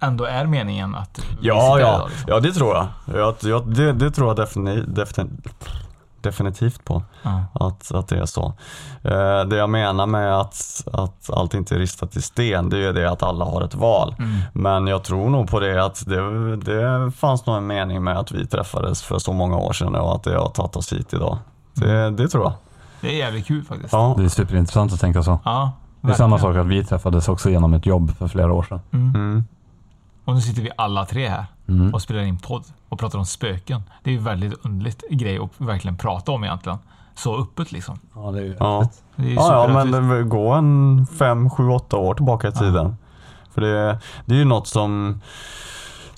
ändå 0.00 0.24
är 0.24 0.46
meningen 0.46 0.94
att 0.94 1.18
vi 1.18 1.48
Ja, 1.48 1.60
sitter 1.60 1.78
ja. 1.86 1.96
idag, 1.96 2.08
liksom? 2.10 2.24
ja, 2.32 2.40
det 2.40 2.52
tror 2.52 2.74
jag. 2.74 2.86
jag, 3.20 3.34
jag 3.42 3.74
det, 3.74 3.92
det 3.92 4.10
tror 4.10 4.28
jag 4.28 4.36
defini, 4.36 4.80
defini, 4.86 5.30
definitivt 6.22 6.84
på. 6.84 7.02
Ja. 7.22 7.44
Att, 7.52 7.92
att 7.94 8.08
det 8.08 8.18
är 8.18 8.26
så. 8.26 8.52
Eh, 9.02 9.44
det 9.44 9.56
jag 9.56 9.70
menar 9.70 10.06
med 10.06 10.40
att, 10.40 10.84
att 10.92 11.30
allt 11.32 11.54
inte 11.54 11.74
är 11.74 11.78
ristat 11.78 12.16
i 12.16 12.22
sten, 12.22 12.68
det 12.68 12.76
är 12.76 12.80
ju 12.80 12.92
det 12.92 13.10
att 13.10 13.22
alla 13.22 13.44
har 13.44 13.62
ett 13.62 13.74
val. 13.74 14.14
Mm. 14.18 14.40
Men 14.52 14.86
jag 14.86 15.04
tror 15.04 15.30
nog 15.30 15.50
på 15.50 15.60
det 15.60 15.84
att 15.84 16.06
det, 16.06 16.56
det 16.56 17.12
fanns 17.12 17.46
nog 17.46 17.56
en 17.56 17.66
mening 17.66 18.04
med 18.04 18.18
att 18.18 18.32
vi 18.32 18.46
träffades 18.46 19.02
för 19.02 19.18
så 19.18 19.32
många 19.32 19.56
år 19.56 19.72
sedan 19.72 19.94
och 19.94 20.14
att 20.14 20.22
det 20.22 20.38
har 20.38 20.48
tagit 20.48 20.76
oss 20.76 20.92
hit 20.92 21.12
idag. 21.14 21.38
Det, 21.74 22.10
det 22.10 22.28
tror 22.28 22.44
jag. 22.44 22.52
Det 23.00 23.08
är 23.08 23.18
jävligt 23.18 23.46
kul 23.46 23.64
faktiskt. 23.64 23.92
Ja. 23.92 24.14
Det 24.18 24.24
är 24.24 24.28
superintressant 24.28 24.92
att 24.92 25.00
tänka 25.00 25.22
så. 25.22 25.38
Ja, 25.44 25.72
Det 26.00 26.10
är 26.10 26.14
samma 26.14 26.38
sak 26.38 26.56
att 26.56 26.66
vi 26.66 26.84
träffades 26.84 27.28
också 27.28 27.50
genom 27.50 27.74
ett 27.74 27.86
jobb 27.86 28.16
för 28.16 28.28
flera 28.28 28.52
år 28.52 28.62
sedan. 28.62 28.80
Mm. 28.92 29.44
Och 30.24 30.34
nu 30.34 30.40
sitter 30.40 30.62
vi 30.62 30.70
alla 30.76 31.04
tre 31.06 31.28
här 31.28 31.44
Mm. 31.68 31.94
och 31.94 32.02
spelar 32.02 32.20
in 32.20 32.38
podd 32.38 32.64
och 32.88 32.98
pratar 32.98 33.18
om 33.18 33.24
spöken. 33.26 33.82
Det 34.02 34.10
är 34.10 34.14
ju 34.14 34.20
väldigt 34.20 34.54
underligt 34.64 35.02
grej 35.10 35.38
att 35.38 35.50
verkligen 35.56 35.96
prata 35.96 36.32
om 36.32 36.44
egentligen. 36.44 36.78
Så 37.14 37.40
öppet 37.42 37.72
liksom. 37.72 37.98
Ja, 38.14 38.30
det 38.30 38.38
är 38.38 38.42
ju 38.44 38.56
Ja. 38.58 38.88
Det 39.16 39.22
är 39.22 39.26
ju 39.26 39.34
Ja, 39.34 39.68
ja, 39.68 39.84
men 39.84 39.90
det 40.16 40.22
gå 40.24 40.52
en 40.52 41.06
fem, 41.18 41.50
sju, 41.50 41.68
åtta 41.68 41.96
år 41.96 42.14
tillbaka 42.14 42.48
i 42.48 42.52
tiden. 42.52 42.96
För 43.54 43.60
det, 43.60 43.98
det 44.24 44.34
är 44.34 44.38
ju 44.38 44.44
något 44.44 44.66
som, 44.68 45.20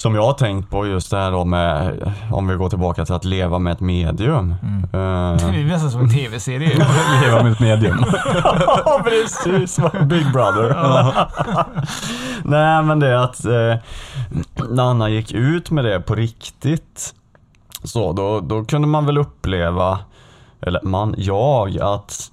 som 0.03 0.15
jag 0.15 0.23
har 0.23 0.33
tänkt 0.33 0.71
på 0.71 0.87
just 0.87 1.11
det 1.11 1.17
här 1.17 1.31
då 1.33 1.45
med, 1.45 2.13
om 2.33 2.49
vi 2.49 2.55
går 2.55 2.69
tillbaka 2.69 3.05
till 3.05 3.15
att 3.15 3.25
leva 3.25 3.59
med 3.59 3.73
ett 3.73 3.81
medium. 3.81 4.55
Mm. 4.63 4.83
Eh, 4.85 5.51
Det 5.53 5.61
är 5.61 5.65
nästan 5.65 5.91
som 5.91 6.01
en 6.01 6.11
tv-serie. 6.11 6.69
Leva 7.23 7.43
med 7.43 7.53
ett 7.53 7.61
medium. 7.61 8.05
Ja, 8.85 9.03
precis. 9.05 9.79
Big 10.03 10.33
brother. 10.33 10.77
Nej, 12.45 12.83
men 12.83 13.01
det 13.01 13.09
är 13.09 13.17
att 13.17 13.45
eh, 13.45 13.75
när 14.71 14.83
Anna 14.83 15.09
gick 15.09 15.33
ut 15.33 15.71
med 15.71 15.85
det 15.85 16.01
på 16.01 16.15
riktigt, 16.15 17.15
så 17.85 18.13
då, 18.13 18.41
då 18.41 18.65
kunde 18.65 18.89
man 18.89 19.07
väl 19.07 19.19
uppleva, 19.19 19.99
eller 20.61 20.81
man, 20.83 21.15
jag, 21.19 21.79
att 21.81 22.31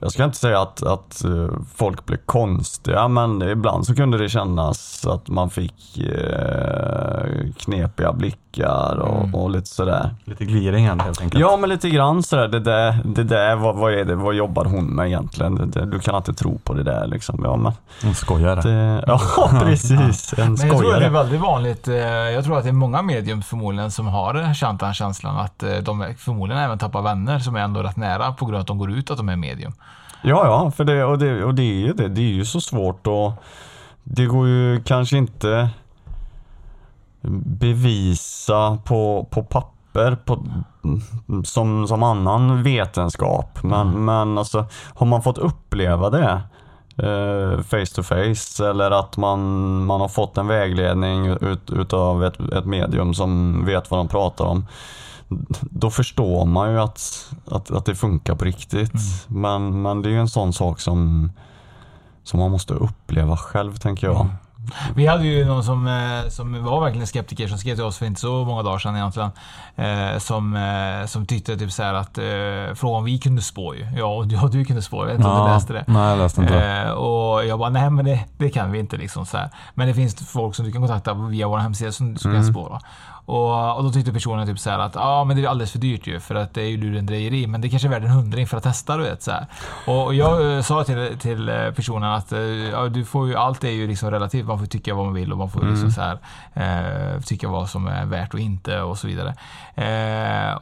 jag 0.00 0.12
ska 0.12 0.24
inte 0.24 0.36
säga 0.36 0.60
att, 0.60 0.82
att 0.82 1.24
eh, 1.24 1.48
folk 1.74 2.06
blev 2.06 2.18
konstiga, 2.26 3.08
men 3.08 3.42
ibland 3.42 3.86
så 3.86 3.94
kunde 3.94 4.18
det 4.18 4.28
kännas 4.28 5.06
att 5.06 5.28
man 5.28 5.50
fick 5.50 5.98
eh, 5.98 7.52
knepiga 7.56 8.12
blickar 8.12 8.47
och, 8.56 9.18
Mm. 9.18 9.34
och 9.34 9.50
lite 9.50 9.66
sådär. 9.66 10.14
Lite 10.24 10.44
gliringar 10.44 10.98
helt 10.98 11.20
enkelt. 11.20 11.40
Ja 11.40 11.56
men 11.56 11.68
lite 11.70 11.90
grann 11.90 12.22
sådär, 12.22 12.48
det 12.48 12.60
där, 12.60 12.98
det 13.04 13.24
där 13.24 13.56
vad, 13.56 13.76
vad 13.76 13.92
är 13.92 14.04
det, 14.04 14.14
vad 14.14 14.34
jobbar 14.34 14.64
hon 14.64 14.84
med 14.86 15.06
egentligen? 15.06 15.54
Det, 15.54 15.66
det, 15.66 15.86
du 15.86 15.98
kan 15.98 16.14
inte 16.16 16.34
tro 16.34 16.58
på 16.58 16.74
det 16.74 16.82
där 16.82 17.06
liksom. 17.06 17.40
Ja, 17.44 17.56
men, 17.56 17.72
En 18.04 18.14
skojare. 18.14 18.60
det, 18.60 19.04
ja 19.06 19.20
precis, 19.60 20.34
en 20.38 20.52
Men 20.52 20.56
jag 20.56 20.58
tror 20.58 20.70
att 20.70 20.70
det 20.70 20.76
är 20.76 20.78
skojare. 20.78 21.08
väldigt 21.10 21.40
vanligt. 21.40 21.88
eh, 21.88 21.94
Jag 21.96 22.44
tror 22.44 22.58
att 22.58 22.64
det 22.64 22.70
är 22.70 22.72
många 22.72 23.02
medium 23.02 23.42
förmodligen 23.42 23.90
som 23.90 24.06
har 24.06 24.54
känt 24.54 24.80
den 24.80 24.94
känslan 24.94 25.36
att 25.36 25.62
eh, 25.62 25.76
de 25.76 26.14
förmodligen 26.18 26.62
även 26.62 26.78
tappar 26.78 27.02
vänner 27.02 27.38
som 27.38 27.56
är 27.56 27.60
ändå 27.60 27.82
rätt 27.82 27.96
nära 27.96 28.32
på 28.32 28.44
grund 28.44 28.56
av 28.56 28.60
att 28.60 28.66
de 28.66 28.78
går 28.78 28.90
ut 28.90 29.10
att 29.10 29.16
de 29.16 29.28
är 29.28 29.36
medium. 29.36 29.72
Ja, 30.22 30.44
ja, 30.46 30.70
för 30.70 30.84
det, 30.84 31.04
och, 31.04 31.18
det, 31.18 31.44
och 31.44 31.54
det 31.54 31.62
är 31.62 31.86
ju 31.86 31.92
det. 31.92 32.08
Det 32.08 32.20
är 32.20 32.32
ju 32.32 32.44
så 32.44 32.60
svårt 32.60 33.06
och 33.06 33.32
det 34.04 34.26
går 34.26 34.46
ju 34.48 34.82
kanske 34.84 35.16
inte 35.16 35.68
bevisa 37.60 38.78
på, 38.84 39.28
på 39.30 39.42
papper 39.42 40.16
på, 40.24 40.44
som, 41.44 41.88
som 41.88 42.02
annan 42.02 42.62
vetenskap. 42.62 43.62
Men, 43.62 44.04
men 44.04 44.38
alltså, 44.38 44.66
har 44.94 45.06
man 45.06 45.22
fått 45.22 45.38
uppleva 45.38 46.10
det 46.10 46.40
eh, 46.96 47.62
face 47.62 47.94
to 47.94 48.02
face 48.02 48.70
eller 48.70 48.90
att 48.90 49.16
man, 49.16 49.40
man 49.84 50.00
har 50.00 50.08
fått 50.08 50.38
en 50.38 50.46
vägledning 50.46 51.26
ut, 51.26 51.70
utav 51.70 52.24
ett, 52.24 52.40
ett 52.40 52.66
medium 52.66 53.14
som 53.14 53.62
vet 53.66 53.90
vad 53.90 54.00
de 54.00 54.08
pratar 54.08 54.44
om 54.44 54.66
då 55.60 55.90
förstår 55.90 56.46
man 56.46 56.72
ju 56.72 56.80
att, 56.80 57.30
att, 57.46 57.70
att 57.70 57.84
det 57.84 57.94
funkar 57.94 58.34
på 58.34 58.44
riktigt. 58.44 58.92
Men, 59.26 59.82
men 59.82 60.02
det 60.02 60.08
är 60.08 60.10
ju 60.10 60.20
en 60.20 60.28
sån 60.28 60.52
sak 60.52 60.80
som, 60.80 61.32
som 62.22 62.40
man 62.40 62.50
måste 62.50 62.74
uppleva 62.74 63.36
själv 63.36 63.76
tänker 63.76 64.06
jag. 64.06 64.26
Vi 64.94 65.06
hade 65.06 65.24
ju 65.26 65.44
någon 65.44 65.64
som, 65.64 65.86
eh, 65.86 66.28
som 66.28 66.64
var 66.64 66.80
verkligen 66.80 67.06
skeptiker 67.06 67.48
som 67.48 67.58
skrev 67.58 67.74
till 67.74 67.84
oss 67.84 67.98
för 67.98 68.06
inte 68.06 68.20
så 68.20 68.44
många 68.44 68.62
dagar 68.62 68.78
sedan 68.78 68.96
egentligen. 68.96 69.30
Eh, 69.76 70.18
som, 70.18 70.56
eh, 70.56 71.06
som 71.06 71.26
tyckte 71.26 71.56
typ 71.56 71.72
så 71.72 71.82
att 71.82 72.18
frågan 72.74 72.98
om 72.98 73.04
vi 73.04 73.18
kunde 73.18 73.42
spå 73.42 73.74
ju. 73.74 73.86
Ja, 73.96 74.04
och 74.06 74.26
ja, 74.26 74.48
du 74.52 74.64
kunde 74.64 74.82
spå. 74.82 74.96
Jag 75.02 75.06
vet 75.06 75.14
inte 75.16 75.28
om 75.28 75.34
du 75.34 75.40
Ja, 75.50 75.54
läste 75.54 75.72
det. 75.72 75.84
nej, 75.86 76.08
jag 76.10 76.18
läste 76.18 76.40
inte. 76.40 76.90
Och 76.92 77.44
jag 77.46 77.58
bara, 77.58 77.70
nej 77.70 77.90
men 77.90 78.04
det, 78.04 78.24
det 78.38 78.50
kan 78.50 78.72
vi 78.72 78.78
inte 78.78 78.96
liksom 78.96 79.26
så 79.26 79.36
här. 79.36 79.50
Men 79.74 79.88
det 79.88 79.94
finns 79.94 80.14
folk 80.32 80.54
som 80.54 80.64
du 80.64 80.72
kan 80.72 80.80
kontakta 80.82 81.14
via 81.14 81.48
vår 81.48 81.58
hemsida 81.58 81.92
som, 81.92 82.16
som 82.16 82.30
Mm. 82.30 82.42
kan 82.42 82.52
spå 82.52 82.68
då. 82.68 82.78
Och, 83.28 83.76
och 83.76 83.84
då 83.84 83.90
tyckte 83.90 84.12
personen 84.12 84.46
typ 84.46 84.58
så 84.58 84.70
här 84.70 84.78
att 84.78 84.94
ja 84.94 85.24
men 85.24 85.36
det 85.36 85.42
är 85.42 85.48
alldeles 85.48 85.72
för 85.72 85.78
dyrt 85.78 86.06
ju 86.06 86.20
för 86.20 86.34
att 86.34 86.54
det 86.54 86.62
är 86.62 86.66
ju 86.66 86.76
lurendrejeri 86.76 87.46
men 87.46 87.60
det 87.60 87.68
kanske 87.68 87.88
är 87.88 87.90
värt 87.90 88.02
en 88.02 88.08
hundring 88.10 88.46
för 88.46 88.56
att 88.56 88.62
testa 88.62 88.96
du 88.96 89.02
vet 89.02 89.22
så 89.22 89.30
här. 89.30 89.46
Och, 89.86 90.04
och 90.06 90.14
jag 90.14 90.56
eh, 90.56 90.62
sa 90.62 90.84
till, 90.84 91.18
till 91.18 91.48
eh, 91.48 91.70
personen 91.70 92.12
att 92.12 92.32
ja, 92.72 92.88
du 92.88 93.04
får 93.04 93.28
ju, 93.28 93.36
allt 93.36 93.64
är 93.64 93.70
ju 93.70 93.86
liksom 93.86 94.10
relativt, 94.10 94.46
man 94.46 94.58
får 94.58 94.66
tycka 94.66 94.94
vad 94.94 95.04
man 95.04 95.14
vill 95.14 95.32
och 95.32 95.38
man 95.38 95.50
får 95.50 95.60
Mm. 95.60 95.72
liksom 95.72 95.90
så 95.90 96.00
här, 96.00 96.18
eh, 96.54 97.20
tycka 97.20 97.48
vad 97.48 97.68
som 97.68 97.86
är 97.86 98.04
värt 98.04 98.34
och 98.34 98.40
inte 98.40 98.80
och 98.80 98.98
så 98.98 99.06
vidare. 99.06 99.34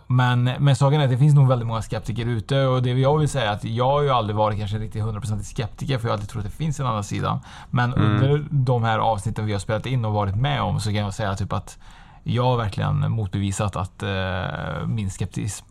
Men, 0.07 0.45
men 0.59 0.77
saken 0.77 1.01
är 1.01 1.05
att 1.05 1.11
det 1.11 1.19
finns 1.19 1.35
nog 1.35 1.49
väldigt 1.49 1.69
många 1.69 1.83
skeptiker 1.83 2.27
ute 2.27 2.67
och 2.67 2.83
det 2.83 2.91
jag 2.91 3.19
vill 3.19 3.29
säga 3.29 3.51
är 3.51 3.55
att 3.55 3.65
jag 3.65 3.85
har 3.91 4.03
ju 4.03 4.11
aldrig 4.11 4.37
varit 4.37 4.59
kanske 4.59 4.79
riktigt 4.79 5.03
100% 5.03 5.43
skeptiker 5.43 5.99
för 5.99 6.05
jag 6.09 6.13
har 6.13 6.17
alltid 6.17 6.29
trott 6.31 6.45
att 6.45 6.51
det 6.51 6.57
finns 6.57 6.81
en 6.81 6.87
annan 6.87 7.05
sida. 7.05 7.41
Men 7.71 7.95
Mm. 7.95 8.13
under 8.13 8.45
de 8.51 8.85
här 8.85 8.99
avsnitten 8.99 9.47
vi 9.47 9.53
har 9.53 9.61
spelat 9.61 9.87
in 9.87 10.05
och 10.05 10.13
varit 10.13 10.37
med 10.37 10.63
om 10.63 10.81
så 10.81 10.89
kan 10.91 10.99
jag 10.99 11.15
säga 11.15 11.35
typ 11.37 11.53
att 11.53 11.79
jag 12.29 12.45
har 12.45 12.57
verkligen 12.57 13.11
motbevisat 13.11 13.77
att 13.77 14.03
eh, 14.03 14.87
min 14.87 15.11
skeptism. 15.11 15.67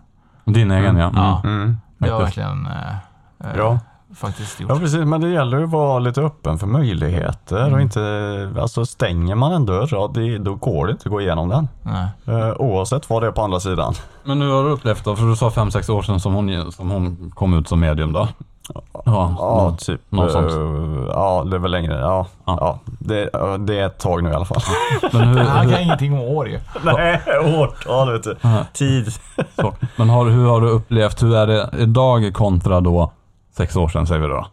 Din 0.45 0.71
egen 0.71 0.97
ja. 0.97 1.11
Ja. 1.15 1.41
Mm. 1.43 1.77
Det 1.97 2.09
har 2.09 2.19
Faktiskt. 2.19 2.37
verkligen 2.37 2.65
eh, 2.65 2.95
eh, 3.39 3.57
Ja. 3.57 3.79
faktiskt 4.15 4.59
gjort. 4.59 4.69
Ja 4.69 4.75
precis, 4.79 5.05
men 5.05 5.21
det 5.21 5.29
gäller 5.29 5.57
ju 5.57 5.63
att 5.63 5.69
vara 5.69 5.99
lite 5.99 6.21
öppen 6.21 6.57
för 6.57 6.67
möjligheter 6.67 7.61
och 7.61 7.67
Mm. 7.67 7.79
inte, 7.79 8.51
alltså 8.61 8.85
stänger 8.85 9.35
man 9.35 9.51
en 9.51 9.65
dörr, 9.65 9.87
ja, 9.91 10.11
det, 10.13 10.37
då 10.37 10.55
går 10.55 10.85
det 10.85 10.91
inte 10.91 11.03
att 11.05 11.11
gå 11.11 11.21
igenom 11.21 11.49
den. 11.49 11.67
Nej. 11.81 12.07
Eh, 12.25 12.53
oavsett 12.57 13.09
vad 13.09 13.23
det 13.23 13.27
är 13.27 13.31
på 13.31 13.41
andra 13.41 13.59
sidan. 13.59 13.93
Men 14.23 14.39
nu 14.39 14.49
har 14.49 14.63
du 14.63 14.69
upplevt 14.69 15.03
då, 15.05 15.15
för 15.15 15.25
du 15.25 15.35
sa 15.35 15.49
5-6 15.49 15.89
år 15.91 16.01
sedan 16.01 16.19
som 16.19 16.33
hon, 16.33 16.71
som 16.71 16.89
hon 16.89 17.31
kom 17.35 17.53
ut 17.53 17.67
som 17.67 17.79
medium 17.79 18.13
då? 18.13 18.27
Ja, 18.73 18.81
Ja, 19.05 19.29
nå- 19.37 19.75
typ. 19.79 20.01
något 20.09 20.31
sånt. 20.31 20.51
eh, 20.51 21.05
ja, 21.09 21.43
det 21.49 21.55
är 21.55 21.59
väl 21.59 21.71
längre. 21.71 21.99
Ja, 21.99 22.27
Ja. 22.45 22.57
ja. 22.59 22.79
det, 22.99 23.29
det 23.59 23.79
är 23.79 23.85
ett 23.85 23.99
tag 23.99 24.23
nu 24.23 24.29
i 24.29 24.33
alla 24.33 24.45
fall. 24.45 24.61
Men, 25.13 25.27
hur, 25.27 25.37
Han 25.39 25.61
kan 25.65 25.73
hur, 25.73 25.79
ingenting 25.83 26.13
om 26.13 26.19
år 26.19 26.47
ju. 26.49 26.59
Nej, 26.83 27.21
årtal 27.57 28.11
vet 28.11 28.23
du. 28.23 28.35
Ja. 28.41 28.65
Tid. 28.73 29.13
så, 29.55 29.73
men 29.95 30.09
har, 30.09 30.25
hur 30.25 30.45
har 30.47 30.61
du 30.61 30.67
upplevt, 30.69 31.23
hur 31.23 31.35
är 31.35 31.47
det 31.47 31.69
idag 31.77 32.33
kontra 32.33 32.81
då 32.81 33.11
sex 33.57 33.75
år 33.75 33.87
sedan 33.89 34.07
säger 34.07 34.21
vi 34.21 34.27
då? 34.27 34.47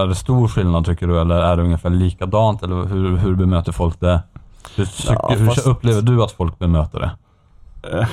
Är 0.00 0.06
det 0.06 0.14
stor 0.14 0.48
skillnad 0.48 0.84
tycker 0.86 1.06
du 1.06 1.20
eller 1.20 1.40
är 1.42 1.56
det 1.56 1.62
ungefär 1.62 1.90
likadant 1.90 2.62
eller 2.62 2.76
hur, 2.86 3.16
hur 3.16 3.34
bemöter 3.34 3.72
folk 3.72 4.00
det? 4.00 4.20
Hur, 4.76 4.84
tycker, 4.84 5.12
Ja, 5.14 5.28
hur 5.38 5.46
fast- 5.46 5.66
upplever 5.66 6.02
du 6.02 6.22
att 6.22 6.32
folk 6.32 6.58
bemöter 6.58 6.98
det? 7.00 7.10
Eh, 7.98 8.06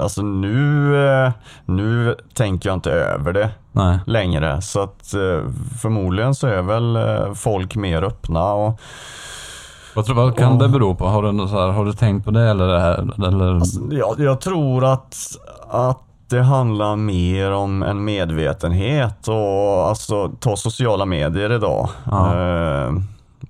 Alltså 0.00 0.22
nu, 0.22 0.96
eh, 1.08 1.32
nu 1.64 2.14
tänker 2.34 2.68
jag 2.68 2.76
inte 2.76 2.90
över 2.92 3.32
det 3.32 3.50
Nej. 3.74 3.98
längre. 4.06 4.62
Så 4.62 4.80
att 4.80 5.14
eh, 5.14 5.50
förmodligen 5.82 6.34
så 6.34 6.46
är 6.46 6.62
väl 6.62 6.96
eh, 6.96 7.32
folk 7.34 7.76
mer 7.76 8.02
öppna 8.02 8.52
och 8.52 8.80
Vad, 9.94 10.04
tror, 10.06 10.16
vad 10.16 10.36
kan 10.36 10.52
Och- 10.52 10.58
det 10.58 10.68
bero 10.68 10.94
på? 10.94 11.06
Har 11.06 11.22
du, 11.22 11.38
så 11.48 11.60
här, 11.60 11.68
har 11.68 11.84
du 11.84 11.92
tänkt 11.92 12.24
på 12.24 12.30
det 12.30 12.42
eller? 12.50 12.66
det 12.68 12.80
här- 12.80 13.26
eller 13.26 13.60
jag, 13.98 14.14
jag 14.20 14.40
tror 14.40 14.84
att, 14.84 15.16
att 15.70 16.00
det 16.28 16.42
handlar 16.42 16.96
mer 16.96 17.52
om 17.52 17.82
en 17.82 18.04
medvetenhet 18.04 19.28
och 19.28 19.88
alltså 19.88 20.30
ta 20.40 20.56
sociala 20.56 21.06
medier 21.06 21.52
idag. 21.52 21.88
Ja. 22.10 22.34
Eh, 22.36 22.92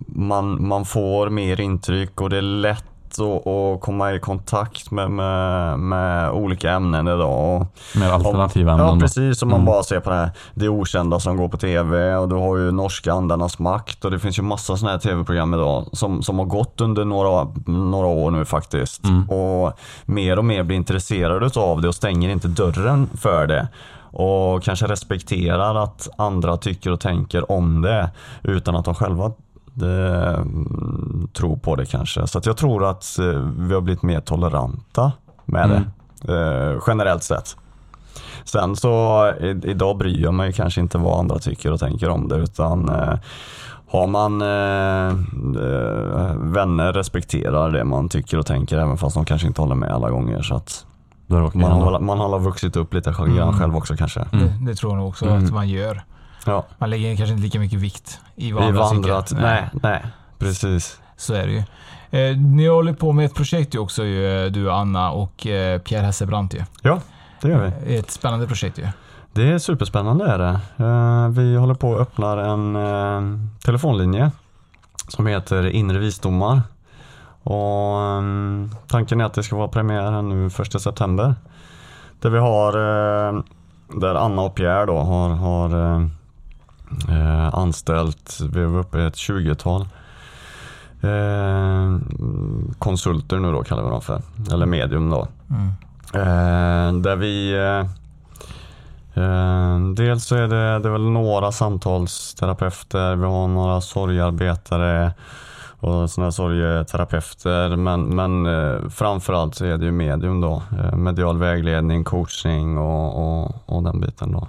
man, 0.07 0.67
man 0.67 0.85
får 0.85 1.31
mer 1.31 1.61
intryck 1.61 2.21
och 2.21 2.31
det 2.31 2.37
är 2.39 2.43
lätt 2.43 2.85
att, 3.19 3.47
att 3.47 3.81
komma 3.81 4.13
i 4.13 4.19
kontakt 4.21 4.91
med, 4.91 5.11
med, 5.11 5.79
med 5.79 6.31
olika 6.31 6.71
ämnen 6.71 7.09
idag. 7.09 7.61
Och, 7.61 7.67
mer 7.97 8.11
alternativa 8.11 8.73
ämnen? 8.73 8.87
Ja 8.87 9.01
precis, 9.01 9.43
om 9.43 9.49
man 9.49 9.61
Mm. 9.61 9.67
bara 9.67 9.83
ser 9.83 10.01
på 10.01 10.11
det 10.11 10.17
här 10.17 10.31
det 10.55 10.69
okända 10.69 11.21
som 11.21 11.37
går 11.37 11.49
på 11.49 11.57
tv 11.57 12.15
och 12.17 12.29
du 12.29 12.35
har 12.35 12.57
ju 12.57 12.71
norska 12.71 13.13
andarnas 13.13 13.59
makt 13.59 14.05
och 14.05 14.11
det 14.11 14.19
finns 14.19 14.39
ju 14.39 14.43
massa 14.43 14.77
sådana 14.77 14.93
här 14.93 14.99
tv-program 14.99 15.55
idag 15.55 15.87
som, 15.93 16.23
som 16.23 16.39
har 16.39 16.47
gått 16.47 16.81
under 16.81 17.05
några, 17.05 17.49
några 17.67 18.07
år 18.07 18.31
nu 18.31 18.45
faktiskt. 18.45 19.05
Mm. 19.05 19.31
Och 19.31 19.73
mer 20.05 20.39
och 20.39 20.45
mer 20.45 20.63
blir 20.63 20.77
intresserade 20.77 21.61
av 21.61 21.81
det 21.81 21.89
och 21.89 21.95
stänger 21.95 22.29
inte 22.31 22.49
dörren 22.49 23.09
för 23.15 23.47
det. 23.47 23.69
Och 24.17 24.63
kanske 24.63 24.87
respekterar 24.87 25.75
att 25.75 26.09
andra 26.17 26.57
tycker 26.57 26.91
och 26.93 27.01
tänker 27.01 27.53
om 27.53 27.83
det 27.83 28.11
utan 28.43 28.77
att 28.77 28.85
de 28.85 28.95
själva 28.95 29.33
det, 29.75 30.27
mm, 30.37 31.29
tror 31.33 31.57
på 31.57 31.77
det 31.77 31.87
kanske. 31.87 32.27
Så 32.27 32.39
att 32.39 32.47
jag 32.47 32.57
tror 32.57 32.85
att 32.91 33.19
eh, 33.19 33.25
vi 33.59 33.75
har 33.75 33.81
blivit 33.81 34.03
mer 34.03 34.21
toleranta 34.21 35.13
med 35.45 35.65
Mm. 35.65 35.83
det. 36.23 36.71
Eh, 36.73 36.79
generellt 36.87 37.23
sett. 37.23 37.57
Sen 38.45 38.77
så 38.77 39.27
i, 39.41 39.61
idag 39.65 39.97
bryr 39.99 40.23
jag 40.23 40.35
mig 40.35 40.53
kanske 40.53 40.81
inte 40.81 40.99
vad 40.99 41.19
andra 41.19 41.39
tycker 41.39 41.73
och 41.73 41.81
tänker 41.81 42.09
om 42.09 42.29
det 42.29 42.37
utan 42.37 42.89
eh, 42.89 43.15
har 43.89 44.07
man 44.07 44.43
eh, 44.43 45.09
eh, 45.65 46.37
vänner 46.37 46.93
respekterar 46.93 47.71
det 47.71 47.85
man 47.85 48.09
tycker 48.09 48.39
och 48.39 48.47
tänker 48.47 48.79
även 48.79 48.97
fast 48.99 49.15
de 49.15 49.25
kanske 49.25 49.47
inte 49.47 49.61
håller 49.61 49.75
med 49.75 49.91
alla 49.91 50.11
gånger. 50.11 50.43
Så 50.43 50.55
att 50.55 50.87
man, 51.27 51.63
har, 51.73 52.01
man 52.01 52.19
har 52.19 52.39
vuxit 52.39 52.77
upp 52.77 52.95
lite 52.95 53.11
grann 53.11 53.31
Mm. 53.31 53.59
själv 53.61 53.77
också 53.77 53.97
kanske. 53.97 54.21
Mm. 54.33 54.47
Det, 54.47 54.71
det 54.71 54.75
tror 54.75 54.93
jag 54.93 54.99
nog 54.99 55.09
också 55.09 55.27
Mm. 55.27 55.45
att 55.45 55.53
man 55.53 55.69
gör. 55.69 56.03
Ja. 56.45 56.65
Man 56.79 56.91
lägger 56.91 57.17
kanske 57.17 57.33
inte 57.33 57.43
lika 57.43 57.59
mycket 57.59 57.79
vikt 57.79 58.21
i 58.37 58.53
vad 58.53 58.63
I 58.65 58.67
andra 58.67 58.81
vandrat, 58.83 59.27
tycker. 59.27 59.43
nej, 59.43 59.71
nej, 59.83 60.03
precis. 60.39 61.01
Så 61.17 61.35
är 61.35 61.47
det 61.47 61.53
ju. 61.53 61.63
Eh, 62.21 62.37
ni 62.37 62.67
håller 62.69 62.93
på 62.93 63.13
med 63.13 63.27
ett 63.27 63.35
projekt 63.35 63.75
ju 63.75 63.79
också 63.79 64.05
ju, 64.05 64.51
du 64.51 64.71
Anna 64.71 65.11
och 65.11 65.47
eh, 65.47 65.79
Pierre 65.81 66.07
Hesselbrandt 66.07 66.55
ju. 66.55 66.65
Ja, 66.83 67.01
det 67.41 67.49
gör 67.49 67.73
vi. 67.87 67.97
Ett 67.97 68.11
spännande 68.11 68.47
projekt 68.47 68.79
ju. 68.79 68.87
Det 69.33 69.43
är 69.53 69.59
superspännande 69.59 70.25
är 70.27 70.39
det. 70.39 70.61
Eh, 70.85 71.29
Vi 71.29 71.57
håller 71.57 71.75
på 71.75 71.95
att 71.95 72.01
öppna 72.01 72.45
en 72.47 72.77
eh, 72.77 73.23
telefonlinje 73.65 74.31
som 75.09 75.27
heter 75.27 75.67
Inre 75.67 75.99
visdomar. 75.99 76.63
Och 77.43 78.01
ehm, 78.01 78.71
tanken 78.87 79.21
är 79.21 79.25
att 79.25 79.35
det 79.35 79.43
ska 79.43 79.57
vara 79.57 79.69
premiär 79.69 80.13
här 80.13 80.23
nu 80.23 80.47
1 80.47 80.81
september. 80.83 81.35
Där 82.21 82.31
vi 82.31 82.39
har, 82.39 82.69
eh, 82.73 83.43
där 84.01 84.15
Anna 84.15 84.43
och 84.43 84.55
Pierre 84.55 84.87
då 84.87 84.99
har, 84.99 85.29
har 85.29 85.95
eh, 85.95 86.07
eh, 87.09 87.55
anställt, 87.55 88.41
vi 88.53 88.65
var 88.65 88.81
uppe 88.81 88.99
i 88.99 89.07
ett 89.07 89.15
20-tal 89.15 89.81
eh, 91.05 91.99
konsulter 92.79 93.39
nu 93.39 93.53
då 93.53 93.63
kallar 93.63 93.83
vi 93.83 93.91
dem 93.91 94.03
för, 94.03 94.23
eller 94.53 94.67
medium 94.67 95.11
då. 95.11 95.29
Mm. 95.51 95.69
Eh, 96.15 97.03
där 97.03 97.17
vi 97.17 97.53
eh, 97.53 97.87
Dels 99.97 100.25
så 100.25 100.37
är 100.37 100.49
det, 100.49 100.79
det 100.79 100.89
är 100.89 100.93
väl 100.93 101.11
några 101.11 101.53
samtalsterapeuter, 101.53 103.17
vi 103.17 103.25
har 103.25 103.49
några 103.49 103.81
sorgarbetare 103.81 105.13
och 105.81 106.11
sådana 106.11 106.33
sorgeterapeuter 106.33 107.77
men, 107.77 108.17
men 108.17 108.91
framförallt 108.91 109.55
så 109.55 109.65
är 109.65 109.79
det 109.79 109.85
ju 109.85 109.93
medium 109.93 110.41
då. 110.41 110.63
Medial 110.93 111.39
vägledning, 111.39 112.05
coachning 112.05 112.79
och, 112.79 113.43
och, 113.43 113.55
och 113.67 113.83
den 113.83 114.01
biten 114.01 114.33
då. 114.33 114.49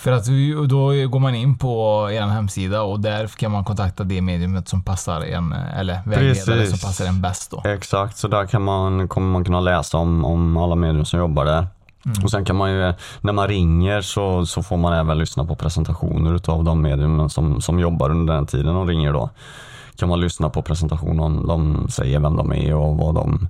För 0.00 0.12
att 0.12 0.26
då 0.68 0.86
går 1.08 1.18
man 1.18 1.34
in 1.34 1.58
på 1.58 2.08
er 2.12 2.22
hemsida 2.22 2.82
och 2.82 3.00
där 3.00 3.26
kan 3.26 3.50
man 3.50 3.64
kontakta 3.64 4.04
det 4.04 4.20
mediumet 4.20 4.68
som 4.68 4.82
passar 4.82 5.20
en, 5.20 5.52
eller 5.52 6.00
vägledare 6.06 6.66
som 6.66 6.78
passar 6.78 7.06
en 7.06 7.20
bäst 7.20 7.50
då. 7.50 7.62
Exakt, 7.64 8.16
så 8.16 8.28
där 8.28 8.46
kan 8.46 8.62
man, 8.62 9.08
kommer 9.08 9.32
man 9.32 9.44
kunna 9.44 9.60
läsa 9.60 9.98
om, 9.98 10.24
om 10.24 10.56
alla 10.56 10.74
medium 10.74 11.04
som 11.04 11.20
jobbar 11.20 11.44
där. 11.44 11.66
Mm. 12.06 12.24
Och 12.24 12.30
sen 12.30 12.44
kan 12.44 12.56
man 12.56 12.72
ju, 12.72 12.94
när 13.20 13.32
man 13.32 13.48
ringer 13.48 14.00
så, 14.00 14.46
så 14.46 14.62
får 14.62 14.76
man 14.76 14.92
även 14.92 15.18
lyssna 15.18 15.44
på 15.44 15.54
presentationer 15.54 16.34
utav 16.34 16.64
de 16.64 16.82
medium 16.82 17.30
som, 17.30 17.60
som 17.60 17.78
jobbar 17.78 18.10
under 18.10 18.34
den 18.34 18.46
tiden 18.46 18.74
de 18.74 18.88
ringer 18.88 19.12
då. 19.12 19.30
Kan 19.96 20.08
man 20.08 20.20
lyssna 20.20 20.50
på 20.50 20.62
presentation 20.62 21.20
om 21.20 21.46
de 21.46 21.88
säger 21.90 22.20
vem 22.20 22.36
de 22.36 22.52
är 22.52 22.74
och 22.74 22.96
vad 22.96 23.14
de 23.14 23.48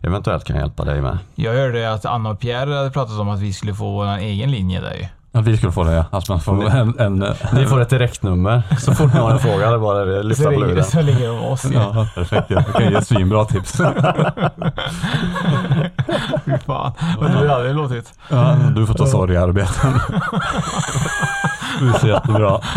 eventuellt 0.00 0.44
kan 0.44 0.56
hjälpa 0.56 0.84
dig 0.84 1.00
med. 1.00 1.18
Jag 1.34 1.52
hörde 1.52 1.92
att 1.92 2.04
Anna 2.04 2.30
och 2.30 2.40
Pierre 2.40 2.74
hade 2.74 2.90
pratat 2.90 3.18
om 3.18 3.28
att 3.28 3.40
vi 3.40 3.52
skulle 3.52 3.74
få 3.74 3.92
vår 3.92 4.18
egen 4.18 4.50
linje 4.50 4.80
där 4.80 4.94
ju. 4.94 5.06
Ja, 5.32 5.40
vi 5.40 5.56
skulle 5.56 5.72
få 5.72 5.84
det 5.84 5.92
ja. 5.92 6.04
Alltså 6.10 6.32
man 6.32 6.40
får 6.40 6.68
en, 6.70 6.98
en, 6.98 7.34
Ni 7.52 7.66
får 7.66 7.80
ett 7.80 7.88
direktnummer 7.90 8.62
så 8.78 8.94
fort 8.94 9.14
ni 9.14 9.20
har 9.20 9.30
en 9.34 9.38
fråga. 9.38 9.68
Det 9.70 9.74
är 9.74 9.78
bara 9.78 10.18
att 10.20 10.24
lyfta 10.26 10.42
Så 10.44 10.50
på 10.50 10.60
luren. 10.60 10.84
så 10.84 10.98
ringer 11.00 11.28
de 11.28 11.38
oss 11.44 11.64
ju. 11.64 11.74
Ja, 11.74 12.06
perfekt. 12.14 12.50
Jag 12.50 12.66
kan 12.66 12.92
ge 12.92 13.02
svinbra 13.02 13.44
tips. 13.44 13.72
Fy 16.44 16.58
fan. 16.66 16.92
Och 17.18 17.28
hur 17.28 17.48
hade 17.48 17.64
det 17.66 17.72
låtit? 17.72 18.12
Ja, 18.28 18.56
du 18.74 18.86
får 18.86 18.94
ta 18.94 19.06
sorgearbeten. 19.06 19.92
Du 21.80 21.92
ser 22.00 22.08
jättebra. 22.08 22.60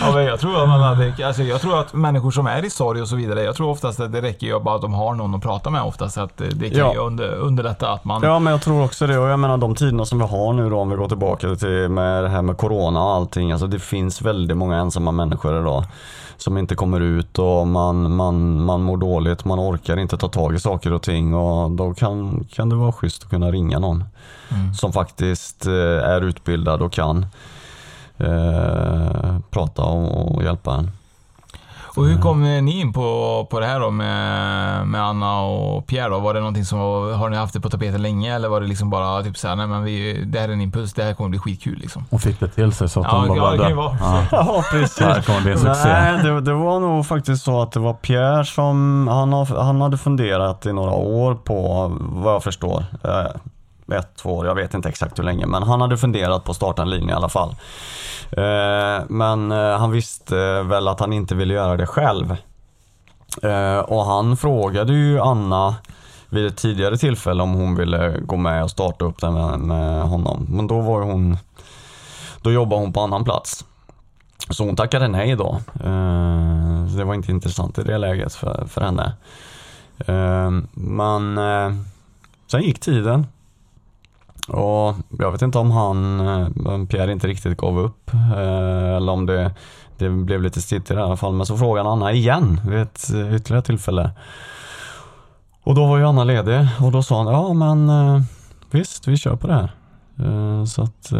Ja, 0.00 0.12
men 0.14 0.24
jag 0.24 0.40
tror 0.40 0.62
att 0.62 0.68
man 0.68 0.80
hade, 0.80 1.26
alltså 1.26 1.42
jag 1.42 1.60
tror 1.60 1.80
att 1.80 1.92
människor 1.94 2.30
som 2.30 2.46
är 2.46 2.64
i 2.64 2.70
sorg 2.70 3.02
och 3.02 3.08
så 3.08 3.16
vidare, 3.16 3.42
jag 3.42 3.54
tror 3.56 3.70
oftast 3.70 4.00
att 4.00 4.12
det 4.12 4.22
räcker 4.22 4.46
ju 4.46 4.60
bara 4.60 4.74
att 4.74 4.82
de 4.82 4.94
har 4.94 5.14
någon 5.14 5.34
att 5.34 5.42
prata 5.42 5.70
med 5.70 5.82
oftast. 5.82 6.18
Att 6.18 6.36
det 6.36 6.70
kan 6.70 6.78
Ja. 6.78 6.92
ju 6.92 6.98
under, 6.98 7.34
underlätta 7.34 7.90
att 7.92 8.04
man... 8.04 8.22
Ja 8.22 8.38
men 8.38 8.50
jag 8.50 8.62
tror 8.62 8.84
också 8.84 9.06
det 9.06 9.18
och 9.18 9.28
jag 9.28 9.38
menar 9.38 9.56
de 9.56 9.74
tiderna 9.74 10.04
som 10.04 10.18
vi 10.18 10.24
har 10.24 10.52
nu 10.52 10.70
då 10.70 10.78
om 10.80 10.90
vi 10.90 10.96
går 10.96 11.08
tillbaka 11.08 11.54
till 11.54 11.88
med 11.88 12.22
det 12.24 12.28
här 12.28 12.42
med 12.42 12.56
Corona 12.58 13.04
och 13.04 13.10
allting. 13.12 13.52
Alltså 13.52 13.66
det 13.66 13.78
finns 13.78 14.22
väldigt 14.22 14.56
många 14.56 14.76
ensamma 14.76 15.12
människor 15.12 15.60
idag. 15.60 15.84
Som 16.36 16.58
inte 16.58 16.74
kommer 16.74 17.00
ut 17.00 17.38
och 17.38 17.66
man, 17.66 18.16
man, 18.16 18.64
man 18.64 18.82
mår 18.82 18.96
dåligt, 18.96 19.44
man 19.44 19.60
orkar 19.60 19.96
inte 19.96 20.16
ta 20.16 20.28
tag 20.28 20.54
i 20.54 20.58
saker 20.60 20.92
och 20.92 21.02
ting 21.02 21.34
och 21.34 21.70
då 21.70 21.94
kan, 21.94 22.44
kan 22.52 22.68
det 22.68 22.76
vara 22.76 22.92
schysst 22.92 23.22
att 23.22 23.30
kunna 23.30 23.50
ringa 23.50 23.78
någon. 23.78 24.04
Mm. 24.50 24.74
Som 24.74 24.92
faktiskt 24.92 25.66
eh, 25.66 25.72
är 26.08 26.20
utbildad 26.20 26.82
och 26.82 26.92
kan 26.92 27.26
eh, 28.18 29.36
prata 29.50 29.82
och, 29.82 30.34
och 30.34 30.42
hjälpa 30.42 30.74
en. 30.74 30.90
Och 31.96 32.06
hur 32.06 32.20
kom 32.20 32.42
ni 32.42 32.80
in 32.80 32.92
på, 32.92 33.46
på 33.50 33.60
det 33.60 33.66
här 33.66 33.80
då 33.80 33.90
med, 33.90 34.86
med 34.86 35.02
Anna 35.02 35.40
och 35.40 35.86
Pierre 35.86 36.08
då? 36.08 36.18
Var 36.18 36.34
det 36.34 36.40
någonting 36.40 36.64
som 36.64 36.78
har 36.78 37.28
ni 37.30 37.36
haft 37.36 37.54
det 37.54 37.60
på 37.60 37.70
tapeten 37.70 38.02
länge 38.02 38.34
eller 38.34 38.48
var 38.48 38.60
det 38.60 38.66
liksom 38.66 38.90
bara 38.90 39.22
typ 39.22 39.36
såhär, 39.36 39.56
nej 39.56 39.66
men 39.66 39.84
vi, 39.84 40.24
det 40.26 40.40
här 40.40 40.48
är 40.48 40.52
en 40.52 40.60
impuls, 40.60 40.92
det 40.92 41.02
här 41.02 41.14
kommer 41.14 41.30
bli 41.30 41.38
skitkul 41.38 41.78
liksom? 41.78 42.04
Hon 42.10 42.20
fick 42.20 42.40
det 42.40 42.48
till 42.48 42.72
sig 42.72 42.88
så 42.88 43.00
att 43.00 43.06
Ja, 43.06 43.18
hon 43.18 43.28
bara 43.28 43.38
ja, 43.38 43.52
det 43.52 43.58
kan 43.58 43.68
ju 43.68 43.74
vara. 43.74 43.96
Ja. 44.00 44.22
Ja, 44.32 44.64
precis. 44.70 44.96
Det 44.96 45.04
här 45.04 45.22
kommer 45.22 45.40
bli 45.40 45.52
en 45.52 45.58
succé. 45.58 45.88
Nej, 45.88 46.22
det, 46.22 46.40
det 46.40 46.54
var 46.54 46.80
nog 46.80 47.06
faktiskt 47.06 47.44
så 47.44 47.62
att 47.62 47.72
det 47.72 47.80
var 47.80 47.92
Pierre 47.94 48.44
som, 48.44 49.08
han, 49.08 49.32
har, 49.32 49.62
han 49.62 49.80
hade 49.80 49.98
funderat 49.98 50.66
i 50.66 50.72
några 50.72 50.92
år 50.92 51.34
på, 51.34 51.88
vad 52.00 52.34
jag 52.34 52.42
förstår, 52.42 52.84
eh, 53.04 53.26
ett, 53.92 54.16
två 54.16 54.36
år, 54.36 54.46
jag 54.46 54.54
vet 54.54 54.74
inte 54.74 54.88
exakt 54.88 55.18
hur 55.18 55.24
länge, 55.24 55.46
men 55.46 55.62
han 55.62 55.80
hade 55.80 55.96
funderat 55.96 56.44
på 56.44 56.50
att 56.50 56.56
starta 56.56 56.82
en 56.82 56.90
linje 56.90 57.10
i 57.10 57.16
alla 57.16 57.28
fall. 57.28 57.56
Eh, 58.30 59.04
men 59.08 59.52
eh, 59.52 59.78
han 59.78 59.90
visste 59.90 60.38
eh, 60.38 60.64
väl 60.64 60.88
att 60.88 61.00
han 61.00 61.12
inte 61.12 61.34
ville 61.34 61.54
göra 61.54 61.76
det 61.76 61.86
själv. 61.86 62.36
Och 63.84 64.04
han 64.04 64.36
frågade 64.36 64.92
ju 64.92 65.20
Anna 65.20 65.74
vid 66.28 66.46
ett 66.46 66.56
tidigare 66.56 66.96
tillfälle 66.96 67.42
om 67.42 67.54
hon 67.54 67.74
ville 67.74 68.20
gå 68.20 68.36
med 68.36 68.62
och 68.62 68.70
starta 68.70 69.04
upp 69.04 69.20
den 69.20 69.34
med, 69.34 69.58
med 69.58 70.02
honom. 70.02 70.46
Men 70.48 70.66
då 70.66 70.80
var 70.80 71.02
hon, 71.02 71.38
då 72.42 72.52
jobbade 72.52 72.82
hon 72.82 72.92
på 72.92 73.00
annan 73.00 73.24
plats. 73.24 73.64
Så 74.50 74.64
hon 74.64 74.76
tackade 74.76 75.08
nej 75.08 75.36
då. 75.36 75.60
Så 76.90 76.98
det 76.98 77.04
var 77.04 77.14
inte 77.14 77.30
intressant 77.30 77.78
i 77.78 77.82
det 77.82 77.98
läget 77.98 78.34
för, 78.34 78.64
för 78.68 78.80
henne. 78.80 79.12
Men 80.72 81.40
sen 82.46 82.62
gick 82.62 82.80
tiden. 82.80 83.26
Och 84.48 84.94
jag 85.18 85.32
vet 85.32 85.42
inte 85.42 85.58
om 85.58 85.70
han, 85.70 86.20
eh, 86.20 86.86
Pierre 86.86 87.12
inte 87.12 87.26
riktigt 87.26 87.56
gav 87.56 87.78
upp. 87.78 88.14
eh, 88.14 88.96
Eller 88.96 89.12
om 89.12 89.26
det, 89.26 89.54
det 89.98 90.08
blev 90.10 90.42
lite 90.42 90.62
stilt 90.62 90.90
i 90.90 90.94
det 90.94 91.00
här 91.00 91.06
i 91.06 91.08
alla 91.08 91.16
fall. 91.16 91.32
Men 91.32 91.46
så 91.46 91.56
frågade 91.56 91.88
Anna 91.88 92.12
igen 92.12 92.60
vid 92.68 92.78
ett 92.80 93.10
eh, 93.14 93.34
ytterligare 93.34 93.62
tillfälle. 93.62 94.10
Och 95.62 95.74
då 95.74 95.86
var 95.86 95.98
ju 95.98 96.04
Anna 96.04 96.24
ledig 96.24 96.68
och 96.80 96.92
då 96.92 97.02
sa 97.02 97.16
han, 97.22 97.26
ja 97.26 97.52
men 97.52 97.90
visst 98.70 99.08
vi 99.08 99.16
kör 99.16 99.36
på 99.36 99.46
det 99.46 99.54
här. 99.54 99.70
Så 100.66 100.82
att, 100.82 101.12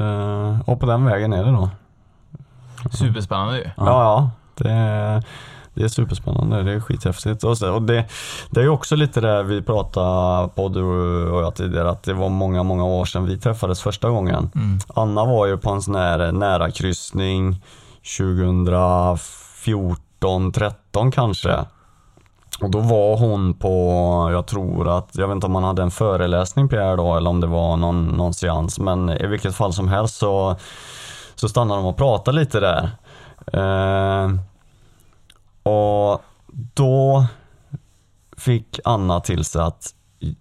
och 0.64 0.80
på 0.80 0.86
den 0.86 1.04
vägen 1.04 1.32
är 1.32 1.44
det 1.44 1.50
då. 1.50 1.70
Superspännande 2.90 3.58
ju. 3.58 3.64
Ja, 3.76 3.84
ja. 3.86 4.30
Det, 4.54 5.22
det 5.74 5.84
är 5.84 5.88
superspännande. 5.88 6.62
Det 6.62 6.72
är 6.72 6.80
skithäftigt. 6.80 7.44
Och, 7.44 7.58
så, 7.58 7.72
och 7.72 7.82
det, 7.82 8.04
det 8.50 8.60
är 8.60 8.68
också 8.68 8.96
lite 8.96 9.20
det 9.20 9.42
vi 9.42 9.62
pratade 9.62 10.48
på 10.48 10.68
du 10.68 10.82
och 11.30 11.42
jag 11.42 11.54
tidigare, 11.54 11.90
att 11.90 12.02
det 12.02 12.14
var 12.14 12.28
många, 12.28 12.62
många 12.62 12.84
år 12.84 13.04
sedan 13.04 13.26
vi 13.26 13.38
träffades 13.38 13.80
första 13.80 14.10
gången. 14.10 14.50
Mm. 14.54 14.78
Anna 14.94 15.24
var 15.24 15.46
ju 15.46 15.58
på 15.58 15.70
en 15.70 15.82
sån 15.82 15.94
här 15.94 16.32
nära 16.32 16.70
kryssning 16.70 17.62
2014, 18.18 20.52
13 20.52 21.10
kanske. 21.10 21.64
Och 22.60 22.70
då 22.70 22.80
var 22.80 23.16
hon 23.16 23.54
på, 23.54 24.28
jag 24.32 24.46
tror 24.46 24.98
att, 24.98 25.08
jag 25.12 25.28
vet 25.28 25.34
inte 25.34 25.46
om 25.46 25.52
man 25.52 25.64
hade 25.64 25.82
en 25.82 25.90
föreläsning 25.90 26.68
Pierre 26.68 26.96
då 26.96 27.16
eller 27.16 27.30
om 27.30 27.40
det 27.40 27.46
var 27.46 27.76
någon, 27.76 28.06
någon 28.06 28.34
seans. 28.34 28.78
Men 28.78 29.10
i 29.10 29.26
vilket 29.26 29.54
fall 29.54 29.72
som 29.72 29.88
helst 29.88 30.16
så, 30.16 30.56
så 31.34 31.48
stannade 31.48 31.80
de 31.80 31.86
och 31.86 31.96
pratade 31.96 32.38
lite 32.38 32.60
där. 32.60 32.90
Eh, 33.52 34.30
och 35.64 36.22
då 36.74 37.26
fick 38.36 38.80
Anna 38.84 39.20
till 39.20 39.44
sig 39.44 39.62
att 39.62 39.90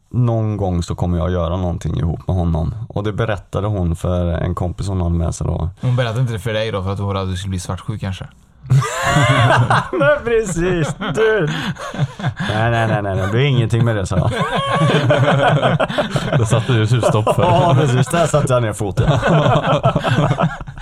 någon 0.10 0.58
gång 0.58 0.84
så 0.84 0.96
kommer 0.96 1.18
jag 1.18 1.32
göra 1.32 1.58
någonting 1.58 1.98
ihop 2.00 2.28
med 2.28 2.36
honom. 2.36 2.76
Och 2.90 3.04
det 3.04 3.14
berättade 3.14 3.68
hon 3.68 3.96
för 3.96 4.28
en 4.28 4.56
kompis 4.56 4.88
hon 4.88 5.02
hade 5.02 5.16
med 5.16 5.36
sig 5.36 5.48
då. 5.48 5.70
Hon 5.82 5.96
berättade 5.96 6.22
inte 6.22 6.34
det 6.34 6.40
för 6.40 6.54
dig 6.54 6.72
då 6.72 6.84
för 6.84 6.94
att 6.94 7.00
hon 7.00 7.08
var 7.08 7.16
att 7.16 7.30
du 7.30 7.38
skulle 7.38 7.50
bli 7.50 7.60
svartsjuk 7.60 8.02
kanske? 8.02 8.28
Nej 10.00 10.18
precis, 10.24 10.96
du! 11.16 11.48
Nej, 12.50 12.72
nej, 12.72 12.88
nej, 12.88 13.02
nej, 13.02 13.16
det 13.32 13.38
är 13.38 13.46
ingenting 13.46 13.86
med 13.86 13.96
det 13.96 14.06
så. 14.06 14.30
Det 16.38 16.46
satte 16.46 16.74
du 16.74 16.88
stopp 16.88 17.36
för. 17.36 17.44
Ja 17.44 17.76
precis, 17.80 18.08
där 18.08 18.28
satte 18.28 18.54
jag 18.54 18.62
ner 18.62 18.74
foten. 18.74 19.12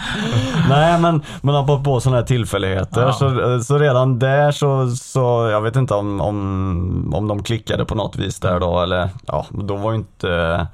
Nej 0.69 0.99
men, 0.99 1.21
men 1.41 1.55
apropå 1.55 1.99
sådana 1.99 2.17
här 2.17 2.25
tillfälligheter 2.25 3.01
Ja. 3.01 3.13
så, 3.13 3.59
så 3.63 3.77
redan 3.77 4.19
där 4.19 4.51
så, 4.51 4.87
så 4.89 5.49
jag 5.51 5.61
vet 5.61 5.75
inte 5.75 5.93
om, 5.93 6.21
om, 6.21 7.13
om 7.15 7.27
de 7.27 7.43
klickade 7.43 7.85
på 7.85 7.95
något 7.95 8.15
vis 8.15 8.39
där 8.39 8.59
då 8.59 8.79
eller 8.81 9.09
ja, 9.27 9.45
då 9.49 9.75
var 9.75 9.91
ju 9.91 9.97
inte 9.97 10.67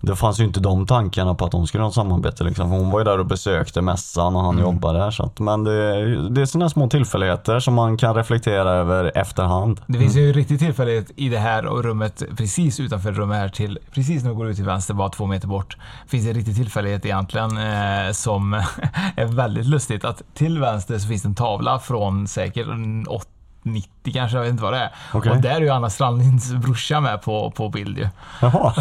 Det 0.00 0.16
fanns 0.16 0.40
ju 0.40 0.44
inte 0.44 0.60
de 0.60 0.86
tankarna 0.86 1.34
på 1.34 1.44
att 1.44 1.52
de 1.52 1.66
skulle 1.66 1.84
ha 1.84 1.90
samarbete 1.90 2.44
liksom. 2.44 2.70
Hon 2.70 2.90
var 2.90 2.98
ju 3.00 3.04
där 3.04 3.18
och 3.18 3.26
besökte 3.26 3.80
mässan 3.82 4.36
och 4.36 4.42
han 4.42 4.48
Mm. 4.58 4.64
jobbade 4.64 4.98
där 4.98 5.10
så 5.10 5.22
att, 5.22 5.38
men 5.40 5.64
det, 5.64 6.28
det 6.30 6.40
är 6.40 6.46
sådana 6.46 6.68
små 6.68 6.88
tillfälligheter 6.88 7.60
som 7.60 7.74
man 7.74 7.96
kan 7.96 8.14
reflektera 8.14 8.70
över 8.70 9.12
efterhand. 9.14 9.80
Det 9.86 9.98
finns 9.98 10.16
ju 10.16 10.26
en 10.28 10.32
riktig 10.34 10.58
tillfällighet 10.58 11.10
i 11.16 11.28
det 11.28 11.38
här 11.38 11.66
och 11.66 11.84
rummet 11.84 12.22
precis 12.36 12.80
utanför 12.80 13.12
rummet 13.12 13.36
här 13.38 13.48
till, 13.48 13.78
precis 13.94 14.22
när 14.22 14.30
du 14.30 14.36
går 14.36 14.48
ut 14.48 14.56
till 14.56 14.64
vänster, 14.64 14.94
bara 14.94 15.08
två 15.08 15.26
meter 15.26 15.48
bort, 15.48 15.76
finns 16.06 16.24
det 16.24 16.30
en 16.30 16.36
riktig 16.36 16.56
tillfällighet 16.56 17.04
egentligen 17.06 17.56
eh, 17.58 18.12
som 18.12 18.52
är 19.16 19.24
väldigt 19.26 19.66
lustigt. 19.66 20.04
Att 20.04 20.22
till 20.34 20.58
vänster 20.58 20.98
så 20.98 21.08
finns 21.08 21.22
det 21.22 21.28
en 21.28 21.34
tavla 21.34 21.78
från 21.78 22.28
säkert 22.28 22.66
en 22.66 23.06
80 23.08 23.26
90 23.62 24.12
kanske, 24.12 24.36
jag 24.36 24.42
vet 24.44 24.50
inte 24.50 24.62
vad 24.62 24.72
det 24.72 24.78
är. 24.78 24.90
Okej. 25.12 25.30
Och 25.32 25.36
där 25.38 25.50
är 25.50 25.60
ju 25.60 25.68
Anna 25.70 25.90
Strandlinds 25.90 26.52
brorsa 26.52 27.00
med 27.00 27.22
på, 27.22 27.50
på 27.50 27.68
bild 27.68 27.98
ju. 27.98 28.08
Jaha. 28.42 28.72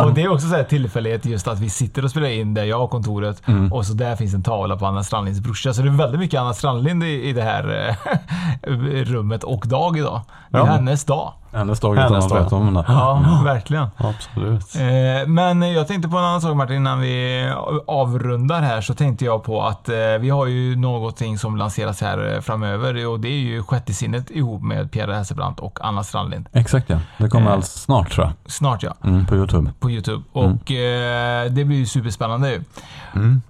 och 0.04 0.14
det 0.14 0.22
är 0.22 0.28
också 0.32 0.48
så 0.48 0.54
här 0.56 0.64
tillfällighet 0.64 1.24
just 1.24 1.48
att 1.48 1.58
vi 1.58 1.70
sitter 1.70 2.04
och 2.04 2.10
spelar 2.10 2.28
in 2.28 2.54
där 2.54 2.64
jag 2.64 2.78
har 2.78 2.88
kontoret 2.88 3.42
Mm. 3.48 3.72
och 3.72 3.86
så 3.86 3.92
där 3.92 4.16
finns 4.16 4.34
en 4.34 4.42
tavla 4.42 4.76
på 4.76 4.86
Anna 4.86 5.02
Strandlinds 5.04 5.40
brorsa. 5.40 5.74
Så 5.74 5.82
det 5.82 5.88
är 5.88 5.92
väldigt 5.92 6.20
mycket 6.20 6.40
Anna 6.40 6.54
Strandlind 6.54 7.04
i, 7.04 7.28
i 7.28 7.32
det 7.32 7.42
här 7.42 7.96
rummet 9.04 9.44
och 9.44 9.64
dag 9.66 9.98
idag. 9.98 10.20
Det 10.48 10.56
är 10.58 10.60
Ja. 10.60 10.66
hennes 10.66 11.04
dag. 11.04 11.32
Hennes 11.54 11.80
dag 11.80 11.94
utan 11.94 12.14
att 12.14 12.24
veta 12.32 12.56
om 12.56 12.74
det. 12.74 12.84
Ja, 12.88 13.40
verkligen. 13.44 13.86
Absolut. 13.96 14.74
Eh, 14.76 15.26
Men 15.28 15.72
jag 15.72 15.88
tänkte 15.88 16.08
på 16.08 16.16
en 16.18 16.24
annan 16.24 16.40
sak 16.40 16.56
Martin, 16.56 16.76
innan 16.76 17.00
vi 17.00 17.52
avrundar 17.86 18.60
här 18.62 18.80
så 18.80 18.94
tänkte 18.94 19.24
jag 19.24 19.44
på 19.44 19.62
att 19.62 19.88
eh, 19.88 19.94
vi 20.20 20.30
har 20.30 20.46
ju 20.46 20.76
någonting 20.76 21.38
som 21.38 21.56
lanseras 21.56 22.00
här 22.00 22.34
eh, 22.34 22.40
framöver 22.40 23.06
och 23.06 23.20
det 23.20 23.28
är 23.28 23.38
ju 23.40 23.62
Sjätte 23.62 23.94
sinnet 23.94 24.30
ihop 24.30 24.62
med 24.62 24.92
Pierre 24.92 25.14
Hesselbrandt 25.14 25.60
och 25.60 25.78
Anna 25.82 26.04
Strandlind. 26.04 26.48
Exakt 26.52 26.90
ja. 26.90 26.98
Det 27.18 27.28
kommer 27.28 27.46
Eh. 27.46 27.52
alls 27.52 27.66
snart 27.72 28.10
tror 28.12 28.26
jag. 28.26 28.52
Snart 28.52 28.82
ja, 28.82 28.94
Mm, 29.04 29.26
på 29.26 29.34
Youtube. 29.36 29.72
på 29.80 29.90
Youtube. 29.90 30.22
Och 30.32 30.70
eh, 30.72 31.50
det 31.50 31.64
blir 31.64 31.76
ju 31.78 31.86
superspännande 31.86 32.50
ju. 32.50 32.62
Mm. 33.14 33.42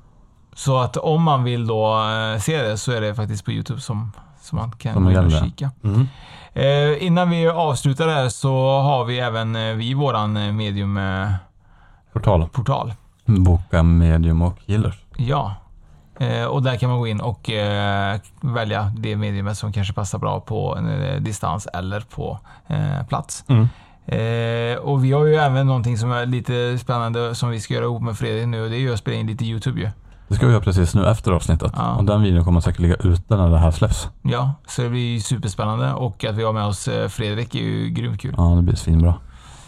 Så 0.57 0.79
att 0.79 0.97
om 0.97 1.23
man 1.23 1.45
vill 1.45 1.67
då 1.67 1.95
eh, 2.35 2.41
se 2.41 2.63
det 2.63 2.77
så 2.79 2.93
är 2.93 3.01
det 3.01 3.15
faktiskt 3.15 3.45
på 3.45 3.51
Youtube 3.53 3.81
som, 3.81 4.13
som 4.45 4.59
man 4.59 4.71
kan 4.71 5.31
kika. 5.31 5.71
Mm. 5.85 6.07
Eh, 6.53 7.07
innan 7.07 7.31
vi 7.31 7.49
avslutar 7.49 8.09
här 8.09 8.29
så 8.29 8.81
har 8.81 9.05
vi 9.05 9.19
även 9.19 9.57
eh, 9.57 9.75
vi 9.75 9.95
våran 9.95 10.37
eh, 10.37 10.53
medium 10.53 10.97
eh, 10.97 11.31
Portal. 12.13 12.49
portal. 12.49 12.93
Boka 13.25 13.83
medium 13.83 14.43
och 14.43 14.59
healers. 14.67 14.95
Ja. 15.17 15.55
Eh, 16.19 16.45
och 16.45 16.63
där 16.63 16.77
kan 16.77 16.91
man 16.91 16.99
gå 16.99 17.07
in 17.07 17.21
och 17.21 17.51
eh, 17.51 18.21
välja 18.41 18.93
det 18.97 19.17
mediumet 19.17 19.59
som 19.59 19.73
kanske 19.73 19.95
passar 19.95 20.19
bra 20.19 20.41
på 20.41 20.79
distans 21.21 21.67
eller 21.73 22.01
på 22.01 22.39
plats. 23.09 23.45
Mm. 23.49 23.69
Eh, 24.07 24.79
och 24.79 25.05
vi 25.05 25.13
har 25.13 25.25
ju 25.25 25.35
även 25.35 25.67
någonting 25.67 25.99
som 25.99 26.13
är 26.13 26.27
lite 26.27 26.79
spännande 26.79 27.35
som 27.35 27.51
vi 27.51 27.61
ska 27.61 27.75
göra 27.75 27.85
ihop 27.85 28.03
med 28.03 28.19
Fredrik 28.19 28.49
nu 28.49 28.65
och 28.65 28.71
det 28.71 28.77
är 28.77 28.81
ju 28.81 28.93
att 28.93 28.99
spela 28.99 29.17
in 29.17 29.27
lite 29.27 29.45
YouTube 29.45 29.81
ju. 29.81 29.89
Det 30.35 30.39
ska 30.39 30.47
vi 30.47 30.53
göra 30.53 30.63
precis 30.63 30.95
nu 30.95 31.07
efter 31.07 31.33
avsnittet. 31.33 31.73
Och 31.97 32.05
den 32.05 32.23
videon 32.23 32.45
kommer 32.45 32.61
säkert 32.61 32.81
ligga 32.81 32.95
ute 32.95 33.37
när 33.37 33.51
det 33.51 33.59
här 33.59 33.71
släpps. 33.71 34.09
Ja, 34.23 34.55
så 34.67 34.83
det 34.83 34.89
blir 34.89 35.15
ju 35.15 35.21
superspännande 35.21 35.93
och 35.93 36.25
att 36.25 36.35
vi 36.35 36.45
har 36.45 36.53
med 36.53 36.65
oss 36.65 36.89
eh, 36.89 37.09
Fredrik 37.09 37.55
är 37.55 37.59
ju 37.59 37.89
grymt 37.91 38.21
kul. 38.21 38.35
Ja, 38.37 38.43
det 38.43 38.63
blir 38.63 38.77
svinbra. 38.77 39.15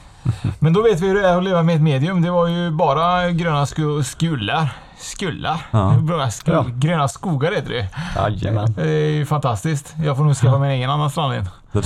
Men 0.59 0.73
då 0.73 0.83
vet 0.83 1.01
vi 1.01 1.07
hur 1.09 1.14
det 1.14 1.29
är 1.29 1.37
att 1.37 1.45
leva 1.45 1.62
med 1.62 1.75
ett 1.75 1.83
medium. 1.83 2.23
Det 2.23 2.31
var 2.31 2.47
ju 2.47 2.71
bara 2.71 3.31
gröna 3.31 3.67
sku 3.67 4.03
skullar. 4.03 4.73
Skullar? 4.99 5.67
Ja. 5.71 6.31
Skul 6.31 6.55
Ja. 6.55 6.64
Gröna 6.69 7.09
skogar 7.09 7.53
heter 7.53 7.73
det 7.73 7.89
Jajamän. 8.17 8.73
Det 8.73 8.91
är 8.91 9.11
ju 9.11 9.27
fantastiskt. 9.27 9.95
Jag 10.05 10.17
får 10.17 10.25
nog 10.25 10.35
skaffa 10.35 10.59
min 10.59 10.71
egen 10.71 10.91
Anna 10.91 11.11
Strandlind. 11.11 11.49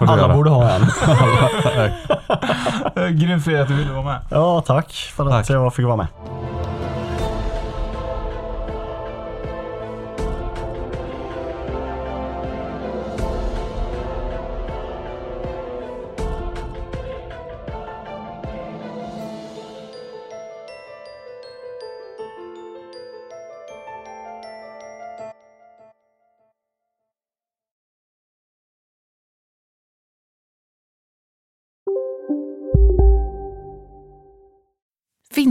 Alla 0.00 0.34
borde 0.34 0.50
ha 0.50 0.70
en. 0.70 0.86
Grymt 3.18 3.44
Fredrik 3.44 3.62
att 3.62 3.68
du 3.68 3.74
ville 3.74 3.92
vara 3.92 4.04
med. 4.04 4.20
Ja, 4.30 4.62
tack 4.66 4.92
för 4.92 5.30
att 5.30 5.48
jag 5.48 5.74
fick 5.74 5.86
vara 5.86 5.96
med. 5.96 6.06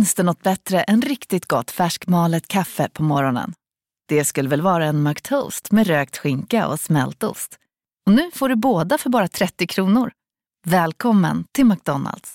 Finns 0.07 0.15
det 0.15 0.23
något 0.23 0.43
bättre 0.43 0.81
än 0.81 1.01
riktigt 1.01 1.45
gott 1.45 1.71
färskmalet 1.71 2.47
kaffe 2.47 2.89
på 2.93 3.03
morgonen? 3.03 3.53
Det 4.09 4.25
skulle 4.25 4.49
väl 4.49 4.61
vara 4.61 4.85
en 4.85 5.03
McToast 5.03 5.71
med 5.71 5.87
rökt 5.87 6.17
skinka 6.17 6.67
och 6.67 6.79
smältost. 6.79 7.55
Och 8.05 8.11
nu 8.11 8.31
får 8.33 8.49
du 8.49 8.55
båda 8.55 8.97
för 8.97 9.09
bara 9.09 9.27
30 9.27 9.67
kronor. 9.67 10.11
Välkommen 10.67 11.43
till 11.51 11.65
McDonalds. 11.65 12.33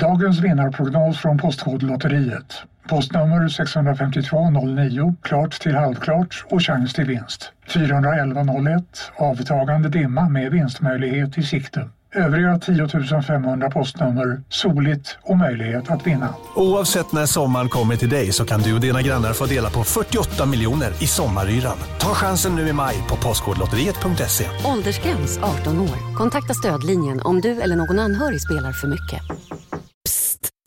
Dagens 0.00 0.40
vinnarprognos 0.40 1.18
från 1.18 1.38
Postkodlotteriet. 1.38 2.62
Postnummer 2.88 3.48
65209, 3.48 5.16
klart 5.22 5.60
till 5.60 5.74
halvklart 5.74 6.44
och 6.50 6.62
chans 6.62 6.92
till 6.92 7.04
vinst. 7.04 7.52
41101, 7.66 9.12
avtagande 9.16 9.88
dimma 9.88 10.28
med 10.28 10.52
vinstmöjlighet 10.52 11.38
i 11.38 11.42
sikte. 11.42 11.88
Övriga 12.16 12.58
10 12.58 13.22
500 13.22 13.70
postnummer, 13.70 14.42
soligt 14.48 15.18
och 15.22 15.38
möjlighet 15.38 15.90
att 15.90 16.06
vinna. 16.06 16.34
Oavsett 16.54 17.12
när 17.12 17.26
sommaren 17.26 17.68
kommer 17.68 17.96
till 17.96 18.08
dig 18.08 18.32
så 18.32 18.44
kan 18.44 18.60
du 18.60 18.74
och 18.74 18.80
dina 18.80 19.02
grannar 19.02 19.32
få 19.32 19.46
dela 19.46 19.70
på 19.70 19.84
48 19.84 20.46
miljoner 20.46 21.02
i 21.02 21.06
sommaryran. 21.06 21.76
Ta 21.98 22.14
chansen 22.14 22.56
nu 22.56 22.68
i 22.68 22.72
maj 22.72 22.96
på 23.08 23.16
Postkodlotteriet.se. 23.16 24.44
Åldersgräns 24.64 25.38
18 25.38 25.80
år. 25.80 26.16
Kontakta 26.16 26.54
stödlinjen 26.54 27.20
om 27.20 27.40
du 27.40 27.60
eller 27.60 27.76
någon 27.76 27.98
anhörig 27.98 28.40
spelar 28.40 28.72
för 28.72 28.88
mycket. 28.88 29.22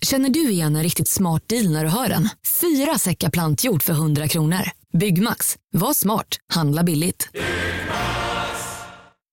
Känner 0.01 0.29
du 0.29 0.49
igen 0.49 0.75
en 0.75 0.83
riktigt 0.83 1.07
smart 1.07 1.43
deal 1.47 1.71
när 1.71 1.83
du 1.83 1.89
hör 1.89 2.09
den? 2.09 2.29
Fyra 2.61 2.97
säckar 2.97 3.29
plantjord 3.29 3.83
för 3.83 3.93
100 3.93 4.27
kronor. 4.27 4.61
Byggmax. 4.97 5.55
Var 5.73 5.93
smart. 5.93 6.27
Handla 6.53 6.83
billigt. 6.83 7.29